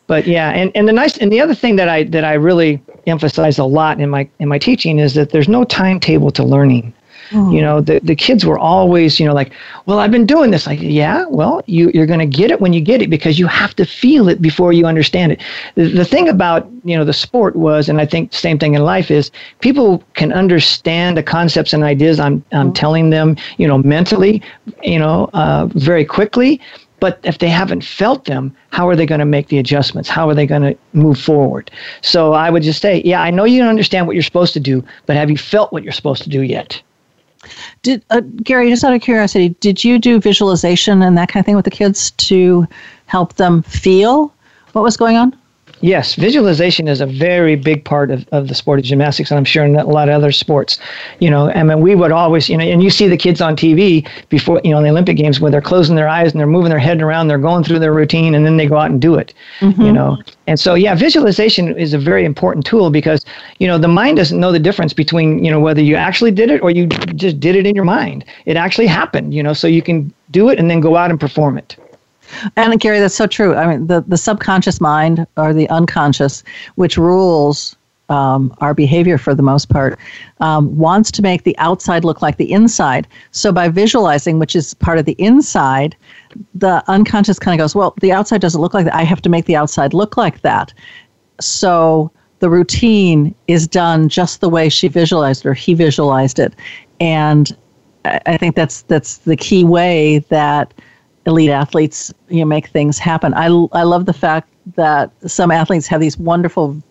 but 0.07 0.27
yeah, 0.27 0.49
and, 0.49 0.71
and 0.75 0.87
the 0.87 0.93
nice 0.93 1.17
and 1.17 1.31
the 1.31 1.39
other 1.39 1.55
thing 1.55 1.75
that 1.77 1.87
I 1.87 2.03
that 2.03 2.25
I 2.25 2.33
really 2.33 2.81
emphasize 3.07 3.57
a 3.57 3.63
lot 3.63 3.99
in 4.01 4.09
my 4.09 4.27
in 4.39 4.47
my 4.49 4.59
teaching 4.59 4.99
is 4.99 5.13
that 5.13 5.29
there's 5.29 5.47
no 5.47 5.63
timetable 5.63 6.31
to 6.31 6.43
learning. 6.43 6.93
You 7.33 7.61
know, 7.61 7.81
the, 7.81 7.99
the 8.03 8.15
kids 8.15 8.45
were 8.45 8.59
always, 8.59 9.19
you 9.19 9.25
know, 9.25 9.33
like, 9.33 9.51
well, 9.85 9.99
I've 9.99 10.11
been 10.11 10.25
doing 10.25 10.51
this. 10.51 10.67
Like, 10.67 10.79
yeah, 10.81 11.25
well, 11.25 11.61
you, 11.65 11.89
you're 11.93 12.05
going 12.05 12.19
to 12.19 12.25
get 12.25 12.51
it 12.51 12.61
when 12.61 12.73
you 12.73 12.81
get 12.81 13.01
it 13.01 13.09
because 13.09 13.39
you 13.39 13.47
have 13.47 13.75
to 13.75 13.85
feel 13.85 14.29
it 14.29 14.41
before 14.41 14.71
you 14.71 14.85
understand 14.85 15.31
it. 15.31 15.41
The, 15.75 15.87
the 15.87 16.05
thing 16.05 16.29
about, 16.29 16.69
you 16.83 16.97
know, 16.97 17.03
the 17.03 17.13
sport 17.13 17.55
was, 17.55 17.89
and 17.89 17.99
I 17.99 18.05
think 18.05 18.33
same 18.33 18.59
thing 18.59 18.75
in 18.75 18.83
life 18.83 19.09
is 19.09 19.31
people 19.61 20.03
can 20.13 20.31
understand 20.31 21.17
the 21.17 21.23
concepts 21.23 21.73
and 21.73 21.83
ideas 21.83 22.19
I'm, 22.19 22.43
I'm 22.51 22.67
mm-hmm. 22.67 22.73
telling 22.73 23.09
them, 23.09 23.35
you 23.57 23.67
know, 23.67 23.79
mentally, 23.79 24.41
you 24.83 24.99
know, 24.99 25.29
uh, 25.33 25.67
very 25.73 26.05
quickly. 26.05 26.61
But 26.99 27.19
if 27.23 27.39
they 27.39 27.49
haven't 27.49 27.83
felt 27.83 28.25
them, 28.25 28.55
how 28.69 28.87
are 28.87 28.95
they 28.95 29.05
going 29.05 29.19
to 29.19 29.25
make 29.25 29.49
the 29.49 29.57
adjustments? 29.57 30.07
How 30.07 30.29
are 30.29 30.33
they 30.33 30.45
going 30.45 30.61
to 30.61 30.77
move 30.93 31.19
forward? 31.19 31.69
So 32.01 32.31
I 32.31 32.49
would 32.49 32.63
just 32.63 32.81
say, 32.81 33.01
yeah, 33.03 33.21
I 33.21 33.29
know 33.29 33.43
you 33.43 33.59
don't 33.59 33.67
understand 33.67 34.07
what 34.07 34.15
you're 34.15 34.23
supposed 34.23 34.53
to 34.53 34.61
do, 34.61 34.81
but 35.05 35.17
have 35.17 35.29
you 35.29 35.37
felt 35.37 35.73
what 35.73 35.83
you're 35.83 35.91
supposed 35.91 36.23
to 36.23 36.29
do 36.29 36.43
yet? 36.43 36.81
Did 37.81 38.03
uh, 38.09 38.21
Gary, 38.43 38.69
just 38.69 38.83
out 38.83 38.93
of 38.93 39.01
curiosity, 39.01 39.49
did 39.59 39.83
you 39.83 39.99
do 39.99 40.19
visualization 40.19 41.01
and 41.01 41.17
that 41.17 41.29
kind 41.29 41.41
of 41.41 41.45
thing 41.45 41.55
with 41.55 41.65
the 41.65 41.71
kids 41.71 42.11
to 42.11 42.67
help 43.05 43.33
them 43.33 43.61
feel 43.63 44.33
what 44.73 44.83
was 44.83 44.97
going 44.97 45.17
on? 45.17 45.35
Yes, 45.83 46.15
visualization 46.15 46.87
is 46.87 47.01
a 47.01 47.05
very 47.05 47.57
big 47.57 47.83
part 47.83 48.09
of, 48.09 48.25
of 48.31 48.47
the 48.47 48.55
sport 48.55 48.79
of 48.79 48.85
gymnastics, 48.85 49.29
and 49.31 49.37
I'm 49.37 49.43
sure 49.43 49.65
in 49.65 49.75
a 49.75 49.85
lot 49.85 50.07
of 50.07 50.15
other 50.15 50.31
sports. 50.31 50.79
You 51.19 51.29
know, 51.29 51.51
I 51.51 51.61
mean, 51.61 51.81
we 51.81 51.93
would 51.93 52.13
always, 52.13 52.47
you 52.47 52.55
know, 52.55 52.63
and 52.63 52.81
you 52.81 52.89
see 52.89 53.09
the 53.09 53.17
kids 53.17 53.41
on 53.41 53.57
TV 53.57 54.07
before, 54.29 54.61
you 54.63 54.71
know, 54.71 54.77
in 54.77 54.85
the 54.85 54.89
Olympic 54.89 55.17
Games 55.17 55.41
when 55.41 55.51
they're 55.51 55.59
closing 55.59 55.97
their 55.97 56.07
eyes 56.07 56.31
and 56.31 56.39
they're 56.39 56.47
moving 56.47 56.69
their 56.69 56.79
head 56.79 57.01
around, 57.01 57.27
they're 57.27 57.37
going 57.37 57.65
through 57.65 57.79
their 57.79 57.91
routine, 57.91 58.33
and 58.33 58.45
then 58.45 58.55
they 58.55 58.65
go 58.65 58.77
out 58.77 58.91
and 58.91 59.01
do 59.01 59.15
it. 59.15 59.33
Mm-hmm. 59.59 59.81
You 59.81 59.91
know, 59.91 60.17
and 60.47 60.57
so 60.57 60.73
yeah, 60.73 60.95
visualization 60.95 61.77
is 61.77 61.93
a 61.93 61.99
very 61.99 62.23
important 62.23 62.65
tool 62.65 62.89
because 62.89 63.25
you 63.59 63.67
know 63.67 63.77
the 63.77 63.89
mind 63.89 64.15
doesn't 64.15 64.39
know 64.39 64.53
the 64.53 64.59
difference 64.59 64.93
between 64.93 65.43
you 65.43 65.51
know 65.51 65.59
whether 65.59 65.81
you 65.81 65.97
actually 65.97 66.31
did 66.31 66.49
it 66.49 66.61
or 66.61 66.71
you 66.71 66.87
just 66.87 67.41
did 67.41 67.57
it 67.57 67.67
in 67.67 67.75
your 67.75 67.83
mind. 67.83 68.23
It 68.45 68.55
actually 68.55 68.87
happened. 68.87 69.33
You 69.33 69.43
know, 69.43 69.51
so 69.51 69.67
you 69.67 69.81
can 69.81 70.13
do 70.31 70.47
it 70.47 70.59
and 70.59 70.71
then 70.71 70.79
go 70.79 70.95
out 70.95 71.11
and 71.11 71.19
perform 71.19 71.57
it. 71.57 71.75
And 72.55 72.79
Gary, 72.79 72.99
that's 72.99 73.15
so 73.15 73.27
true. 73.27 73.55
I 73.55 73.67
mean, 73.67 73.87
the, 73.87 74.01
the 74.07 74.17
subconscious 74.17 74.81
mind 74.81 75.25
or 75.37 75.53
the 75.53 75.69
unconscious, 75.69 76.43
which 76.75 76.97
rules 76.97 77.75
um, 78.09 78.53
our 78.59 78.73
behavior 78.73 79.17
for 79.17 79.33
the 79.33 79.43
most 79.43 79.69
part, 79.69 79.97
um, 80.39 80.75
wants 80.77 81.11
to 81.11 81.21
make 81.21 81.43
the 81.43 81.57
outside 81.57 82.03
look 82.03 82.21
like 82.21 82.37
the 82.37 82.51
inside. 82.51 83.07
So 83.31 83.51
by 83.51 83.69
visualizing, 83.69 84.39
which 84.39 84.55
is 84.55 84.73
part 84.73 84.97
of 84.99 85.05
the 85.05 85.15
inside, 85.19 85.95
the 86.53 86.83
unconscious 86.87 87.39
kind 87.39 87.59
of 87.59 87.63
goes, 87.63 87.75
well, 87.75 87.93
the 88.01 88.11
outside 88.11 88.41
doesn't 88.41 88.59
look 88.59 88.73
like 88.73 88.85
that. 88.85 88.95
I 88.95 89.03
have 89.03 89.21
to 89.21 89.29
make 89.29 89.45
the 89.45 89.55
outside 89.55 89.93
look 89.93 90.17
like 90.17 90.41
that. 90.41 90.73
So 91.39 92.11
the 92.39 92.49
routine 92.49 93.33
is 93.47 93.67
done 93.67 94.09
just 94.09 94.41
the 94.41 94.49
way 94.49 94.69
she 94.69 94.87
visualized 94.87 95.45
or 95.45 95.53
he 95.53 95.73
visualized 95.73 96.39
it. 96.39 96.53
And 96.99 97.55
I 98.05 98.37
think 98.37 98.55
that's 98.55 98.81
that's 98.83 99.19
the 99.19 99.37
key 99.37 99.63
way 99.63 100.19
that 100.29 100.73
elite 101.25 101.49
athletes 101.49 102.13
you 102.29 102.39
know 102.39 102.45
make 102.45 102.67
things 102.67 102.99
happen. 102.99 103.33
I 103.33 103.45
I 103.71 103.83
love 103.83 104.05
the 104.05 104.13
fact 104.13 104.49
that 104.75 105.11
some 105.29 105.51
athletes 105.51 105.87
have 105.87 106.01
these 106.01 106.17
wonderful 106.17 106.81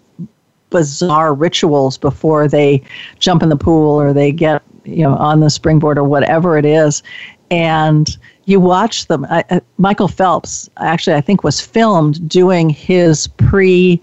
bizarre 0.70 1.34
rituals 1.34 1.98
before 1.98 2.48
they 2.48 2.82
jump 3.18 3.42
in 3.42 3.50
the 3.50 3.56
pool 3.56 4.00
or 4.00 4.12
they 4.12 4.32
get 4.32 4.62
you 4.84 5.02
know 5.02 5.14
on 5.14 5.40
the 5.40 5.50
springboard 5.50 5.98
or 5.98 6.04
whatever 6.04 6.56
it 6.58 6.64
is. 6.64 7.02
And 7.50 8.16
you 8.46 8.58
watch 8.58 9.06
them. 9.06 9.26
I, 9.28 9.44
uh, 9.50 9.60
michael 9.78 10.08
phelps 10.08 10.68
actually 10.78 11.14
i 11.14 11.20
think 11.20 11.44
was 11.44 11.60
filmed 11.60 12.28
doing 12.28 12.70
his 12.70 13.26
pre 13.26 14.00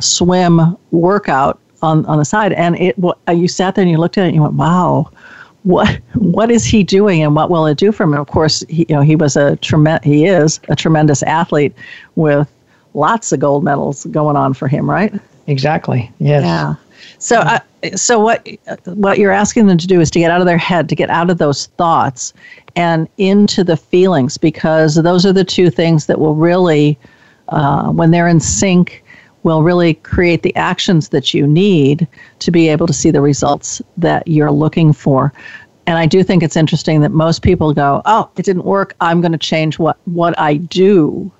swim 0.00 0.76
workout 0.90 1.60
on, 1.82 2.04
on 2.06 2.18
the 2.18 2.24
side. 2.24 2.52
And 2.52 2.76
it 2.76 2.96
you 3.32 3.48
sat 3.48 3.74
there 3.74 3.82
and 3.82 3.90
you 3.90 3.98
looked 3.98 4.18
at 4.18 4.24
it 4.24 4.28
and 4.28 4.34
you 4.34 4.42
went 4.42 4.54
wow 4.54 5.10
what 5.68 6.00
what 6.14 6.50
is 6.50 6.64
he 6.64 6.82
doing 6.82 7.22
and 7.22 7.34
what 7.34 7.50
will 7.50 7.66
it 7.66 7.76
do 7.76 7.92
for 7.92 8.04
him? 8.04 8.12
And 8.12 8.20
of 8.20 8.26
course, 8.26 8.64
he, 8.70 8.86
you 8.88 8.94
know 8.94 9.02
he 9.02 9.16
was 9.16 9.36
a 9.36 9.56
tremendous 9.56 10.04
he 10.04 10.24
is 10.24 10.60
a 10.68 10.74
tremendous 10.74 11.22
athlete 11.22 11.74
with 12.16 12.50
lots 12.94 13.32
of 13.32 13.40
gold 13.40 13.64
medals 13.64 14.06
going 14.06 14.34
on 14.34 14.54
for 14.54 14.66
him, 14.66 14.88
right? 14.88 15.12
Exactly. 15.46 16.10
Yes. 16.20 16.42
Yeah. 16.42 16.74
So, 17.18 17.40
uh, 17.40 17.58
so 17.96 18.18
what 18.18 18.48
what 18.84 19.18
you're 19.18 19.32
asking 19.32 19.66
them 19.66 19.76
to 19.76 19.86
do 19.86 20.00
is 20.00 20.10
to 20.12 20.18
get 20.18 20.30
out 20.30 20.40
of 20.40 20.46
their 20.46 20.56
head, 20.56 20.88
to 20.88 20.96
get 20.96 21.10
out 21.10 21.28
of 21.28 21.36
those 21.36 21.66
thoughts, 21.76 22.32
and 22.74 23.06
into 23.18 23.62
the 23.62 23.76
feelings, 23.76 24.38
because 24.38 24.94
those 24.94 25.26
are 25.26 25.34
the 25.34 25.44
two 25.44 25.68
things 25.68 26.06
that 26.06 26.18
will 26.18 26.34
really, 26.34 26.98
uh, 27.48 27.90
when 27.90 28.10
they're 28.10 28.28
in 28.28 28.40
sync, 28.40 29.04
will 29.42 29.62
really 29.62 29.94
create 29.94 30.42
the 30.42 30.54
actions 30.56 31.10
that 31.10 31.32
you 31.32 31.46
need 31.46 32.06
to 32.40 32.50
be 32.50 32.68
able 32.68 32.86
to 32.86 32.92
see 32.92 33.10
the 33.10 33.20
results 33.20 33.80
that 33.96 34.26
you're 34.26 34.50
looking 34.50 34.92
for. 34.92 35.32
And 35.86 35.96
I 35.96 36.06
do 36.06 36.22
think 36.22 36.42
it's 36.42 36.56
interesting 36.56 37.00
that 37.00 37.12
most 37.12 37.42
people 37.42 37.72
go, 37.72 38.02
"Oh, 38.04 38.28
it 38.36 38.44
didn't 38.44 38.64
work. 38.64 38.94
I'm 39.00 39.20
going 39.20 39.32
to 39.32 39.38
change 39.38 39.78
what 39.78 39.96
what 40.04 40.38
I 40.38 40.56
do." 40.56 41.30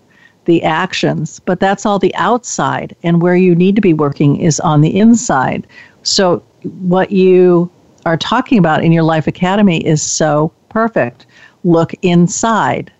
the 0.49 0.63
actions, 0.63 1.41
but 1.41 1.61
that's 1.61 1.85
all 1.85 1.99
the 1.99 2.15
outside. 2.15 2.97
And 3.03 3.21
where 3.21 3.37
you 3.37 3.55
need 3.55 3.77
to 3.77 3.83
be 3.83 3.93
working 3.93 4.41
is 4.41 4.59
on 4.61 4.81
the 4.81 4.99
inside. 4.99 5.67
So, 6.05 6.43
what 6.63 7.13
you 7.13 7.71
are 8.07 8.17
talking 8.17 8.57
about 8.57 8.83
in 8.83 8.91
your 8.91 9.03
Life 9.03 9.27
Academy 9.27 9.87
is 9.87 10.01
so 10.01 10.51
perfect. 10.71 11.27
Look 11.65 11.93
inside 12.01 12.91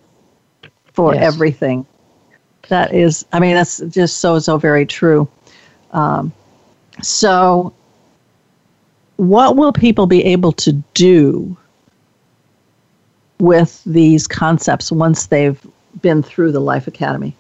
for 0.93 1.15
yes. 1.15 1.25
everything 1.25 1.87
that 2.69 2.95
is, 2.95 3.25
I 3.33 3.41
mean, 3.41 3.55
that's 3.55 3.79
just 3.79 4.19
so, 4.19 4.39
so 4.39 4.59
very 4.59 4.87
true. 4.87 5.29
Um, 5.93 6.33
so, 7.03 7.73
what 9.17 9.57
will 9.57 9.73
people 9.73 10.07
be 10.07 10.25
able 10.25 10.53
to 10.53 10.73
do 10.95 11.57
with 13.41 13.83
these 13.85 14.27
concepts 14.27 14.93
once 14.93 15.27
they've 15.27 15.61
been 16.03 16.23
through 16.23 16.53
the 16.53 16.61
Life 16.61 16.87
Academy? 16.87 17.35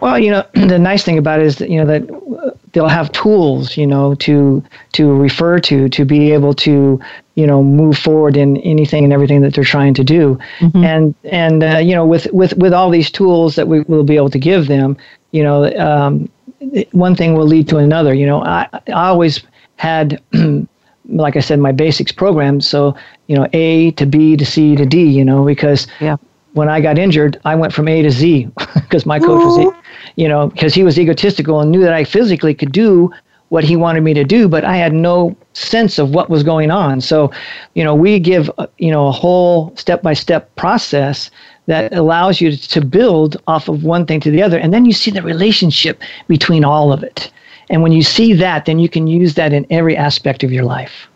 Well, 0.00 0.18
you 0.18 0.30
know, 0.30 0.44
the 0.54 0.78
nice 0.78 1.02
thing 1.02 1.18
about 1.18 1.40
it 1.40 1.46
is 1.46 1.56
that 1.56 1.70
you 1.70 1.82
know 1.82 1.86
that 1.86 2.49
they'll 2.72 2.88
have 2.88 3.10
tools, 3.12 3.76
you 3.76 3.86
know, 3.86 4.14
to 4.16 4.62
to 4.92 5.12
refer 5.14 5.58
to 5.60 5.88
to 5.88 6.04
be 6.04 6.32
able 6.32 6.54
to 6.54 7.00
you 7.34 7.46
know 7.46 7.62
move 7.62 7.98
forward 7.98 8.36
in 8.36 8.56
anything 8.58 9.04
and 9.04 9.12
everything 9.12 9.40
that 9.40 9.54
they're 9.54 9.64
trying 9.64 9.94
to 9.94 10.04
do, 10.04 10.38
mm-hmm. 10.58 10.84
and 10.84 11.14
and 11.24 11.62
uh, 11.62 11.78
you 11.78 11.94
know 11.94 12.06
with 12.06 12.26
with 12.32 12.56
with 12.56 12.72
all 12.72 12.90
these 12.90 13.10
tools 13.10 13.56
that 13.56 13.68
we 13.68 13.80
will 13.82 14.04
be 14.04 14.16
able 14.16 14.30
to 14.30 14.38
give 14.38 14.66
them, 14.66 14.96
you 15.32 15.42
know, 15.42 15.64
um, 15.78 16.28
one 16.92 17.14
thing 17.14 17.34
will 17.34 17.46
lead 17.46 17.68
to 17.68 17.78
another. 17.78 18.14
You 18.14 18.26
know, 18.26 18.42
I 18.42 18.68
I 18.72 19.08
always 19.08 19.42
had. 19.76 20.22
like 21.12 21.34
I 21.34 21.40
said, 21.40 21.58
my 21.58 21.72
basics 21.72 22.12
program. 22.12 22.60
So, 22.60 22.94
you 23.26 23.34
know, 23.34 23.48
A 23.52 23.90
to 23.92 24.06
B 24.06 24.36
to 24.36 24.46
C 24.46 24.76
to 24.76 24.86
D, 24.86 25.02
you 25.02 25.24
know, 25.24 25.44
because 25.44 25.88
yeah 25.98 26.18
when 26.52 26.68
I 26.68 26.80
got 26.80 26.98
injured, 26.98 27.40
I 27.44 27.54
went 27.54 27.72
from 27.72 27.88
A 27.88 28.02
to 28.02 28.10
Z 28.10 28.48
because 28.74 29.06
my 29.06 29.18
coach 29.18 29.44
was, 29.44 29.74
you 30.16 30.28
know, 30.28 30.48
because 30.48 30.74
he 30.74 30.82
was 30.82 30.98
egotistical 30.98 31.60
and 31.60 31.70
knew 31.70 31.80
that 31.80 31.92
I 31.92 32.04
physically 32.04 32.54
could 32.54 32.72
do 32.72 33.12
what 33.50 33.64
he 33.64 33.74
wanted 33.76 34.02
me 34.02 34.14
to 34.14 34.24
do, 34.24 34.48
but 34.48 34.64
I 34.64 34.76
had 34.76 34.92
no 34.92 35.36
sense 35.54 35.98
of 35.98 36.14
what 36.14 36.30
was 36.30 36.44
going 36.44 36.70
on. 36.70 37.00
So, 37.00 37.32
you 37.74 37.82
know, 37.82 37.96
we 37.96 38.20
give, 38.20 38.50
uh, 38.58 38.68
you 38.78 38.92
know, 38.92 39.08
a 39.08 39.12
whole 39.12 39.74
step 39.76 40.02
by 40.02 40.14
step 40.14 40.54
process 40.54 41.30
that 41.66 41.92
allows 41.92 42.40
you 42.40 42.56
to 42.56 42.84
build 42.84 43.36
off 43.48 43.68
of 43.68 43.82
one 43.82 44.06
thing 44.06 44.20
to 44.20 44.30
the 44.30 44.42
other. 44.42 44.58
And 44.58 44.72
then 44.72 44.84
you 44.84 44.92
see 44.92 45.10
the 45.10 45.22
relationship 45.22 46.00
between 46.28 46.64
all 46.64 46.92
of 46.92 47.02
it. 47.02 47.30
And 47.70 47.82
when 47.82 47.92
you 47.92 48.02
see 48.02 48.32
that, 48.34 48.66
then 48.66 48.78
you 48.78 48.88
can 48.88 49.06
use 49.06 49.34
that 49.34 49.52
in 49.52 49.66
every 49.70 49.96
aspect 49.96 50.42
of 50.44 50.52
your 50.52 50.64
life. 50.64 51.08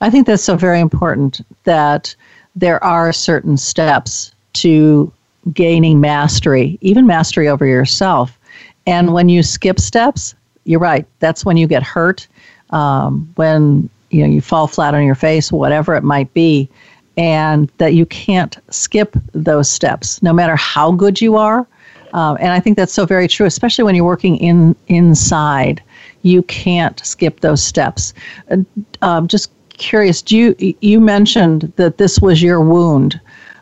I 0.00 0.10
think 0.10 0.26
that's 0.26 0.42
so 0.42 0.56
very 0.56 0.80
important 0.80 1.40
that 1.64 2.14
there 2.54 2.82
are 2.84 3.12
certain 3.12 3.56
steps 3.56 4.34
to 4.54 5.12
gaining 5.52 6.00
mastery, 6.00 6.78
even 6.80 7.06
mastery 7.06 7.48
over 7.48 7.66
yourself. 7.66 8.38
And 8.86 9.12
when 9.12 9.28
you 9.28 9.42
skip 9.42 9.80
steps, 9.80 10.34
you're 10.64 10.80
right. 10.80 11.06
That's 11.20 11.44
when 11.44 11.56
you 11.56 11.66
get 11.66 11.82
hurt. 11.82 12.26
Um, 12.70 13.30
when 13.36 13.88
you 14.10 14.22
know 14.22 14.28
you 14.28 14.40
fall 14.40 14.66
flat 14.66 14.94
on 14.94 15.04
your 15.04 15.14
face, 15.14 15.52
whatever 15.52 15.94
it 15.94 16.02
might 16.02 16.32
be, 16.34 16.68
and 17.16 17.70
that 17.78 17.94
you 17.94 18.06
can't 18.06 18.58
skip 18.70 19.16
those 19.32 19.70
steps, 19.70 20.22
no 20.22 20.32
matter 20.32 20.56
how 20.56 20.92
good 20.92 21.20
you 21.20 21.36
are. 21.36 21.66
Um, 22.12 22.36
and 22.40 22.52
I 22.52 22.60
think 22.60 22.76
that's 22.76 22.92
so 22.92 23.04
very 23.06 23.28
true, 23.28 23.46
especially 23.46 23.84
when 23.84 23.94
you're 23.94 24.04
working 24.04 24.36
in 24.38 24.74
inside. 24.88 25.82
You 26.22 26.42
can't 26.42 27.04
skip 27.04 27.40
those 27.40 27.62
steps. 27.62 28.14
Uh, 28.50 28.58
um, 29.02 29.28
just 29.28 29.50
curious, 29.68 30.22
do 30.22 30.36
you 30.36 30.74
you 30.80 31.00
mentioned 31.00 31.72
that 31.76 31.98
this 31.98 32.20
was 32.20 32.42
your 32.42 32.60
wound? 32.60 33.20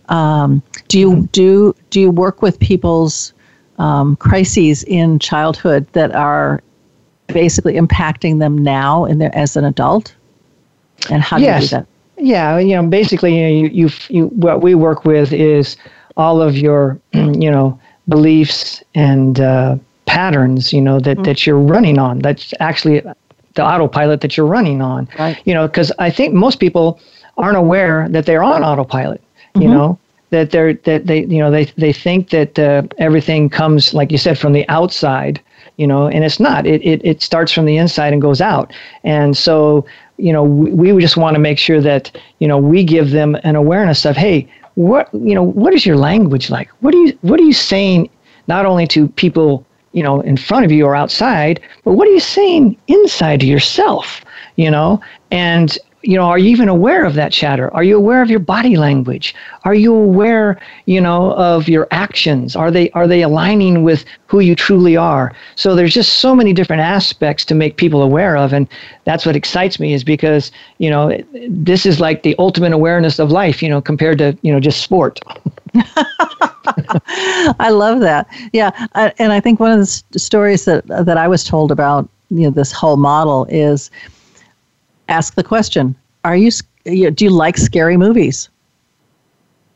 Um, 0.08 0.62
do 0.88 0.98
you 0.98 1.28
do 1.32 1.74
do 1.90 2.00
you 2.00 2.10
work 2.10 2.42
with 2.42 2.58
people's 2.60 3.32
um, 3.78 4.16
crises 4.16 4.84
in 4.84 5.18
childhood 5.18 5.86
that 5.92 6.14
are 6.14 6.62
basically 7.28 7.74
impacting 7.74 8.38
them 8.38 8.58
now 8.58 9.04
in 9.04 9.18
their 9.18 9.34
as 9.34 9.56
an 9.56 9.64
adult? 9.64 10.14
And 11.10 11.22
how 11.22 11.38
do 11.38 11.44
yes. 11.44 11.62
you 11.62 11.68
do 11.68 11.76
that? 11.76 11.86
Yeah, 12.16 12.58
you 12.58 12.76
know, 12.76 12.86
basically, 12.86 13.36
you, 13.36 13.42
know, 13.42 13.48
you, 13.48 13.86
you, 13.86 13.90
you, 14.08 14.26
what 14.28 14.62
we 14.62 14.74
work 14.74 15.04
with 15.04 15.32
is 15.32 15.76
all 16.16 16.40
of 16.40 16.56
your, 16.56 16.98
you 17.12 17.50
know, 17.50 17.78
beliefs 18.08 18.82
and 18.94 19.40
uh, 19.40 19.76
patterns, 20.06 20.72
you 20.72 20.80
know, 20.80 21.00
that, 21.00 21.16
mm-hmm. 21.16 21.22
that 21.24 21.46
you're 21.46 21.58
running 21.58 21.98
on. 21.98 22.20
That's 22.20 22.54
actually 22.60 23.02
the 23.54 23.64
autopilot 23.64 24.20
that 24.20 24.36
you're 24.36 24.46
running 24.46 24.80
on. 24.80 25.08
Right. 25.18 25.40
You 25.44 25.54
know, 25.54 25.66
because 25.66 25.90
I 25.98 26.10
think 26.10 26.34
most 26.34 26.60
people 26.60 27.00
aren't 27.36 27.56
aware 27.56 28.08
that 28.10 28.26
they're 28.26 28.44
on 28.44 28.62
autopilot 28.62 29.20
you 29.54 29.62
mm-hmm. 29.62 29.72
know 29.72 29.98
that 30.30 30.50
they're 30.50 30.74
that 30.74 31.06
they 31.06 31.24
you 31.24 31.38
know 31.38 31.50
they 31.50 31.64
they 31.76 31.92
think 31.92 32.30
that 32.30 32.58
uh, 32.58 32.82
everything 32.98 33.48
comes 33.48 33.94
like 33.94 34.10
you 34.10 34.18
said 34.18 34.38
from 34.38 34.52
the 34.52 34.68
outside 34.68 35.40
you 35.76 35.86
know 35.86 36.06
and 36.08 36.24
it's 36.24 36.40
not. 36.40 36.66
It, 36.66 36.84
it 36.84 37.00
it 37.04 37.22
starts 37.22 37.52
from 37.52 37.64
the 37.64 37.76
inside 37.76 38.12
and 38.12 38.22
goes 38.22 38.40
out. 38.40 38.72
And 39.02 39.36
so 39.36 39.86
you 40.16 40.32
know 40.32 40.44
we, 40.44 40.92
we 40.92 41.00
just 41.02 41.16
want 41.16 41.34
to 41.34 41.40
make 41.40 41.58
sure 41.58 41.80
that 41.80 42.16
you 42.38 42.48
know 42.48 42.58
we 42.58 42.84
give 42.84 43.10
them 43.10 43.36
an 43.44 43.56
awareness 43.56 44.04
of 44.04 44.16
hey 44.16 44.48
what 44.74 45.08
you 45.12 45.34
know 45.34 45.42
what 45.42 45.72
is 45.72 45.86
your 45.86 45.96
language 45.96 46.50
like? 46.50 46.68
What 46.80 46.94
are 46.94 46.98
you 46.98 47.18
what 47.22 47.40
are 47.40 47.44
you 47.44 47.52
saying 47.52 48.10
not 48.48 48.66
only 48.66 48.86
to 48.88 49.08
people 49.08 49.64
you 49.92 50.02
know 50.02 50.20
in 50.20 50.36
front 50.36 50.64
of 50.64 50.72
you 50.72 50.84
or 50.84 50.94
outside 50.94 51.60
but 51.84 51.92
what 51.92 52.08
are 52.08 52.12
you 52.12 52.20
saying 52.20 52.76
inside 52.88 53.40
to 53.40 53.46
yourself 53.46 54.24
you 54.56 54.70
know? 54.70 55.00
And 55.30 55.76
you 56.04 56.16
know, 56.16 56.24
are 56.24 56.38
you 56.38 56.50
even 56.50 56.68
aware 56.68 57.04
of 57.04 57.14
that 57.14 57.32
chatter? 57.32 57.72
Are 57.74 57.82
you 57.82 57.96
aware 57.96 58.20
of 58.22 58.30
your 58.30 58.38
body 58.38 58.76
language? 58.76 59.34
Are 59.64 59.74
you 59.74 59.94
aware, 59.94 60.60
you 60.84 61.00
know, 61.00 61.32
of 61.32 61.68
your 61.68 61.88
actions? 61.90 62.54
Are 62.54 62.70
they 62.70 62.90
are 62.90 63.06
they 63.06 63.22
aligning 63.22 63.82
with 63.82 64.04
who 64.26 64.40
you 64.40 64.54
truly 64.54 64.96
are? 64.96 65.32
So 65.56 65.74
there's 65.74 65.94
just 65.94 66.20
so 66.20 66.34
many 66.34 66.52
different 66.52 66.82
aspects 66.82 67.44
to 67.46 67.54
make 67.54 67.76
people 67.78 68.02
aware 68.02 68.36
of, 68.36 68.52
and 68.52 68.68
that's 69.04 69.24
what 69.24 69.34
excites 69.34 69.80
me 69.80 69.94
is 69.94 70.04
because 70.04 70.52
you 70.78 70.90
know 70.90 71.18
this 71.48 71.86
is 71.86 72.00
like 72.00 72.22
the 72.22 72.36
ultimate 72.38 72.72
awareness 72.72 73.18
of 73.18 73.30
life, 73.30 73.62
you 73.62 73.68
know, 73.68 73.80
compared 73.80 74.18
to 74.18 74.36
you 74.42 74.52
know 74.52 74.60
just 74.60 74.82
sport. 74.82 75.20
I 77.58 77.70
love 77.70 78.00
that. 78.00 78.28
Yeah, 78.52 78.70
I, 78.94 79.12
and 79.18 79.32
I 79.32 79.40
think 79.40 79.58
one 79.58 79.72
of 79.72 79.78
the 79.78 80.18
stories 80.18 80.66
that 80.66 80.86
that 80.86 81.16
I 81.16 81.28
was 81.28 81.44
told 81.44 81.70
about 81.72 82.08
you 82.30 82.42
know 82.42 82.50
this 82.50 82.72
whole 82.72 82.96
model 82.96 83.46
is 83.48 83.90
ask 85.08 85.34
the 85.34 85.44
question 85.44 85.94
are 86.24 86.36
you 86.36 86.50
do 86.84 87.24
you 87.24 87.30
like 87.30 87.56
scary 87.56 87.96
movies? 87.96 88.48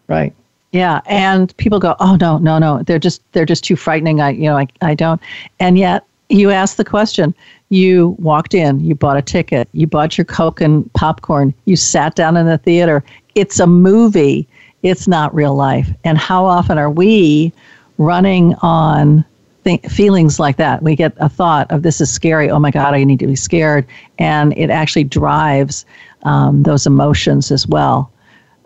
Right. 0.06 0.34
Yeah 0.72 1.00
and 1.06 1.56
people 1.56 1.78
go 1.78 1.96
oh 2.00 2.16
no 2.20 2.38
no 2.38 2.58
no 2.58 2.82
they're 2.82 2.98
just 2.98 3.22
they're 3.32 3.46
just 3.46 3.64
too 3.64 3.76
frightening 3.76 4.20
i 4.20 4.30
you 4.30 4.44
know 4.44 4.56
i, 4.56 4.66
I 4.82 4.94
don't. 4.94 5.20
And 5.60 5.78
yet 5.78 6.04
you 6.28 6.50
ask 6.50 6.76
the 6.76 6.84
question 6.84 7.34
you 7.70 8.16
walked 8.18 8.52
in 8.54 8.80
you 8.80 8.94
bought 8.94 9.16
a 9.16 9.22
ticket 9.22 9.68
you 9.72 9.86
bought 9.86 10.18
your 10.18 10.26
coke 10.26 10.60
and 10.60 10.92
popcorn 10.92 11.54
you 11.64 11.76
sat 11.76 12.14
down 12.14 12.36
in 12.36 12.46
the 12.46 12.58
theater. 12.58 13.02
It's 13.34 13.60
a 13.60 13.66
movie. 13.66 14.46
It's 14.82 15.08
not 15.08 15.34
real 15.34 15.54
life. 15.54 15.90
And 16.04 16.18
how 16.18 16.44
often 16.44 16.76
are 16.78 16.90
we 16.90 17.52
running 17.98 18.54
on 18.56 19.24
th- 19.64 19.84
feelings 19.86 20.38
like 20.38 20.56
that. 20.56 20.82
We 20.82 20.96
get 20.96 21.12
a 21.18 21.28
thought 21.28 21.70
of 21.70 21.82
this 21.82 22.00
is 22.00 22.10
scary. 22.10 22.50
Oh 22.50 22.58
my 22.58 22.70
God, 22.70 22.94
I 22.94 23.04
need 23.04 23.18
to 23.20 23.26
be 23.26 23.36
scared. 23.36 23.86
And 24.18 24.56
it 24.56 24.70
actually 24.70 25.04
drives 25.04 25.84
um, 26.22 26.62
those 26.62 26.86
emotions 26.86 27.50
as 27.50 27.66
well. 27.66 28.10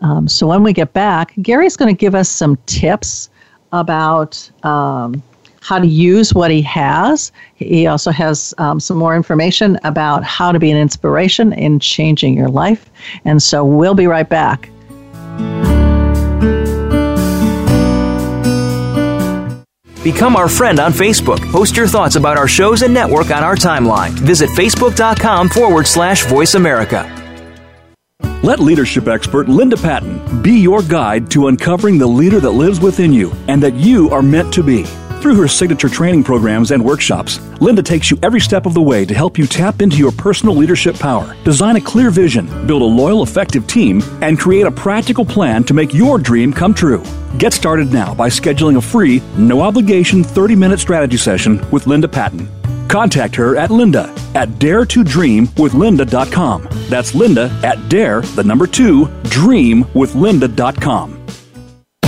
Um, 0.00 0.26
so 0.26 0.46
when 0.46 0.62
we 0.62 0.72
get 0.72 0.92
back, 0.92 1.32
Gary's 1.42 1.76
going 1.76 1.94
to 1.94 1.98
give 1.98 2.14
us 2.14 2.28
some 2.28 2.56
tips 2.66 3.30
about 3.72 4.50
um, 4.64 5.22
how 5.60 5.78
to 5.78 5.86
use 5.86 6.34
what 6.34 6.50
he 6.50 6.60
has. 6.62 7.30
He 7.54 7.86
also 7.86 8.10
has 8.10 8.52
um, 8.58 8.80
some 8.80 8.96
more 8.96 9.14
information 9.14 9.78
about 9.84 10.24
how 10.24 10.50
to 10.50 10.58
be 10.58 10.70
an 10.70 10.76
inspiration 10.76 11.52
in 11.52 11.78
changing 11.78 12.36
your 12.36 12.48
life. 12.48 12.90
And 13.24 13.40
so 13.40 13.64
we'll 13.64 13.94
be 13.94 14.08
right 14.08 14.28
back. 14.28 14.68
Become 20.02 20.34
our 20.34 20.48
friend 20.48 20.80
on 20.80 20.92
Facebook. 20.92 21.40
Post 21.52 21.76
your 21.76 21.86
thoughts 21.86 22.16
about 22.16 22.36
our 22.36 22.48
shows 22.48 22.82
and 22.82 22.92
network 22.92 23.30
on 23.30 23.44
our 23.44 23.54
timeline. 23.54 24.10
Visit 24.10 24.50
facebook.com 24.50 25.48
forward 25.48 25.86
slash 25.86 26.24
voice 26.26 26.54
America. 26.54 27.08
Let 28.42 28.58
leadership 28.58 29.06
expert 29.06 29.48
Linda 29.48 29.76
Patton 29.76 30.42
be 30.42 30.58
your 30.58 30.82
guide 30.82 31.30
to 31.30 31.46
uncovering 31.46 31.96
the 31.98 32.08
leader 32.08 32.40
that 32.40 32.50
lives 32.50 32.80
within 32.80 33.12
you 33.12 33.30
and 33.46 33.62
that 33.62 33.74
you 33.74 34.10
are 34.10 34.22
meant 34.22 34.52
to 34.54 34.64
be. 34.64 34.84
Through 35.22 35.36
her 35.36 35.46
signature 35.46 35.88
training 35.88 36.24
programs 36.24 36.72
and 36.72 36.84
workshops, 36.84 37.38
Linda 37.60 37.80
takes 37.80 38.10
you 38.10 38.18
every 38.24 38.40
step 38.40 38.66
of 38.66 38.74
the 38.74 38.82
way 38.82 39.04
to 39.04 39.14
help 39.14 39.38
you 39.38 39.46
tap 39.46 39.80
into 39.80 39.96
your 39.96 40.10
personal 40.10 40.56
leadership 40.56 40.98
power, 40.98 41.36
design 41.44 41.76
a 41.76 41.80
clear 41.80 42.10
vision, 42.10 42.46
build 42.66 42.82
a 42.82 42.84
loyal, 42.84 43.22
effective 43.22 43.68
team, 43.68 44.02
and 44.20 44.36
create 44.36 44.66
a 44.66 44.70
practical 44.72 45.24
plan 45.24 45.62
to 45.62 45.74
make 45.74 45.94
your 45.94 46.18
dream 46.18 46.52
come 46.52 46.74
true. 46.74 47.04
Get 47.38 47.52
started 47.52 47.92
now 47.92 48.12
by 48.16 48.30
scheduling 48.30 48.78
a 48.78 48.80
free, 48.80 49.22
no 49.38 49.60
obligation 49.60 50.24
30 50.24 50.56
minute 50.56 50.80
strategy 50.80 51.18
session 51.18 51.64
with 51.70 51.86
Linda 51.86 52.08
Patton. 52.08 52.48
Contact 52.88 53.36
her 53.36 53.56
at 53.56 53.70
linda 53.70 54.12
at 54.34 54.58
dare 54.58 54.84
to 54.86 55.04
dream 55.04 55.44
with 55.56 55.72
daretodreamwithlinda.com. 55.72 56.68
That's 56.88 57.14
linda 57.14 57.44
at 57.62 57.88
dare, 57.88 58.22
the 58.22 58.42
number 58.42 58.66
two, 58.66 59.06
dream 59.30 59.86
with 59.94 60.14
dreamwithlinda.com. 60.14 61.21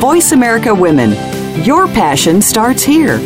Voice 0.00 0.32
America 0.32 0.74
Women. 0.74 1.12
Your 1.64 1.86
passion 1.86 2.40
starts 2.42 2.82
here. 2.82 3.18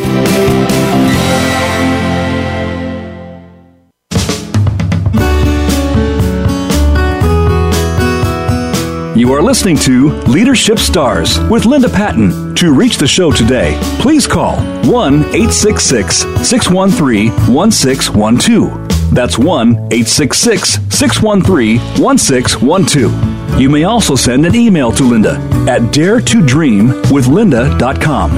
You 9.17 9.33
are 9.33 9.41
listening 9.41 9.79
to 9.79 10.11
Leadership 10.25 10.79
Stars 10.79 11.41
with 11.49 11.65
Linda 11.65 11.89
Patton. 11.89 12.55
To 12.57 12.75
reach 12.75 12.99
the 12.99 13.07
show 13.07 13.33
today, 13.33 13.79
please 13.99 14.27
call 14.27 14.57
1 14.85 15.15
866 15.15 16.19
613 16.47 17.31
1612. 17.53 19.15
That's 19.15 19.39
1 19.39 19.71
866 19.71 20.79
613 20.91 21.79
1612. 22.03 23.36
You 23.59 23.71
may 23.71 23.85
also 23.85 24.17
send 24.17 24.45
an 24.45 24.55
email 24.55 24.93
to 24.93 25.03
Linda 25.03 25.37
at 25.67 25.81
daretodreamwithlinda.com. 25.91 28.31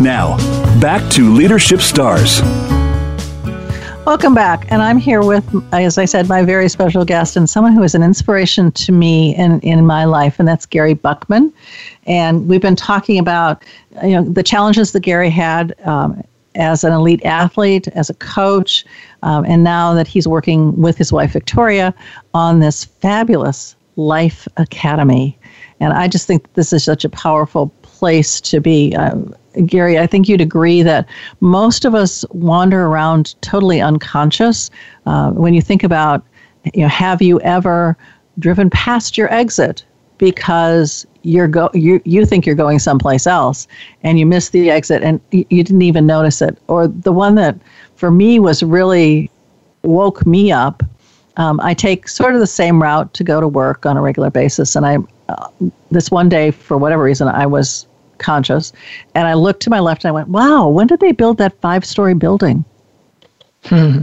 Now, 0.00 0.36
back 0.80 1.10
to 1.14 1.34
Leadership 1.34 1.80
Stars. 1.80 2.40
Welcome 4.06 4.34
back. 4.34 4.70
And 4.70 4.80
I'm 4.80 4.98
here 4.98 5.24
with, 5.24 5.44
as 5.72 5.98
I 5.98 6.04
said, 6.04 6.28
my 6.28 6.44
very 6.44 6.68
special 6.68 7.04
guest 7.04 7.36
and 7.36 7.50
someone 7.50 7.72
who 7.72 7.82
is 7.82 7.96
an 7.96 8.04
inspiration 8.04 8.70
to 8.70 8.92
me 8.92 9.34
in, 9.34 9.58
in 9.62 9.84
my 9.84 10.04
life, 10.04 10.38
and 10.38 10.46
that's 10.46 10.64
Gary 10.64 10.94
Buckman. 10.94 11.52
And 12.06 12.46
we've 12.46 12.62
been 12.62 12.76
talking 12.76 13.18
about 13.18 13.64
you 14.04 14.10
know 14.10 14.22
the 14.22 14.44
challenges 14.44 14.92
that 14.92 15.00
Gary 15.00 15.30
had 15.30 15.74
um, 15.84 16.22
as 16.54 16.84
an 16.84 16.92
elite 16.92 17.24
athlete, 17.24 17.88
as 17.88 18.10
a 18.10 18.14
coach, 18.14 18.84
um, 19.24 19.44
and 19.44 19.64
now 19.64 19.92
that 19.94 20.06
he's 20.06 20.28
working 20.28 20.80
with 20.80 20.96
his 20.96 21.12
wife 21.12 21.32
Victoria 21.32 21.92
on 22.32 22.60
this 22.60 22.84
fabulous 22.84 23.74
Life 23.96 24.48
Academy. 24.56 25.38
And 25.80 25.92
I 25.92 26.08
just 26.08 26.26
think 26.26 26.52
this 26.54 26.72
is 26.72 26.84
such 26.84 27.04
a 27.04 27.08
powerful 27.08 27.68
place 27.82 28.40
to 28.42 28.60
be. 28.60 28.94
Uh, 28.94 29.16
Gary, 29.66 29.98
I 29.98 30.06
think 30.06 30.28
you'd 30.28 30.40
agree 30.40 30.82
that 30.82 31.06
most 31.40 31.84
of 31.84 31.94
us 31.94 32.24
wander 32.30 32.86
around 32.86 33.34
totally 33.42 33.80
unconscious. 33.80 34.70
Uh, 35.04 35.30
when 35.32 35.52
you 35.52 35.60
think 35.60 35.82
about, 35.82 36.24
you 36.72 36.82
know, 36.82 36.88
have 36.88 37.20
you 37.20 37.40
ever 37.40 37.96
driven 38.38 38.70
past 38.70 39.18
your 39.18 39.32
exit 39.32 39.84
because 40.18 41.06
you're 41.22 41.48
go 41.48 41.68
you 41.74 42.00
you 42.04 42.24
think 42.24 42.46
you're 42.46 42.54
going 42.54 42.78
someplace 42.78 43.26
else 43.26 43.68
and 44.02 44.18
you 44.18 44.26
missed 44.26 44.52
the 44.52 44.70
exit 44.70 45.02
and 45.02 45.20
you 45.30 45.44
didn't 45.64 45.82
even 45.82 46.06
notice 46.06 46.40
it, 46.40 46.58
or 46.68 46.86
the 46.88 47.12
one 47.12 47.34
that 47.34 47.56
for 47.96 48.10
me 48.10 48.38
was 48.38 48.62
really 48.62 49.30
woke 49.82 50.24
me 50.26 50.50
up. 50.50 50.82
Um, 51.36 51.60
I 51.62 51.74
take 51.74 52.08
sort 52.08 52.34
of 52.34 52.40
the 52.40 52.46
same 52.46 52.82
route 52.82 53.12
to 53.14 53.24
go 53.24 53.40
to 53.40 53.48
work 53.48 53.86
on 53.86 53.96
a 53.96 54.02
regular 54.02 54.30
basis, 54.30 54.76
and 54.76 54.86
I 54.86 54.98
uh, 55.28 55.48
this 55.90 56.10
one 56.10 56.28
day 56.28 56.50
for 56.50 56.76
whatever 56.76 57.02
reason 57.02 57.28
I 57.28 57.46
was 57.46 57.86
conscious. 58.18 58.72
And 59.14 59.26
I 59.26 59.34
looked 59.34 59.60
to 59.62 59.70
my 59.70 59.80
left 59.80 60.04
and 60.04 60.10
I 60.10 60.12
went, 60.12 60.28
wow, 60.28 60.68
when 60.68 60.86
did 60.86 61.00
they 61.00 61.12
build 61.12 61.38
that 61.38 61.60
five 61.60 61.84
story 61.84 62.14
building? 62.14 62.64
Hmm. 63.64 64.00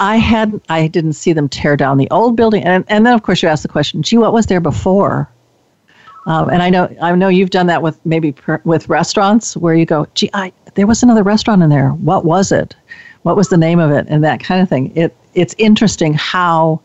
I 0.00 0.16
had 0.16 0.60
I 0.68 0.86
didn't 0.86 1.12
see 1.12 1.32
them 1.32 1.48
tear 1.48 1.76
down 1.76 1.98
the 1.98 2.10
old 2.10 2.36
building, 2.36 2.64
and 2.64 2.84
and 2.88 3.04
then 3.04 3.12
of 3.12 3.22
course 3.22 3.42
you 3.42 3.48
ask 3.48 3.62
the 3.62 3.68
question, 3.68 4.02
gee, 4.02 4.18
what 4.18 4.32
was 4.32 4.46
there 4.46 4.60
before? 4.60 5.30
Um, 6.26 6.48
and 6.48 6.62
I 6.62 6.70
know 6.70 6.94
I 7.02 7.14
know 7.14 7.28
you've 7.28 7.50
done 7.50 7.66
that 7.66 7.82
with 7.82 7.98
maybe 8.06 8.32
per, 8.32 8.60
with 8.64 8.88
restaurants 8.88 9.56
where 9.56 9.74
you 9.74 9.84
go, 9.84 10.06
gee, 10.14 10.30
I, 10.32 10.52
there 10.74 10.86
was 10.86 11.02
another 11.02 11.22
restaurant 11.22 11.62
in 11.62 11.68
there. 11.68 11.90
What 11.90 12.24
was 12.24 12.50
it? 12.50 12.74
What 13.22 13.36
was 13.36 13.48
the 13.48 13.58
name 13.58 13.78
of 13.78 13.90
it? 13.90 14.06
And 14.08 14.24
that 14.24 14.40
kind 14.40 14.62
of 14.62 14.68
thing. 14.68 14.96
It 14.96 15.14
it's 15.34 15.54
interesting 15.58 16.14
how 16.14 16.80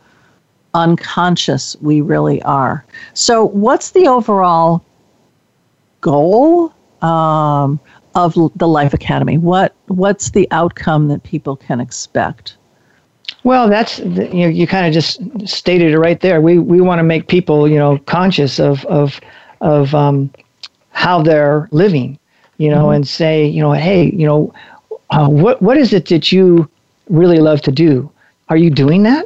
unconscious 0.73 1.75
we 1.81 2.01
really 2.01 2.41
are. 2.43 2.85
So, 3.13 3.45
what's 3.45 3.91
the 3.91 4.07
overall 4.07 4.83
goal 6.01 6.73
um, 7.01 7.79
of 8.13 8.35
the 8.55 8.67
Life 8.67 8.93
Academy? 8.93 9.37
What 9.37 9.73
what's 9.87 10.31
the 10.31 10.47
outcome 10.51 11.07
that 11.07 11.23
people 11.23 11.55
can 11.55 11.79
expect? 11.79 12.57
Well, 13.43 13.69
that's 13.69 13.99
you 13.99 14.41
know 14.43 14.47
you 14.47 14.67
kind 14.67 14.85
of 14.85 14.93
just 14.93 15.21
stated 15.47 15.93
it 15.93 15.99
right 15.99 16.19
there. 16.19 16.41
We 16.41 16.59
we 16.59 16.81
want 16.81 16.99
to 16.99 17.03
make 17.03 17.27
people 17.27 17.67
you 17.67 17.77
know 17.77 17.97
conscious 17.99 18.59
of 18.59 18.85
of 18.85 19.19
of 19.61 19.95
um, 19.95 20.31
how 20.91 21.21
they're 21.21 21.67
living, 21.71 22.19
you 22.57 22.69
know, 22.69 22.85
mm-hmm. 22.85 22.95
and 22.95 23.07
say 23.07 23.45
you 23.45 23.61
know 23.61 23.71
hey 23.71 24.11
you 24.11 24.27
know 24.27 24.53
uh, 25.09 25.27
what 25.27 25.61
what 25.61 25.77
is 25.77 25.93
it 25.93 26.07
that 26.07 26.31
you 26.31 26.69
really 27.09 27.39
love 27.39 27.61
to 27.61 27.71
do? 27.71 28.11
Are 28.49 28.57
you 28.57 28.69
doing 28.69 29.03
that? 29.03 29.25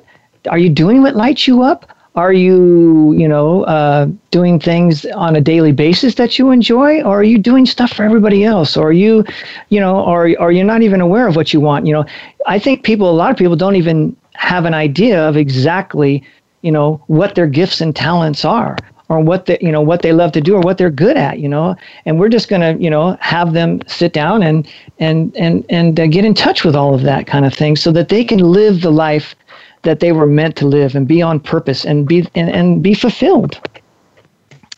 Are 0.50 0.58
you 0.58 0.70
doing 0.70 1.02
what 1.02 1.16
lights 1.16 1.48
you 1.48 1.62
up? 1.64 1.86
Are 2.16 2.34
you, 2.34 3.14
you 3.14 3.28
know, 3.28 3.64
uh, 3.64 4.08
doing 4.32 4.60
things 4.60 5.06
on 5.06 5.36
a 5.36 5.42
daily 5.42 5.72
basis 5.72 6.16
that 6.16 6.40
you 6.40 6.52
enjoy, 6.52 7.02
or 7.04 7.20
are 7.20 7.24
you 7.24 7.38
doing 7.38 7.66
stuff 7.66 7.92
for 7.92 8.04
everybody 8.04 8.44
else, 8.44 8.76
or 8.76 8.90
are 8.90 8.92
you, 8.92 9.24
you 9.70 9.80
know, 9.80 10.02
or 10.04 10.30
are 10.40 10.52
you 10.52 10.64
not 10.64 10.82
even 10.82 11.02
aware 11.02 11.28
of 11.28 11.36
what 11.36 11.54
you 11.54 11.62
want? 11.62 11.86
You 11.86 11.94
know, 11.94 12.06
I 12.48 12.60
think 12.60 12.84
people, 12.84 13.10
a 13.10 13.14
lot 13.14 13.32
of 13.32 13.38
people, 13.38 13.56
don't 13.56 13.76
even 13.76 14.16
have 14.34 14.66
an 14.66 14.74
idea 14.74 15.28
of 15.28 15.38
exactly, 15.38 16.24
you 16.62 16.72
know, 16.72 17.02
what 17.08 17.36
their 17.36 17.48
gifts 17.48 17.80
and 17.80 17.96
talents 17.96 18.44
are 18.44 18.76
or 19.10 19.20
what 19.20 19.47
they 19.47 19.57
you 19.60 19.72
know 19.72 19.82
what 19.82 20.01
they 20.01 20.14
love 20.14 20.32
to 20.32 20.41
do 20.41 20.55
or 20.55 20.62
what 20.62 20.78
they're 20.78 20.89
good 20.89 21.18
at 21.18 21.39
you 21.39 21.49
know 21.49 21.76
and 22.05 22.20
we're 22.20 22.30
just 22.30 22.47
going 22.47 22.62
to 22.62 22.82
you 22.82 22.89
know 22.89 23.18
have 23.20 23.53
them 23.53 23.82
sit 23.88 24.14
down 24.14 24.41
and 24.41 24.68
and 24.99 25.36
and 25.36 25.66
and 25.70 25.99
uh, 25.99 26.07
get 26.07 26.24
in 26.24 26.34
touch 26.34 26.64
with 26.64 26.76
all 26.76 26.93
of 26.93 27.01
that 27.01 27.28
kind 27.28 27.45
of 27.45 27.53
thing 27.53 27.76
so 27.76 27.91
that 27.91 28.10
they 28.10 28.24
can 28.24 28.39
live 28.39 28.82
the 28.82 28.91
life 28.91 29.36
that 29.84 29.99
they 29.99 30.12
were 30.12 30.26
meant 30.26 30.55
to 30.57 30.68
live 30.68 30.95
and 30.95 31.07
be 31.07 31.22
on 31.22 31.39
purpose 31.39 31.86
and 31.86 32.07
be 32.07 32.28
and, 32.36 32.49
and 32.49 32.84
be 32.84 32.93
fulfilled. 32.93 33.60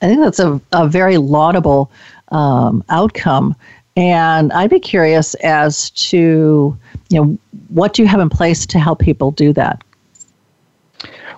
I 0.01 0.07
think 0.07 0.21
that's 0.21 0.39
a, 0.39 0.59
a 0.71 0.87
very 0.87 1.17
laudable 1.17 1.91
um, 2.29 2.83
outcome. 2.89 3.55
And 3.97 4.51
I'd 4.53 4.69
be 4.69 4.79
curious 4.79 5.33
as 5.35 5.89
to, 5.91 6.77
you 7.09 7.21
know, 7.21 7.37
what 7.67 7.93
do 7.93 8.01
you 8.01 8.07
have 8.07 8.19
in 8.19 8.29
place 8.29 8.65
to 8.67 8.79
help 8.79 8.99
people 8.99 9.31
do 9.31 9.53
that? 9.53 9.83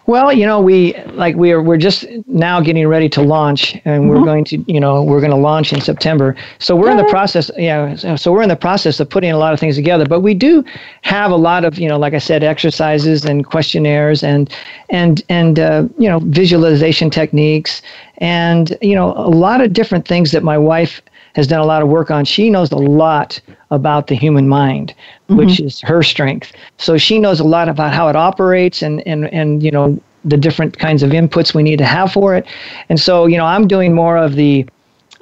Well, 0.06 0.34
you 0.34 0.46
know, 0.46 0.60
we 0.60 0.94
like 1.14 1.38
we 1.38 1.54
are 1.54 1.62
we're 1.62 1.78
just 1.78 2.06
now 2.28 2.60
getting 2.60 2.86
ready 2.88 3.08
to 3.10 3.22
launch, 3.22 3.74
and 3.86 4.04
mm-hmm. 4.04 4.10
we're 4.10 4.26
going 4.26 4.44
to 4.46 4.58
you 4.68 4.80
know 4.80 5.02
we're 5.02 5.22
going 5.22 5.32
to 5.32 5.38
launch 5.38 5.72
in 5.72 5.80
September. 5.80 6.36
So 6.60 6.76
we're 6.76 6.92
in 6.92 6.98
the 6.98 7.06
process, 7.06 7.50
yeah. 7.58 7.96
So 7.96 8.34
we're 8.34 8.42
in 8.42 8.50
the 8.50 8.58
process 8.58 9.00
of 9.00 9.10
putting 9.10 9.32
a 9.32 9.38
lot 9.38 9.54
of 9.54 9.62
things 9.62 9.76
together. 9.76 10.06
But 10.06 10.20
we 10.20 10.34
do 10.34 10.64
have 11.04 11.32
a 11.32 11.38
lot 11.38 11.64
of 11.64 11.80
you 11.80 11.88
know, 11.88 11.98
like 11.98 12.14
I 12.14 12.18
said, 12.18 12.44
exercises 12.44 13.24
and 13.24 13.46
questionnaires 13.46 14.24
and 14.24 14.54
and 14.90 15.24
and 15.30 15.58
uh, 15.58 15.88
you 15.98 16.10
know 16.10 16.20
visualization 16.20 17.10
techniques 17.10 17.82
and 18.18 18.78
you 18.82 18.96
know 18.96 19.14
a 19.14 19.32
lot 19.32 19.62
of 19.62 19.72
different 19.72 20.06
things 20.06 20.32
that 20.32 20.44
my 20.44 20.58
wife 20.58 21.02
has 21.34 21.48
done 21.48 21.60
a 21.60 21.66
lot 21.66 21.82
of 21.82 21.88
work 21.88 22.12
on. 22.12 22.26
She 22.26 22.50
knows 22.50 22.72
a 22.72 22.78
lot 22.78 23.40
about 23.72 24.08
the 24.08 24.16
human 24.16 24.48
mind, 24.48 24.94
mm-hmm. 24.94 25.38
which 25.38 25.60
is 25.60 25.82
her 25.82 26.04
strength. 26.04 26.54
So 26.78 26.98
she 26.98 27.20
knows 27.20 27.40
a 27.40 27.44
lot 27.44 27.70
about 27.70 27.94
how 27.94 28.08
it 28.08 28.16
operates 28.16 28.82
and 28.82 29.06
and 29.08 29.32
and 29.34 29.64
you 29.64 29.72
know 29.72 30.00
the 30.26 30.38
different 30.38 30.80
kinds 30.80 31.04
of 31.04 31.12
inputs 31.12 31.54
we 31.54 31.64
need 31.64 31.78
to 31.78 31.86
have 31.86 32.14
for 32.14 32.36
it. 32.36 32.46
And 32.90 33.00
so, 33.00 33.26
you 33.26 33.38
know, 33.38 33.46
I'm 33.46 33.68
doing 33.68 33.94
more 33.94 34.18
of 34.18 34.36
the 34.36 34.66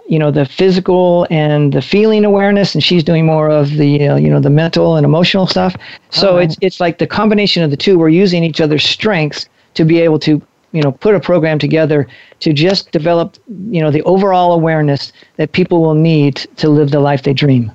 you 0.07 0.20
know 0.20 0.32
the 0.32 0.45
physical 0.45 1.26
and 1.30 1.74
the 1.74 1.82
feeling 1.82 2.26
awareness 2.26 2.76
and 2.76 2.84
she's 2.84 3.03
doing 3.03 3.26
more 3.26 3.49
of 3.49 3.72
the 3.78 4.09
uh, 4.09 4.16
you 4.18 4.30
know 4.30 4.39
the 4.39 4.49
mental 4.49 4.97
and 4.97 5.05
emotional 5.05 5.47
stuff 5.47 5.76
so 6.09 6.36
right. 6.36 6.49
it's 6.49 6.57
it's 6.59 6.80
like 6.80 6.97
the 6.97 7.07
combination 7.07 7.64
of 7.64 7.70
the 7.70 7.78
two 7.78 7.97
we're 7.97 8.09
using 8.09 8.43
each 8.43 8.59
other's 8.59 8.84
strengths 8.84 9.47
to 9.76 9.86
be 9.86 9.99
able 9.99 10.20
to 10.20 10.41
you 10.72 10.82
know 10.82 10.91
put 10.91 11.15
a 11.15 11.19
program 11.19 11.59
together 11.59 12.07
to 12.39 12.53
just 12.53 12.91
develop 12.91 13.38
you 13.69 13.82
know 13.82 13.91
the 13.91 14.01
overall 14.03 14.53
awareness 14.53 15.11
that 15.38 15.51
people 15.51 15.82
will 15.82 15.95
need 15.95 16.36
to 16.57 16.69
live 16.69 16.91
the 16.91 16.99
life 16.99 17.24
they 17.24 17.34
dream 17.34 17.72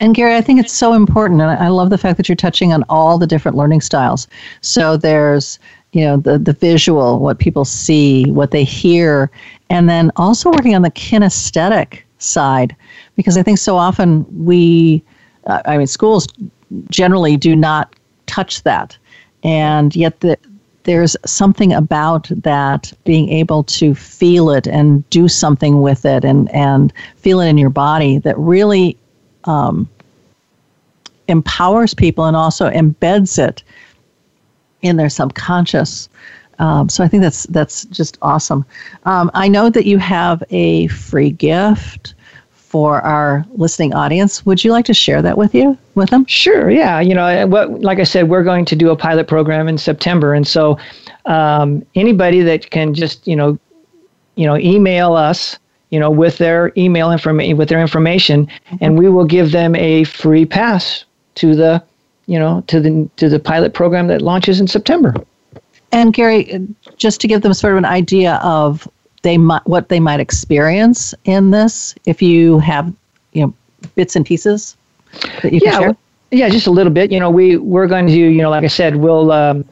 and 0.00 0.14
Gary, 0.14 0.36
I 0.36 0.40
think 0.40 0.60
it's 0.60 0.72
so 0.72 0.94
important, 0.94 1.40
and 1.42 1.50
I 1.50 1.68
love 1.68 1.90
the 1.90 1.98
fact 1.98 2.16
that 2.16 2.28
you're 2.28 2.36
touching 2.36 2.72
on 2.72 2.84
all 2.88 3.18
the 3.18 3.26
different 3.26 3.56
learning 3.56 3.82
styles. 3.82 4.26
So 4.60 4.96
there's, 4.96 5.58
you 5.92 6.02
know, 6.02 6.16
the 6.16 6.38
the 6.38 6.52
visual, 6.52 7.18
what 7.18 7.38
people 7.38 7.64
see, 7.64 8.30
what 8.30 8.50
they 8.50 8.64
hear, 8.64 9.30
and 9.70 9.88
then 9.88 10.10
also 10.16 10.50
working 10.50 10.74
on 10.74 10.82
the 10.82 10.90
kinesthetic 10.90 12.00
side, 12.18 12.74
because 13.16 13.36
I 13.36 13.42
think 13.42 13.58
so 13.58 13.76
often 13.76 14.24
we, 14.44 15.02
uh, 15.46 15.62
I 15.66 15.76
mean, 15.76 15.86
schools 15.86 16.26
generally 16.90 17.36
do 17.36 17.54
not 17.54 17.94
touch 18.26 18.62
that, 18.62 18.96
and 19.42 19.94
yet 19.94 20.20
the 20.20 20.38
there's 20.84 21.16
something 21.24 21.72
about 21.72 22.28
that 22.30 22.92
being 23.04 23.28
able 23.28 23.64
to 23.64 23.94
feel 23.94 24.50
it 24.50 24.66
and 24.66 25.08
do 25.10 25.28
something 25.28 25.80
with 25.80 26.04
it 26.04 26.24
and, 26.24 26.52
and 26.52 26.92
feel 27.16 27.40
it 27.40 27.48
in 27.48 27.58
your 27.58 27.70
body 27.70 28.18
that 28.18 28.36
really 28.38 28.96
um, 29.44 29.88
empowers 31.28 31.94
people 31.94 32.24
and 32.24 32.36
also 32.36 32.70
embeds 32.70 33.38
it 33.38 33.62
in 34.82 34.96
their 34.96 35.10
subconscious. 35.10 36.08
Um, 36.58 36.88
so 36.88 37.02
I 37.02 37.08
think 37.08 37.22
that's 37.22 37.44
that's 37.44 37.84
just 37.86 38.18
awesome. 38.22 38.64
Um, 39.04 39.30
I 39.34 39.48
know 39.48 39.70
that 39.70 39.86
you 39.86 39.98
have 39.98 40.42
a 40.50 40.86
free 40.88 41.30
gift 41.30 42.14
for 42.72 43.02
our 43.02 43.44
listening 43.52 43.92
audience. 43.92 44.46
Would 44.46 44.64
you 44.64 44.72
like 44.72 44.86
to 44.86 44.94
share 44.94 45.20
that 45.20 45.36
with 45.36 45.54
you 45.54 45.76
with 45.94 46.08
them? 46.08 46.24
Sure. 46.24 46.70
Yeah. 46.70 47.00
You 47.00 47.14
know, 47.14 47.46
what 47.46 47.82
like 47.82 47.98
I 47.98 48.04
said, 48.04 48.30
we're 48.30 48.42
going 48.42 48.64
to 48.64 48.74
do 48.74 48.88
a 48.88 48.96
pilot 48.96 49.28
program 49.28 49.68
in 49.68 49.76
September, 49.76 50.32
and 50.32 50.48
so 50.48 50.78
um, 51.26 51.84
anybody 51.94 52.40
that 52.40 52.70
can 52.70 52.94
just 52.94 53.28
you 53.28 53.36
know, 53.36 53.58
you 54.36 54.46
know, 54.46 54.56
email 54.56 55.12
us 55.12 55.58
you 55.90 56.00
know, 56.00 56.10
with 56.10 56.38
their 56.38 56.72
email 56.78 57.12
information, 57.12 57.58
with 57.58 57.68
their 57.68 57.82
information, 57.82 58.48
and 58.80 58.98
we 58.98 59.10
will 59.10 59.26
give 59.26 59.52
them 59.52 59.76
a 59.76 60.04
free 60.04 60.46
pass 60.46 61.04
to 61.34 61.54
the, 61.54 61.84
you 62.24 62.38
know, 62.38 62.64
to 62.68 62.80
the 62.80 63.10
to 63.18 63.28
the 63.28 63.38
pilot 63.38 63.74
program 63.74 64.06
that 64.06 64.22
launches 64.22 64.58
in 64.58 64.66
September. 64.66 65.14
And 65.92 66.14
Gary, 66.14 66.66
just 66.96 67.20
to 67.20 67.28
give 67.28 67.42
them 67.42 67.52
sort 67.52 67.74
of 67.74 67.76
an 67.76 67.84
idea 67.84 68.40
of 68.42 68.88
they 69.22 69.38
might 69.38 69.66
what 69.66 69.88
they 69.88 70.00
might 70.00 70.20
experience 70.20 71.14
in 71.24 71.50
this, 71.50 71.94
if 72.04 72.20
you 72.20 72.58
have, 72.58 72.92
you 73.32 73.42
know, 73.42 73.54
bits 73.94 74.16
and 74.16 74.26
pieces 74.26 74.76
that 75.42 75.52
you 75.52 75.60
yeah, 75.62 75.70
can 75.70 75.82
share. 75.82 75.96
Yeah, 76.30 76.48
just 76.48 76.66
a 76.66 76.70
little 76.70 76.92
bit. 76.92 77.12
You 77.12 77.20
know, 77.20 77.30
we 77.30 77.56
we're 77.56 77.86
going 77.86 78.06
to, 78.06 78.12
you 78.12 78.42
know, 78.42 78.50
like 78.50 78.64
I 78.64 78.68
said, 78.68 78.96
we'll, 78.96 79.30
um, 79.32 79.64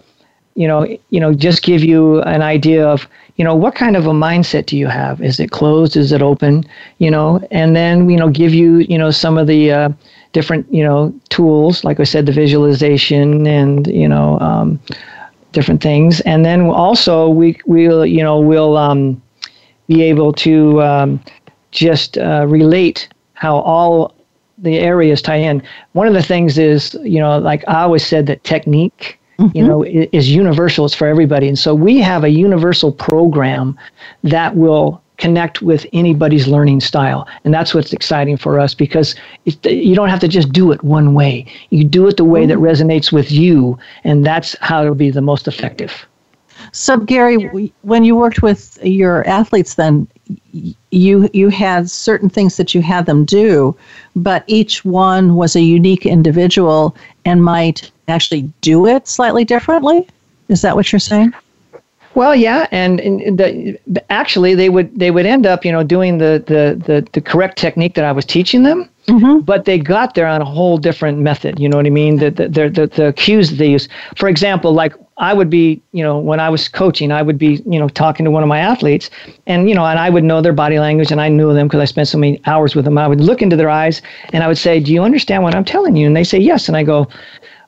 you 0.54 0.68
know, 0.68 0.86
you 1.10 1.20
know, 1.20 1.32
just 1.32 1.62
give 1.62 1.82
you 1.82 2.22
an 2.22 2.42
idea 2.42 2.86
of, 2.86 3.08
you 3.36 3.44
know, 3.44 3.54
what 3.54 3.74
kind 3.74 3.96
of 3.96 4.06
a 4.06 4.12
mindset 4.12 4.66
do 4.66 4.76
you 4.76 4.86
have? 4.86 5.22
Is 5.22 5.40
it 5.40 5.50
closed? 5.50 5.96
Is 5.96 6.12
it 6.12 6.22
open? 6.22 6.64
You 6.98 7.10
know, 7.10 7.46
and 7.50 7.74
then 7.74 8.10
you 8.10 8.16
know, 8.16 8.28
give 8.28 8.52
you, 8.52 8.78
you 8.78 8.98
know, 8.98 9.10
some 9.10 9.38
of 9.38 9.46
the 9.46 9.72
uh, 9.72 9.88
different, 10.32 10.72
you 10.72 10.84
know, 10.84 11.14
tools, 11.30 11.82
like 11.82 11.98
I 11.98 12.04
said, 12.04 12.26
the 12.26 12.32
visualization 12.32 13.46
and 13.46 13.86
you 13.86 14.08
know, 14.08 14.38
um, 14.40 14.78
different 15.52 15.82
things, 15.82 16.20
and 16.20 16.44
then 16.44 16.62
also 16.62 17.28
we 17.28 17.58
we'll, 17.64 18.04
you 18.04 18.22
know, 18.22 18.38
we'll 18.38 18.76
um, 18.76 19.20
be 19.90 20.02
able 20.02 20.32
to 20.32 20.80
um, 20.80 21.20
just 21.72 22.16
uh, 22.16 22.46
relate 22.48 23.08
how 23.34 23.56
all 23.56 24.14
the 24.58 24.78
areas 24.78 25.20
tie 25.20 25.34
in. 25.34 25.60
One 25.92 26.06
of 26.06 26.14
the 26.14 26.22
things 26.22 26.58
is, 26.58 26.96
you 27.02 27.18
know, 27.18 27.38
like 27.38 27.64
I 27.66 27.82
always 27.82 28.06
said 28.06 28.26
that 28.26 28.44
technique, 28.44 29.18
mm-hmm. 29.40 29.56
you 29.56 29.66
know, 29.66 29.82
is, 29.82 30.06
is 30.12 30.30
universal. 30.30 30.84
It's 30.84 30.94
for 30.94 31.08
everybody. 31.08 31.48
And 31.48 31.58
so 31.58 31.74
we 31.74 31.98
have 31.98 32.22
a 32.22 32.28
universal 32.28 32.92
program 32.92 33.76
that 34.22 34.54
will 34.54 35.02
connect 35.16 35.60
with 35.60 35.84
anybody's 35.92 36.46
learning 36.46 36.80
style. 36.80 37.26
And 37.44 37.52
that's 37.52 37.74
what's 37.74 37.92
exciting 37.92 38.36
for 38.36 38.60
us 38.60 38.74
because 38.74 39.16
it, 39.44 39.66
you 39.66 39.96
don't 39.96 40.08
have 40.08 40.20
to 40.20 40.28
just 40.28 40.52
do 40.52 40.70
it 40.70 40.84
one 40.84 41.14
way. 41.14 41.46
You 41.70 41.82
do 41.82 42.06
it 42.06 42.16
the 42.16 42.24
way 42.24 42.46
that 42.46 42.58
mm-hmm. 42.58 42.64
resonates 42.64 43.10
with 43.10 43.32
you, 43.32 43.76
and 44.04 44.24
that's 44.24 44.56
how 44.60 44.82
it'll 44.82 44.94
be 44.94 45.10
the 45.10 45.20
most 45.20 45.48
effective. 45.48 46.06
So, 46.72 46.98
Gary, 46.98 47.72
when 47.82 48.04
you 48.04 48.16
worked 48.16 48.42
with 48.42 48.78
your 48.82 49.26
athletes, 49.26 49.74
then 49.74 50.06
you 50.90 51.28
you 51.32 51.48
had 51.48 51.90
certain 51.90 52.28
things 52.28 52.56
that 52.56 52.74
you 52.74 52.82
had 52.82 53.06
them 53.06 53.24
do, 53.24 53.76
but 54.14 54.44
each 54.46 54.84
one 54.84 55.34
was 55.34 55.56
a 55.56 55.60
unique 55.60 56.06
individual 56.06 56.94
and 57.24 57.44
might 57.44 57.90
actually 58.08 58.42
do 58.60 58.86
it 58.86 59.08
slightly 59.08 59.44
differently. 59.44 60.06
Is 60.48 60.62
that 60.62 60.76
what 60.76 60.92
you're 60.92 61.00
saying? 61.00 61.32
Well, 62.14 62.34
yeah, 62.34 62.66
and, 62.72 63.00
and 63.00 63.38
the, 63.38 63.78
actually, 64.10 64.54
they 64.56 64.68
would 64.68 64.98
they 64.98 65.12
would 65.12 65.26
end 65.26 65.46
up, 65.46 65.64
you 65.64 65.70
know, 65.70 65.84
doing 65.84 66.18
the 66.18 66.42
the 66.44 66.82
the, 66.84 67.06
the 67.12 67.20
correct 67.20 67.56
technique 67.56 67.94
that 67.94 68.04
I 68.04 68.10
was 68.10 68.24
teaching 68.24 68.64
them, 68.64 68.88
mm-hmm. 69.06 69.40
but 69.40 69.64
they 69.64 69.78
got 69.78 70.14
there 70.14 70.26
on 70.26 70.42
a 70.42 70.44
whole 70.44 70.76
different 70.76 71.18
method. 71.18 71.60
You 71.60 71.68
know 71.68 71.76
what 71.76 71.86
I 71.86 71.90
mean? 71.90 72.16
The 72.16 72.30
the 72.30 72.48
the, 72.48 72.68
the, 72.68 72.86
the 72.88 73.12
cues 73.12 73.50
that 73.50 73.56
they 73.56 73.70
use. 73.70 73.88
For 74.16 74.28
example, 74.28 74.72
like 74.72 74.92
I 75.18 75.32
would 75.32 75.50
be, 75.50 75.80
you 75.92 76.02
know, 76.02 76.18
when 76.18 76.40
I 76.40 76.48
was 76.48 76.68
coaching, 76.68 77.12
I 77.12 77.22
would 77.22 77.38
be, 77.38 77.62
you 77.64 77.78
know, 77.78 77.88
talking 77.88 78.24
to 78.24 78.30
one 78.32 78.42
of 78.42 78.48
my 78.48 78.58
athletes, 78.58 79.08
and 79.46 79.68
you 79.68 79.74
know, 79.76 79.86
and 79.86 79.98
I 79.98 80.10
would 80.10 80.24
know 80.24 80.40
their 80.40 80.52
body 80.52 80.80
language, 80.80 81.12
and 81.12 81.20
I 81.20 81.28
knew 81.28 81.54
them 81.54 81.68
because 81.68 81.80
I 81.80 81.84
spent 81.84 82.08
so 82.08 82.18
many 82.18 82.40
hours 82.46 82.74
with 82.74 82.86
them. 82.86 82.98
I 82.98 83.06
would 83.06 83.20
look 83.20 83.40
into 83.40 83.54
their 83.54 83.70
eyes, 83.70 84.02
and 84.32 84.42
I 84.42 84.48
would 84.48 84.58
say, 84.58 84.80
"Do 84.80 84.92
you 84.92 85.04
understand 85.04 85.44
what 85.44 85.54
I'm 85.54 85.64
telling 85.64 85.94
you?" 85.94 86.08
And 86.08 86.16
they 86.16 86.24
say, 86.24 86.38
"Yes." 86.38 86.66
And 86.66 86.76
I 86.76 86.82
go, 86.82 87.06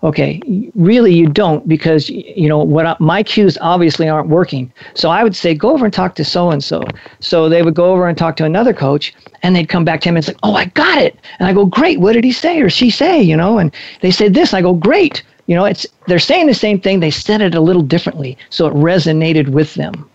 okay 0.02 0.40
really 0.74 1.14
you 1.14 1.26
don't 1.28 1.66
because 1.68 2.08
you 2.10 2.48
know 2.48 2.58
what 2.58 3.00
my 3.00 3.22
cues 3.22 3.56
obviously 3.60 4.08
aren't 4.08 4.28
working. 4.28 4.72
So 4.94 5.10
i 5.10 5.22
would 5.22 5.36
say 5.36 5.54
go 5.54 5.70
over 5.70 5.84
and 5.84 5.94
talk 5.94 6.14
to 6.16 6.24
so 6.24 6.50
and 6.50 6.62
so 6.62 6.82
so 7.20 7.48
they 7.48 7.62
would 7.62 7.74
go 7.74 7.92
over 7.92 8.08
and 8.08 8.18
talk 8.18 8.36
to 8.36 8.44
another 8.44 8.72
coach 8.72 9.14
and 9.42 9.54
they'd 9.54 9.68
come 9.68 9.84
back 9.84 10.00
to 10.02 10.08
him 10.08 10.16
and 10.16 10.24
say 10.24 10.34
oh 10.42 10.54
i 10.54 10.66
got 10.66 10.98
it. 10.98 11.16
And 11.38 11.48
i 11.48 11.52
go 11.52 11.64
great 11.66 12.00
what 12.00 12.14
did 12.14 12.24
he 12.24 12.32
say 12.32 12.60
or 12.60 12.70
she 12.70 12.90
say? 12.90 13.22
You 13.22 13.36
know 13.36 13.58
and 13.58 13.74
they 14.00 14.10
said 14.10 14.34
this 14.34 14.54
i 14.54 14.60
go 14.60 14.74
great. 14.74 15.22
You 15.46 15.54
know 15.56 15.64
it's 15.64 15.86
they're 16.06 16.18
saying 16.18 16.46
the 16.46 16.54
same 16.54 16.80
thing 16.80 17.00
they 17.00 17.10
said 17.10 17.40
it 17.40 17.54
a 17.54 17.60
little 17.60 17.82
differently 17.82 18.36
so 18.50 18.66
it 18.66 18.74
resonated 18.74 19.48
with 19.48 19.74
them. 19.74 20.08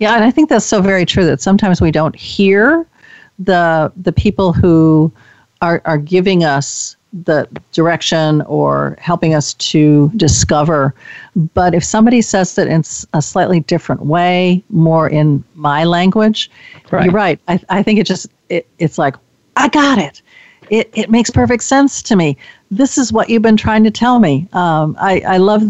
Yeah 0.00 0.14
and 0.14 0.24
i 0.24 0.30
think 0.30 0.48
that's 0.48 0.66
so 0.66 0.80
very 0.80 1.06
true 1.06 1.24
that 1.26 1.40
sometimes 1.40 1.80
we 1.80 1.90
don't 1.90 2.16
hear 2.16 2.86
the 3.38 3.92
the 3.96 4.12
people 4.12 4.52
who 4.52 5.12
are 5.60 5.80
are 5.84 5.98
giving 5.98 6.44
us 6.44 6.96
the 7.22 7.48
direction 7.72 8.42
or 8.42 8.96
helping 8.98 9.34
us 9.34 9.54
to 9.54 10.10
discover. 10.16 10.94
But 11.54 11.74
if 11.74 11.84
somebody 11.84 12.20
says 12.22 12.58
it 12.58 12.68
in 12.68 12.82
a 13.12 13.22
slightly 13.22 13.60
different 13.60 14.02
way, 14.02 14.62
more 14.68 15.08
in 15.08 15.44
my 15.54 15.84
language, 15.84 16.50
right. 16.90 17.04
you're 17.04 17.14
right. 17.14 17.38
I, 17.46 17.60
I 17.68 17.82
think 17.82 18.00
it 18.00 18.06
just 18.06 18.26
it, 18.48 18.66
it's 18.78 18.98
like 18.98 19.16
I 19.56 19.68
got 19.68 19.98
it. 19.98 20.22
It 20.70 20.90
it 20.94 21.10
makes 21.10 21.30
perfect 21.30 21.62
sense 21.62 22.02
to 22.02 22.16
me. 22.16 22.36
This 22.70 22.98
is 22.98 23.12
what 23.12 23.30
you've 23.30 23.42
been 23.42 23.56
trying 23.56 23.84
to 23.84 23.90
tell 23.90 24.18
me. 24.18 24.48
Um, 24.52 24.96
I 24.98 25.20
I 25.20 25.36
love, 25.36 25.62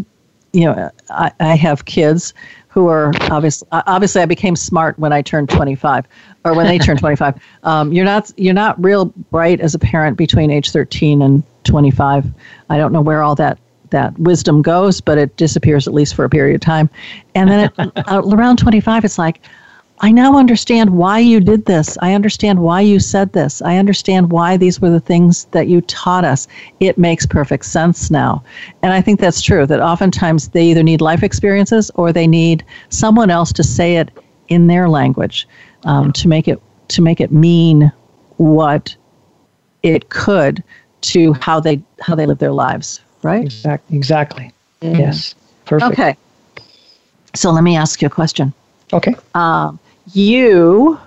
you 0.52 0.64
know, 0.64 0.90
I, 1.10 1.32
I 1.40 1.56
have 1.56 1.84
kids 1.84 2.32
who 2.68 2.88
are 2.88 3.12
obviously 3.30 3.68
obviously 3.70 4.22
I 4.22 4.26
became 4.26 4.56
smart 4.56 4.98
when 4.98 5.12
I 5.12 5.20
turned 5.20 5.50
25 5.50 6.06
or 6.44 6.54
when 6.54 6.66
they 6.66 6.78
turn 6.78 6.96
25. 6.96 7.40
Um, 7.64 7.92
you're 7.94 8.04
not 8.04 8.30
you're 8.36 8.52
not 8.52 8.82
real 8.82 9.06
bright 9.30 9.60
as 9.60 9.74
a 9.74 9.78
parent 9.78 10.18
between 10.18 10.50
age 10.50 10.70
13 10.70 11.22
and 11.22 11.42
25. 11.64 12.26
I 12.68 12.76
don't 12.76 12.92
know 12.92 13.00
where 13.00 13.22
all 13.22 13.34
that 13.36 13.58
that 13.90 14.18
wisdom 14.18 14.60
goes, 14.60 15.00
but 15.00 15.16
it 15.16 15.34
disappears 15.36 15.88
at 15.88 15.94
least 15.94 16.14
for 16.14 16.24
a 16.24 16.28
period 16.28 16.54
of 16.54 16.60
time. 16.60 16.90
And 17.34 17.48
then 17.48 17.70
at, 17.78 17.92
uh, 18.12 18.22
around 18.24 18.58
25, 18.58 19.04
it's 19.04 19.18
like, 19.18 19.40
I 20.00 20.10
now 20.10 20.36
understand 20.36 20.90
why 20.90 21.20
you 21.20 21.40
did 21.40 21.64
this. 21.66 21.96
I 22.02 22.12
understand 22.12 22.58
why 22.58 22.80
you 22.80 22.98
said 22.98 23.32
this. 23.32 23.62
I 23.62 23.76
understand 23.76 24.32
why 24.32 24.56
these 24.56 24.80
were 24.80 24.90
the 24.90 25.00
things 25.00 25.46
that 25.52 25.68
you 25.68 25.80
taught 25.82 26.24
us. 26.24 26.48
It 26.80 26.98
makes 26.98 27.24
perfect 27.24 27.64
sense 27.64 28.10
now. 28.10 28.42
And 28.82 28.92
I 28.92 29.00
think 29.00 29.20
that's 29.20 29.40
true 29.40 29.64
that 29.66 29.80
oftentimes 29.80 30.48
they 30.48 30.64
either 30.64 30.82
need 30.82 31.00
life 31.00 31.22
experiences 31.22 31.90
or 31.94 32.12
they 32.12 32.26
need 32.26 32.64
someone 32.88 33.30
else 33.30 33.52
to 33.52 33.62
say 33.62 33.96
it 33.96 34.10
in 34.48 34.66
their 34.66 34.88
language 34.88 35.48
um, 35.84 36.12
to 36.12 36.28
make 36.28 36.48
it 36.48 36.60
to 36.88 37.02
make 37.02 37.20
it 37.20 37.32
mean 37.32 37.92
what 38.36 38.94
it 39.82 40.08
could 40.08 40.62
to 41.02 41.32
how 41.34 41.60
they 41.60 41.80
how 42.00 42.14
they 42.14 42.26
live 42.26 42.38
their 42.38 42.52
lives, 42.52 43.00
right? 43.22 43.44
Exactly. 43.44 43.96
Exactly. 43.96 44.52
Mm-hmm. 44.80 45.00
Yes. 45.00 45.34
Perfect. 45.64 45.92
Okay. 45.92 46.16
So 47.34 47.50
let 47.50 47.64
me 47.64 47.76
ask 47.76 48.00
you 48.02 48.06
a 48.06 48.10
question. 48.10 48.52
Okay. 48.92 49.14
Um, 49.34 49.78
you 50.12 50.98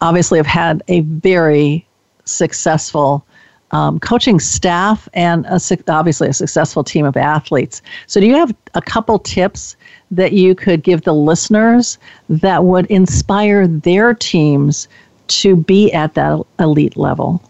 obviously 0.00 0.38
have 0.38 0.46
had 0.46 0.82
a 0.88 1.00
very 1.00 1.86
successful 2.24 3.24
um, 3.74 3.98
coaching 3.98 4.38
staff 4.38 5.08
and 5.14 5.44
a, 5.46 5.60
obviously 5.88 6.28
a 6.28 6.32
successful 6.32 6.84
team 6.84 7.04
of 7.04 7.16
athletes. 7.16 7.82
So, 8.06 8.20
do 8.20 8.26
you 8.26 8.36
have 8.36 8.54
a 8.74 8.80
couple 8.80 9.18
tips 9.18 9.76
that 10.12 10.32
you 10.32 10.54
could 10.54 10.84
give 10.84 11.02
the 11.02 11.12
listeners 11.12 11.98
that 12.28 12.64
would 12.64 12.86
inspire 12.86 13.66
their 13.66 14.14
teams 14.14 14.86
to 15.26 15.56
be 15.56 15.92
at 15.92 16.14
that 16.14 16.40
elite 16.60 16.96
level? 16.96 17.42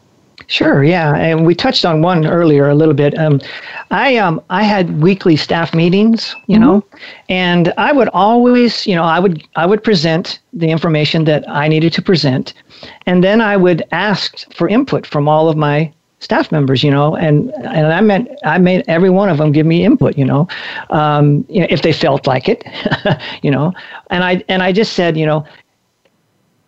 Sure, 0.46 0.82
yeah, 0.82 1.14
and 1.16 1.46
we 1.46 1.54
touched 1.54 1.84
on 1.84 2.02
one 2.02 2.26
earlier 2.26 2.68
a 2.68 2.74
little 2.74 2.94
bit. 2.94 3.18
Um, 3.18 3.40
I 3.90 4.16
um, 4.16 4.42
I 4.50 4.62
had 4.62 5.02
weekly 5.02 5.36
staff 5.36 5.74
meetings, 5.74 6.34
you 6.46 6.56
mm-hmm. 6.56 6.64
know, 6.64 6.84
and 7.28 7.72
I 7.76 7.92
would 7.92 8.08
always, 8.08 8.86
you 8.86 8.94
know, 8.94 9.04
I 9.04 9.18
would 9.18 9.42
I 9.56 9.66
would 9.66 9.82
present 9.82 10.40
the 10.52 10.68
information 10.68 11.24
that 11.24 11.48
I 11.48 11.68
needed 11.68 11.92
to 11.94 12.02
present, 12.02 12.54
and 13.06 13.22
then 13.24 13.40
I 13.40 13.56
would 13.56 13.84
ask 13.92 14.50
for 14.54 14.68
input 14.68 15.06
from 15.06 15.28
all 15.28 15.48
of 15.48 15.56
my 15.56 15.92
staff 16.24 16.50
members, 16.50 16.82
you 16.82 16.90
know, 16.90 17.14
and 17.14 17.52
and 17.54 17.86
I 17.86 18.00
meant 18.00 18.28
I 18.44 18.58
made 18.58 18.82
every 18.88 19.10
one 19.10 19.28
of 19.28 19.38
them 19.38 19.52
give 19.52 19.66
me 19.66 19.84
input, 19.84 20.18
you 20.18 20.24
know, 20.24 20.48
um, 20.90 21.44
you 21.48 21.60
know 21.60 21.66
if 21.70 21.82
they 21.82 21.92
felt 21.92 22.26
like 22.26 22.48
it, 22.48 22.64
you 23.42 23.50
know, 23.50 23.72
and 24.10 24.24
I 24.24 24.42
and 24.48 24.62
I 24.62 24.72
just 24.72 24.94
said, 24.94 25.16
you 25.16 25.26
know, 25.26 25.46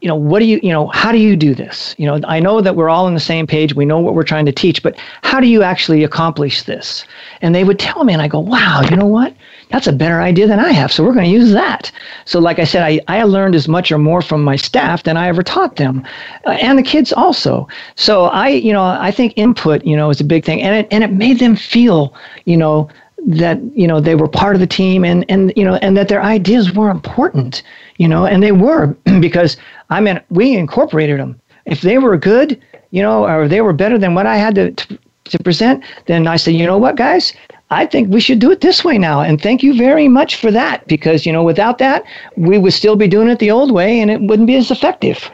you 0.01 0.09
know, 0.09 0.15
what 0.15 0.41
do 0.41 0.45
you, 0.45 0.61
you 0.63 0.71
know, 0.71 0.89
how 0.89 1.11
do 1.11 1.19
you 1.19 1.37
do 1.37 1.55
this? 1.55 1.95
You 1.99 2.07
know, 2.07 2.21
I 2.29 2.39
know 2.39 2.61
that 2.61 2.77
we're 2.77 2.91
all 2.91 3.07
on 3.07 3.15
the 3.15 3.21
same 3.21 3.47
page. 3.47 3.75
We 3.75 3.87
know 3.87 3.99
what 3.99 4.15
we're 4.15 4.25
trying 4.25 4.47
to 4.47 4.53
teach, 4.53 4.83
but 4.83 4.97
how 5.23 5.41
do 5.41 5.47
you 5.47 5.63
actually 5.63 6.05
accomplish 6.05 6.63
this? 6.65 7.05
And 7.41 7.55
they 7.55 7.65
would 7.65 7.79
tell 7.79 8.05
me, 8.05 8.13
and 8.13 8.21
I 8.21 8.29
go, 8.29 8.41
wow, 8.41 8.83
you 8.91 8.97
know 8.97 9.07
what? 9.07 9.35
That's 9.71 9.89
a 9.89 9.93
better 9.93 10.21
idea 10.21 10.47
than 10.47 10.61
I 10.61 10.71
have. 10.71 10.93
So 10.93 11.03
we're 11.03 11.13
going 11.13 11.25
to 11.25 11.31
use 11.31 11.53
that. 11.53 11.91
So, 12.25 12.39
like 12.39 12.59
I 12.61 12.65
said, 12.65 12.83
I, 12.83 13.01
I 13.09 13.25
learned 13.25 13.55
as 13.57 13.67
much 13.67 13.91
or 13.91 13.99
more 13.99 14.23
from 14.23 14.45
my 14.45 14.55
staff 14.57 15.03
than 15.03 15.17
I 15.17 15.29
ever 15.29 15.43
taught 15.43 15.77
them, 15.77 16.05
uh, 16.47 16.51
and 16.51 16.79
the 16.79 16.85
kids 16.85 17.13
also. 17.13 17.67
So 17.97 18.27
I, 18.27 18.49
you 18.49 18.73
know, 18.73 18.85
I 18.85 19.11
think 19.11 19.33
input, 19.37 19.85
you 19.85 19.97
know, 19.97 20.09
is 20.11 20.21
a 20.21 20.25
big 20.25 20.45
thing, 20.45 20.63
and 20.63 20.75
it 20.77 20.89
and 20.93 21.03
it 21.03 21.13
made 21.13 21.41
them 21.41 21.57
feel, 21.57 22.15
you 22.45 22.57
know, 22.57 22.89
that 23.27 23.61
you 23.77 23.87
know 23.87 24.01
they 24.01 24.15
were 24.15 24.29
part 24.29 24.55
of 24.55 24.61
the 24.61 24.67
team 24.67 25.05
and 25.05 25.25
and 25.29 25.53
you 25.57 25.65
know 25.65 25.75
and 25.77 25.97
that 25.97 26.09
their 26.09 26.23
ideas 26.23 26.73
were 26.73 26.91
important 26.91 27.63
you 27.97 28.07
know 28.07 28.25
and 28.25 28.43
they 28.43 28.53
were 28.53 28.97
because 29.21 29.57
i 29.91 30.01
mean 30.01 30.21
we 30.31 30.57
incorporated 30.57 31.19
them 31.19 31.39
if 31.65 31.81
they 31.81 31.99
were 31.99 32.17
good 32.17 32.61
you 32.91 33.03
know 33.03 33.27
or 33.27 33.49
they 33.49 33.61
were 33.61 33.73
better 33.73 33.99
than 33.99 34.15
what 34.15 34.27
i 34.27 34.37
had 34.37 34.55
to, 34.55 34.71
to, 34.73 34.99
to 35.25 35.39
present 35.43 35.83
then 36.07 36.29
i 36.29 36.37
said 36.37 36.55
you 36.55 36.67
know 36.67 36.79
what 36.79 36.97
guys 36.97 37.33
i 37.71 37.85
think 37.87 38.09
we 38.13 38.21
should 38.21 38.39
do 38.39 38.51
it 38.51 38.61
this 38.61 38.85
way 38.85 38.99
now 38.99 39.21
and 39.21 39.41
thank 39.41 39.63
you 39.63 39.77
very 39.77 40.09
much 40.09 40.37
for 40.37 40.51
that 40.51 40.87
because 40.87 41.27
you 41.27 41.33
know 41.33 41.43
without 41.43 41.79
that 41.79 42.05
we 42.37 42.59
would 42.59 42.73
still 42.73 42.97
be 42.97 43.09
doing 43.09 43.29
it 43.29 43.39
the 43.39 43.51
old 43.51 43.73
way 43.73 44.01
and 44.01 44.11
it 44.11 44.21
wouldn't 44.21 44.47
be 44.47 44.57
as 44.57 44.71
effective 44.71 45.31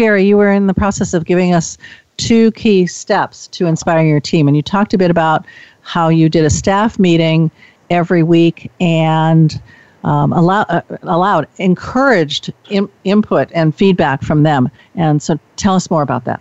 Gary, 0.00 0.24
you 0.24 0.38
were 0.38 0.50
in 0.50 0.66
the 0.66 0.72
process 0.72 1.12
of 1.12 1.26
giving 1.26 1.52
us 1.52 1.76
two 2.16 2.52
key 2.52 2.86
steps 2.86 3.46
to 3.48 3.66
inspiring 3.66 4.08
your 4.08 4.18
team. 4.18 4.48
And 4.48 4.56
you 4.56 4.62
talked 4.62 4.94
a 4.94 4.98
bit 4.98 5.10
about 5.10 5.44
how 5.82 6.08
you 6.08 6.30
did 6.30 6.44
a 6.44 6.48
staff 6.48 6.98
meeting 6.98 7.50
every 7.90 8.22
week 8.22 8.70
and 8.80 9.60
um, 10.04 10.32
allow, 10.32 10.62
uh, 10.62 10.80
allowed, 11.02 11.48
encouraged 11.58 12.50
in, 12.70 12.88
input 13.04 13.50
and 13.52 13.74
feedback 13.74 14.22
from 14.22 14.42
them. 14.42 14.70
And 14.94 15.22
so 15.22 15.38
tell 15.56 15.74
us 15.74 15.90
more 15.90 16.00
about 16.00 16.24
that. 16.24 16.40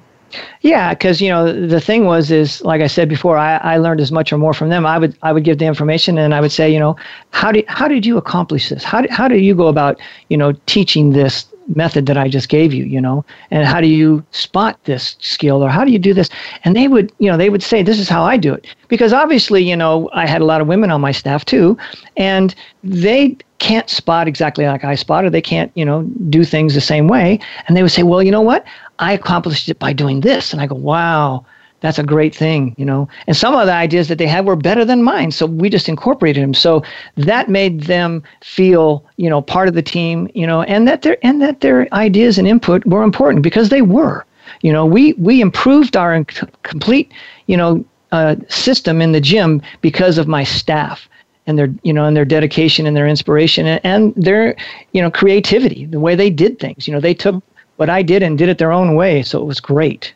Yeah, 0.62 0.94
because 0.94 1.22
you 1.22 1.30
know 1.30 1.68
the 1.68 1.82
thing 1.82 2.06
was 2.06 2.32
is 2.32 2.62
like 2.62 2.82
I 2.82 2.88
said 2.88 3.10
before, 3.10 3.38
I, 3.38 3.58
I 3.58 3.78
learned 3.78 4.02
as 4.02 4.12
much 4.12 4.32
or 4.32 4.38
more 4.38 4.54
from 4.54 4.70
them. 4.70 4.86
I 4.86 4.98
would 4.98 5.18
I 5.22 5.32
would 5.32 5.44
give 5.44 5.58
the 5.58 5.66
information 5.66 6.18
and 6.18 6.34
I 6.34 6.42
would 6.42 6.52
say, 6.52 6.72
you 6.72 6.80
know, 6.80 6.96
how 7.32 7.52
did 7.52 7.66
how 7.68 7.88
did 7.88 8.06
you 8.06 8.18
accomplish 8.18 8.70
this? 8.70 8.84
How 8.84 9.06
how 9.10 9.28
do 9.28 9.38
you 9.38 9.56
go 9.56 9.68
about 9.68 10.00
you 10.30 10.38
know 10.38 10.54
teaching 10.66 11.12
this 11.12 11.48
method 11.76 12.06
that 12.08 12.18
I 12.18 12.28
just 12.28 12.50
gave 12.50 12.74
you, 12.74 12.84
you 12.84 13.00
know, 13.00 13.24
and 13.52 13.66
how 13.66 13.80
do 13.80 13.88
you 13.88 14.24
spot 14.32 14.84
this 14.86 15.16
skill 15.20 15.64
or 15.64 15.70
how 15.70 15.86
do 15.86 15.92
you 15.92 16.00
do 16.00 16.14
this? 16.14 16.30
And 16.64 16.76
they 16.76 16.88
would, 16.88 17.12
you 17.20 17.30
know, 17.30 17.38
they 17.38 17.50
would 17.50 17.62
say, 17.62 17.84
this 17.84 18.00
is 18.00 18.10
how 18.10 18.24
I 18.24 18.38
do 18.38 18.54
it. 18.54 18.66
Because 18.88 19.14
obviously, 19.14 19.64
you 19.64 19.76
know, 19.76 20.10
I 20.14 20.26
had 20.26 20.42
a 20.42 20.46
lot 20.46 20.62
of 20.62 20.68
women 20.68 20.90
on 20.90 21.00
my 21.02 21.12
staff 21.12 21.46
too, 21.46 21.78
and 22.18 22.56
they 22.84 23.38
can't 23.60 23.90
spot 23.90 24.28
exactly 24.28 24.66
like 24.66 24.84
I 24.84 24.96
spot, 24.96 25.26
or 25.26 25.30
They 25.30 25.42
can't, 25.42 25.72
you 25.76 25.86
know, 25.86 26.04
do 26.30 26.44
things 26.44 26.74
the 26.74 26.82
same 26.82 27.08
way. 27.08 27.40
And 27.68 27.78
they 27.78 27.84
would 27.84 27.92
say, 27.92 28.04
well, 28.04 28.24
you 28.24 28.32
know 28.32 28.42
what? 28.42 28.66
I 29.00 29.14
accomplished 29.14 29.70
it 29.70 29.80
by 29.80 29.94
doing 29.94 30.22
this. 30.22 30.52
And 30.52 30.62
I 30.62 30.68
go, 30.68 30.76
wow, 30.76 31.46
that's 31.82 32.00
a 32.00 32.04
great 32.04 32.36
thing, 32.36 32.76
you 32.78 32.86
know. 32.86 33.08
And 33.28 33.36
some 33.36 33.56
of 33.56 33.66
the 33.66 33.74
ideas 33.74 34.08
that 34.08 34.18
they 34.18 34.28
had 34.28 34.46
were 34.46 34.56
better 34.56 34.84
than 34.84 35.04
mine, 35.04 35.32
so 35.32 35.46
we 35.46 35.70
just 35.70 35.88
incorporated 35.88 36.44
them. 36.44 36.54
So 36.54 36.84
that 37.16 37.50
made 37.50 37.84
them 37.84 38.24
feel, 38.42 39.06
you 39.18 39.30
know, 39.30 39.42
part 39.42 39.68
of 39.68 39.76
the 39.76 39.82
team, 39.82 40.30
you 40.34 40.46
know, 40.48 40.64
and 40.64 40.88
that 40.88 41.04
their 41.04 41.18
and 41.26 41.42
that 41.42 41.62
their 41.62 41.88
ideas 41.94 42.38
and 42.38 42.48
input 42.48 42.86
were 42.86 43.04
important 43.04 43.44
because 43.44 43.70
they 43.70 43.82
were. 43.82 44.26
You 44.62 44.74
know, 44.74 44.86
we 44.86 45.14
we 45.14 45.42
improved 45.42 45.96
our 45.96 46.24
complete, 46.64 47.12
you 47.48 47.56
know, 47.56 47.86
uh, 48.12 48.36
system 48.50 49.02
in 49.02 49.12
the 49.12 49.22
gym 49.22 49.62
because 49.82 50.18
of 50.18 50.28
my 50.28 50.44
staff 50.44 51.08
and 51.50 51.60
their 51.60 51.74
you 51.84 51.92
know 51.92 52.06
and 52.06 52.16
their 52.16 52.26
dedication 52.26 52.86
and 52.86 52.96
their 52.96 53.08
inspiration 53.08 53.66
and, 53.66 53.82
and 53.84 54.14
their 54.16 54.56
you 54.94 55.02
know 55.02 55.12
creativity 55.12 55.86
the 55.86 56.00
way 56.00 56.16
they 56.16 56.30
did 56.30 56.60
things 56.60 56.88
you 56.88 56.94
know 56.94 57.02
they 57.02 57.14
took 57.14 57.44
what 57.76 57.90
i 57.90 58.02
did 58.02 58.24
and 58.24 58.38
did 58.38 58.48
it 58.48 58.58
their 58.58 58.72
own 58.72 58.96
way 58.96 59.22
so 59.22 59.42
it 59.42 59.46
was 59.46 59.60
great 59.60 60.14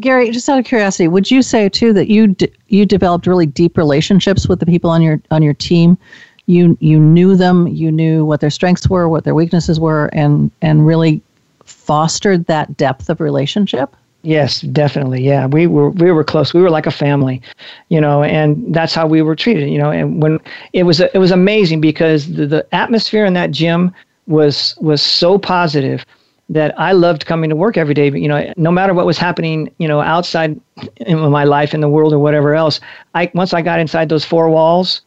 Gary, 0.00 0.30
just 0.30 0.48
out 0.48 0.58
of 0.58 0.64
curiosity, 0.64 1.06
would 1.06 1.30
you 1.30 1.42
say 1.42 1.68
too 1.68 1.92
that 1.92 2.08
you 2.08 2.28
d- 2.28 2.50
you 2.68 2.86
developed 2.86 3.26
really 3.26 3.44
deep 3.44 3.76
relationships 3.76 4.48
with 4.48 4.58
the 4.58 4.64
people 4.64 4.88
on 4.88 5.02
your 5.02 5.20
on 5.30 5.42
your 5.42 5.52
team? 5.52 5.98
You 6.46 6.78
you 6.80 6.98
knew 6.98 7.36
them, 7.36 7.68
you 7.68 7.92
knew 7.92 8.24
what 8.24 8.40
their 8.40 8.50
strengths 8.50 8.88
were, 8.88 9.06
what 9.08 9.24
their 9.24 9.34
weaknesses 9.34 9.78
were, 9.78 10.06
and 10.14 10.50
and 10.62 10.86
really 10.86 11.20
fostered 11.64 12.46
that 12.46 12.74
depth 12.78 13.10
of 13.10 13.20
relationship. 13.20 13.94
Yes, 14.22 14.60
definitely. 14.60 15.22
Yeah, 15.22 15.46
we 15.46 15.66
were 15.66 15.90
we 15.90 16.12
were 16.12 16.22
close. 16.22 16.54
We 16.54 16.62
were 16.62 16.70
like 16.70 16.86
a 16.86 16.92
family, 16.92 17.42
you 17.88 18.00
know, 18.00 18.22
and 18.22 18.72
that's 18.72 18.94
how 18.94 19.06
we 19.06 19.20
were 19.20 19.34
treated. 19.34 19.68
You 19.68 19.78
know, 19.78 19.90
and 19.90 20.22
when 20.22 20.38
it 20.72 20.84
was 20.84 21.00
it 21.00 21.18
was 21.18 21.32
amazing 21.32 21.80
because 21.80 22.32
the, 22.32 22.46
the 22.46 22.66
atmosphere 22.74 23.24
in 23.24 23.34
that 23.34 23.50
gym 23.50 23.92
was 24.28 24.76
was 24.80 25.02
so 25.02 25.38
positive 25.38 26.04
that 26.50 26.78
I 26.78 26.92
loved 26.92 27.26
coming 27.26 27.50
to 27.50 27.56
work 27.56 27.76
every 27.76 27.94
day. 27.94 28.10
But, 28.10 28.20
you 28.20 28.28
know, 28.28 28.52
no 28.56 28.70
matter 28.70 28.94
what 28.94 29.06
was 29.06 29.18
happening, 29.18 29.72
you 29.78 29.88
know, 29.88 30.00
outside 30.00 30.60
in 30.98 31.18
my 31.18 31.44
life 31.44 31.74
in 31.74 31.80
the 31.80 31.88
world 31.88 32.12
or 32.12 32.18
whatever 32.20 32.54
else, 32.54 32.78
I 33.14 33.28
once 33.34 33.52
I 33.52 33.60
got 33.62 33.80
inside 33.80 34.08
those 34.08 34.24
four 34.24 34.48
walls, 34.50 35.02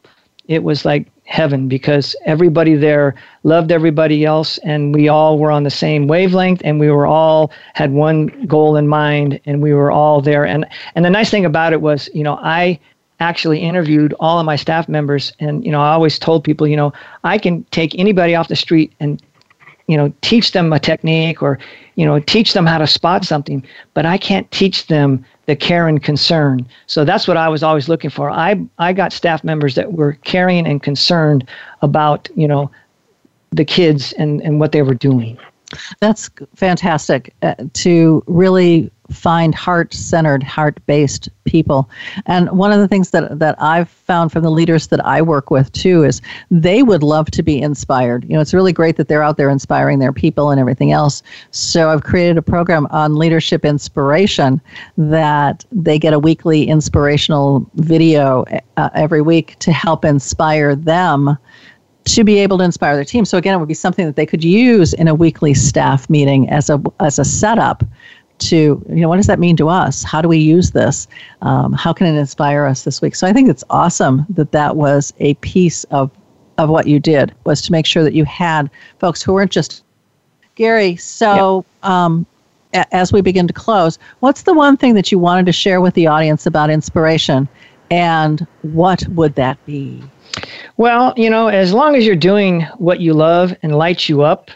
it 0.49 0.63
was 0.63 0.83
like 0.83 1.07
heaven 1.25 1.67
because 1.67 2.15
everybody 2.25 2.75
there 2.75 3.15
loved 3.43 3.71
everybody 3.71 4.25
else 4.25 4.57
and 4.59 4.93
we 4.93 5.07
all 5.07 5.37
were 5.37 5.51
on 5.51 5.63
the 5.63 5.69
same 5.69 6.07
wavelength 6.07 6.61
and 6.63 6.79
we 6.79 6.89
were 6.89 7.07
all 7.07 7.51
had 7.73 7.91
one 7.91 8.27
goal 8.45 8.75
in 8.75 8.87
mind 8.87 9.39
and 9.45 9.61
we 9.61 9.73
were 9.73 9.91
all 9.91 10.21
there. 10.21 10.45
And 10.45 10.65
and 10.95 11.03
the 11.03 11.09
nice 11.09 11.29
thing 11.29 11.45
about 11.45 11.73
it 11.73 11.81
was 11.81 12.09
you 12.13 12.23
know 12.23 12.39
I 12.41 12.79
actually 13.19 13.59
interviewed 13.59 14.13
all 14.19 14.39
of 14.39 14.45
my 14.45 14.55
staff 14.55 14.87
members 14.87 15.33
and 15.39 15.65
you 15.65 15.71
know 15.71 15.81
I 15.81 15.93
always 15.93 16.19
told 16.19 16.43
people 16.43 16.67
you 16.67 16.77
know 16.77 16.93
I 17.23 17.37
can 17.37 17.63
take 17.71 17.97
anybody 17.97 18.35
off 18.35 18.47
the 18.47 18.55
street 18.55 18.93
and 18.99 19.21
you 19.87 19.97
know 19.97 20.13
teach 20.21 20.51
them 20.51 20.71
a 20.73 20.79
technique 20.79 21.41
or 21.41 21.59
you 21.95 22.05
know 22.05 22.19
teach 22.19 22.53
them 22.53 22.65
how 22.65 22.77
to 22.77 22.87
spot 22.87 23.23
something 23.23 23.65
but 23.93 24.05
i 24.05 24.17
can't 24.17 24.49
teach 24.51 24.87
them 24.87 25.23
the 25.45 25.55
care 25.55 25.87
and 25.87 26.01
concern. 26.01 26.67
So 26.87 27.05
that's 27.05 27.27
what 27.27 27.37
i 27.37 27.47
was 27.47 27.63
always 27.63 27.87
looking 27.89 28.09
for. 28.09 28.29
I 28.29 28.59
i 28.79 28.93
got 28.93 29.13
staff 29.13 29.43
members 29.43 29.75
that 29.75 29.93
were 29.93 30.13
caring 30.23 30.65
and 30.67 30.81
concerned 30.81 31.47
about 31.81 32.29
you 32.35 32.47
know 32.47 32.71
the 33.51 33.65
kids 33.65 34.13
and 34.13 34.41
and 34.41 34.59
what 34.59 34.71
they 34.71 34.81
were 34.81 34.95
doing. 34.95 35.37
That's 35.99 36.29
fantastic 36.55 37.33
uh, 37.41 37.55
to 37.73 38.23
really 38.27 38.91
find 39.11 39.53
heart 39.53 39.93
centered, 39.93 40.43
heart 40.43 40.79
based 40.85 41.29
people. 41.45 41.89
And 42.25 42.49
one 42.51 42.71
of 42.71 42.79
the 42.79 42.87
things 42.87 43.11
that, 43.11 43.39
that 43.39 43.55
I've 43.61 43.89
found 43.89 44.31
from 44.31 44.43
the 44.43 44.51
leaders 44.51 44.87
that 44.87 45.05
I 45.05 45.21
work 45.21 45.51
with 45.51 45.71
too 45.71 46.03
is 46.03 46.21
they 46.51 46.83
would 46.83 47.03
love 47.03 47.31
to 47.31 47.43
be 47.43 47.61
inspired. 47.61 48.23
You 48.25 48.35
know, 48.35 48.41
it's 48.41 48.53
really 48.53 48.73
great 48.73 48.97
that 48.97 49.07
they're 49.07 49.23
out 49.23 49.37
there 49.37 49.49
inspiring 49.49 49.99
their 49.99 50.13
people 50.13 50.49
and 50.51 50.59
everything 50.59 50.91
else. 50.91 51.21
So 51.51 51.89
I've 51.89 52.03
created 52.03 52.37
a 52.37 52.41
program 52.41 52.87
on 52.91 53.15
leadership 53.15 53.63
inspiration 53.63 54.59
that 54.97 55.65
they 55.71 55.99
get 55.99 56.13
a 56.13 56.19
weekly 56.19 56.67
inspirational 56.67 57.69
video 57.75 58.45
uh, 58.77 58.89
every 58.93 59.21
week 59.21 59.57
to 59.59 59.71
help 59.71 60.03
inspire 60.03 60.75
them 60.75 61.37
to 62.05 62.23
be 62.23 62.37
able 62.37 62.57
to 62.59 62.63
inspire 62.63 62.95
their 62.95 63.03
team. 63.03 63.25
So 63.25 63.37
again, 63.37 63.55
it 63.55 63.57
would 63.57 63.67
be 63.67 63.73
something 63.73 64.05
that 64.05 64.15
they 64.15 64.25
could 64.25 64.43
use 64.43 64.93
in 64.93 65.07
a 65.07 65.15
weekly 65.15 65.53
staff 65.53 66.09
meeting 66.09 66.49
as 66.49 66.69
a 66.69 66.81
as 66.99 67.19
a 67.19 67.25
setup 67.25 67.83
to 68.37 68.83
you 68.89 68.95
know 68.95 69.09
what 69.09 69.17
does 69.17 69.27
that 69.27 69.39
mean 69.39 69.55
to 69.57 69.69
us? 69.69 70.03
How 70.03 70.21
do 70.21 70.27
we 70.27 70.37
use 70.37 70.71
this? 70.71 71.07
Um, 71.41 71.73
how 71.73 71.93
can 71.93 72.07
it 72.07 72.17
inspire 72.17 72.65
us 72.65 72.83
this 72.83 73.01
week? 73.01 73.15
So 73.15 73.27
I 73.27 73.33
think 73.33 73.49
it's 73.49 73.63
awesome 73.69 74.25
that 74.29 74.51
that 74.51 74.75
was 74.75 75.13
a 75.19 75.35
piece 75.35 75.83
of 75.85 76.11
of 76.57 76.69
what 76.69 76.87
you 76.87 76.99
did 76.99 77.33
was 77.45 77.61
to 77.63 77.71
make 77.71 77.85
sure 77.85 78.03
that 78.03 78.13
you 78.13 78.23
had 78.25 78.69
folks 78.99 79.21
who 79.21 79.33
weren't 79.33 79.51
just 79.51 79.83
Gary. 80.55 80.95
So. 80.95 81.65
Yep. 81.83 81.89
Um, 81.91 82.25
as 82.91 83.13
we 83.13 83.21
begin 83.21 83.47
to 83.47 83.53
close, 83.53 83.97
what's 84.19 84.41
the 84.41 84.53
one 84.53 84.75
thing 84.75 84.95
that 84.95 85.09
you 85.09 85.17
wanted 85.17 85.45
to 85.45 85.53
share 85.53 85.79
with 85.79 85.93
the 85.93 86.07
audience 86.07 86.45
about 86.45 86.69
inspiration, 86.69 87.47
and 87.89 88.45
what 88.63 89.07
would 89.07 89.35
that 89.35 89.63
be? 89.65 90.03
Well, 90.77 91.13
you 91.15 91.29
know, 91.29 91.47
as 91.47 91.73
long 91.73 91.95
as 91.95 92.05
you're 92.05 92.15
doing 92.15 92.61
what 92.77 92.99
you 92.99 93.13
love 93.13 93.55
and 93.63 93.77
lights 93.77 94.09
you 94.09 94.23
up 94.23 94.51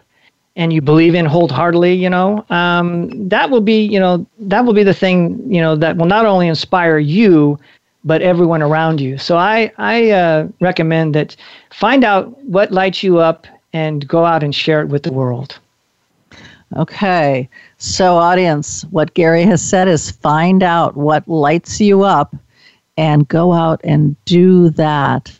and 0.56 0.74
you 0.74 0.82
believe 0.82 1.16
in 1.16 1.26
wholeheartedly, 1.26 1.94
you 1.94 2.10
know, 2.10 2.46
um, 2.50 3.30
that 3.30 3.50
will 3.50 3.62
be, 3.62 3.82
you 3.84 4.00
know, 4.00 4.26
that 4.40 4.66
will 4.66 4.74
be 4.74 4.84
the 4.84 4.94
thing, 4.94 5.40
you 5.52 5.62
know, 5.62 5.76
that 5.76 5.98
will 5.98 6.06
not 6.06 6.26
only 6.26 6.48
inspire 6.48 6.98
you, 6.98 7.58
but 8.04 8.22
everyone 8.22 8.62
around 8.62 9.00
you. 9.00 9.18
So 9.18 9.38
I, 9.38 9.72
I 9.78 10.12
uh, 10.12 10.48
recommend 10.60 11.16
that 11.16 11.36
find 11.72 12.04
out 12.04 12.38
what 12.44 12.72
lights 12.72 13.04
you 13.04 13.20
up 13.20 13.48
and 13.74 14.08
go 14.08 14.26
out 14.26 14.44
and 14.44 14.54
share 14.54 14.82
it 14.82 14.88
with 14.88 15.04
the 15.04 15.14
world. 15.14 15.60
Okay. 16.76 17.50
So, 17.78 18.18
audience, 18.18 18.84
what 18.92 19.14
Gary 19.16 19.44
has 19.44 19.62
said 19.62 19.88
is 19.88 20.12
find 20.12 20.62
out 20.62 20.96
what 20.96 21.28
lights 21.28 21.82
you 21.82 22.04
up 22.04 22.36
and 22.98 23.28
go 23.28 23.54
out 23.54 23.82
and 23.84 24.16
do 24.26 24.70
that 24.72 25.32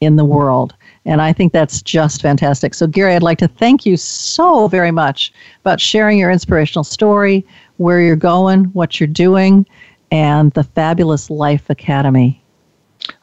in 0.00 0.16
the 0.16 0.24
world. 0.24 0.74
And 1.06 1.20
I 1.20 1.32
think 1.32 1.52
that's 1.52 1.82
just 1.82 2.22
fantastic. 2.22 2.72
So, 2.74 2.86
Gary, 2.86 3.14
I'd 3.14 3.22
like 3.22 3.38
to 3.38 3.48
thank 3.48 3.84
you 3.84 3.96
so 3.96 4.68
very 4.68 4.90
much 4.90 5.32
about 5.60 5.80
sharing 5.80 6.18
your 6.18 6.30
inspirational 6.30 6.84
story, 6.84 7.44
where 7.76 8.00
you're 8.00 8.16
going, 8.16 8.64
what 8.66 8.98
you're 8.98 9.06
doing, 9.06 9.66
and 10.10 10.52
the 10.52 10.64
Fabulous 10.64 11.28
Life 11.28 11.68
Academy. 11.68 12.40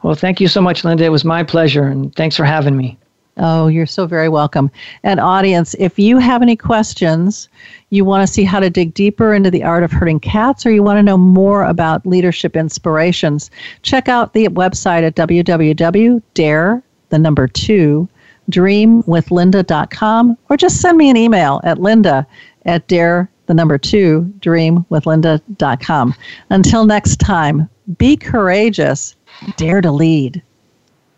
Well, 0.02 0.14
thank 0.14 0.40
you 0.40 0.46
so 0.46 0.60
much, 0.60 0.84
Linda. 0.84 1.04
It 1.04 1.10
was 1.10 1.24
my 1.24 1.42
pleasure, 1.42 1.84
and 1.84 2.14
thanks 2.14 2.36
for 2.36 2.44
having 2.44 2.76
me. 2.76 2.98
Oh, 3.38 3.66
you're 3.66 3.86
so 3.86 4.06
very 4.06 4.28
welcome. 4.28 4.70
And, 5.02 5.18
audience, 5.18 5.74
if 5.78 5.98
you 5.98 6.18
have 6.18 6.42
any 6.42 6.54
questions, 6.54 7.48
you 7.88 8.04
want 8.04 8.26
to 8.26 8.32
see 8.32 8.44
how 8.44 8.60
to 8.60 8.68
dig 8.68 8.92
deeper 8.92 9.32
into 9.32 9.50
the 9.50 9.64
art 9.64 9.82
of 9.82 9.90
herding 9.90 10.20
cats, 10.20 10.66
or 10.66 10.70
you 10.70 10.82
want 10.82 10.98
to 10.98 11.02
know 11.02 11.16
more 11.16 11.64
about 11.64 12.06
leadership 12.06 12.54
inspirations, 12.54 13.50
check 13.80 14.06
out 14.08 14.34
the 14.34 14.48
website 14.48 15.02
at 15.02 15.16
www.dare, 15.16 16.82
the 17.12 17.18
number 17.18 17.46
two, 17.46 18.08
dreamwithlinda.com, 18.50 20.36
or 20.48 20.56
just 20.56 20.80
send 20.80 20.98
me 20.98 21.10
an 21.10 21.16
email 21.16 21.60
at 21.62 21.78
linda 21.78 22.26
at 22.64 22.88
dare, 22.88 23.30
the 23.46 23.54
number 23.54 23.78
two, 23.78 24.32
dreamwithlinda.com. 24.40 26.14
Until 26.50 26.86
next 26.86 27.16
time, 27.20 27.68
be 27.98 28.16
courageous, 28.16 29.14
dare 29.56 29.80
to 29.80 29.92
lead. 29.92 30.42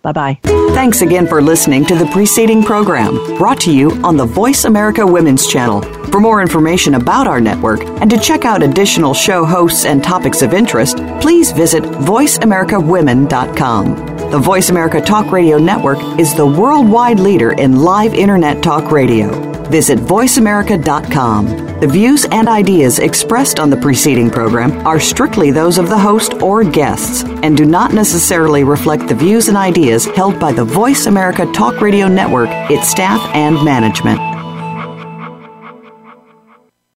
Bye 0.05 0.13
bye. 0.13 0.39
Thanks 0.75 1.01
again 1.01 1.27
for 1.27 1.41
listening 1.41 1.87
to 1.87 1.97
the 1.97 2.05
preceding 2.07 2.63
program 2.63 3.15
brought 3.39 3.59
to 3.63 3.73
you 3.73 3.91
on 4.05 4.19
the 4.19 4.27
Voice 4.27 4.67
America 4.67 5.07
Women's 5.07 5.47
Channel. 5.47 5.81
For 6.11 6.21
more 6.21 6.43
information 6.43 6.93
about 6.95 7.27
our 7.27 7.41
network 7.41 7.81
and 8.03 8.11
to 8.11 8.19
check 8.19 8.45
out 8.45 8.63
additional 8.63 9.15
show 9.15 9.47
hosts 9.47 9.87
and 9.87 10.05
topics 10.05 10.43
of 10.43 10.53
interest, 10.53 10.99
please 11.23 11.53
visit 11.53 11.83
VoiceAmericaWomen.com. 11.83 14.31
The 14.31 14.39
Voice 14.39 14.69
America 14.69 15.01
Talk 15.01 15.33
Radio 15.33 15.57
Network 15.57 15.99
is 16.21 16.35
the 16.35 16.47
worldwide 16.47 17.19
leader 17.19 17.53
in 17.53 17.83
live 17.83 18.13
Internet 18.13 18.63
talk 18.63 18.93
radio 18.93 19.55
visit 19.69 19.99
VoiceAmerica.com. 19.99 21.81
The 21.81 21.89
views 21.89 22.27
and 22.31 22.49
ideas 22.49 22.99
expressed 22.99 23.59
on 23.59 23.71
the 23.71 23.77
preceding 23.77 24.31
program 24.31 24.87
are 24.87 25.01
strictly 25.01 25.51
those 25.51 25.79
of 25.79 25.89
the 25.89 25.99
host 25.99 26.35
or 26.43 26.65
guests 26.65 27.25
and 27.43 27.57
do 27.57 27.65
not 27.65 27.93
necessarily 27.93 28.65
reflect 28.65 29.09
the 29.09 29.15
views 29.15 29.49
and 29.49 29.57
ideas 29.57 29.94
held 30.03 30.41
by 30.41 30.53
the 30.53 30.65
Voice 30.65 31.07
America 31.07 31.47
Talk 31.53 31.81
Radio 31.81 32.09
Network, 32.09 32.49
its 32.69 32.89
staff, 32.89 33.21
and 33.33 33.55
management. 33.65 34.34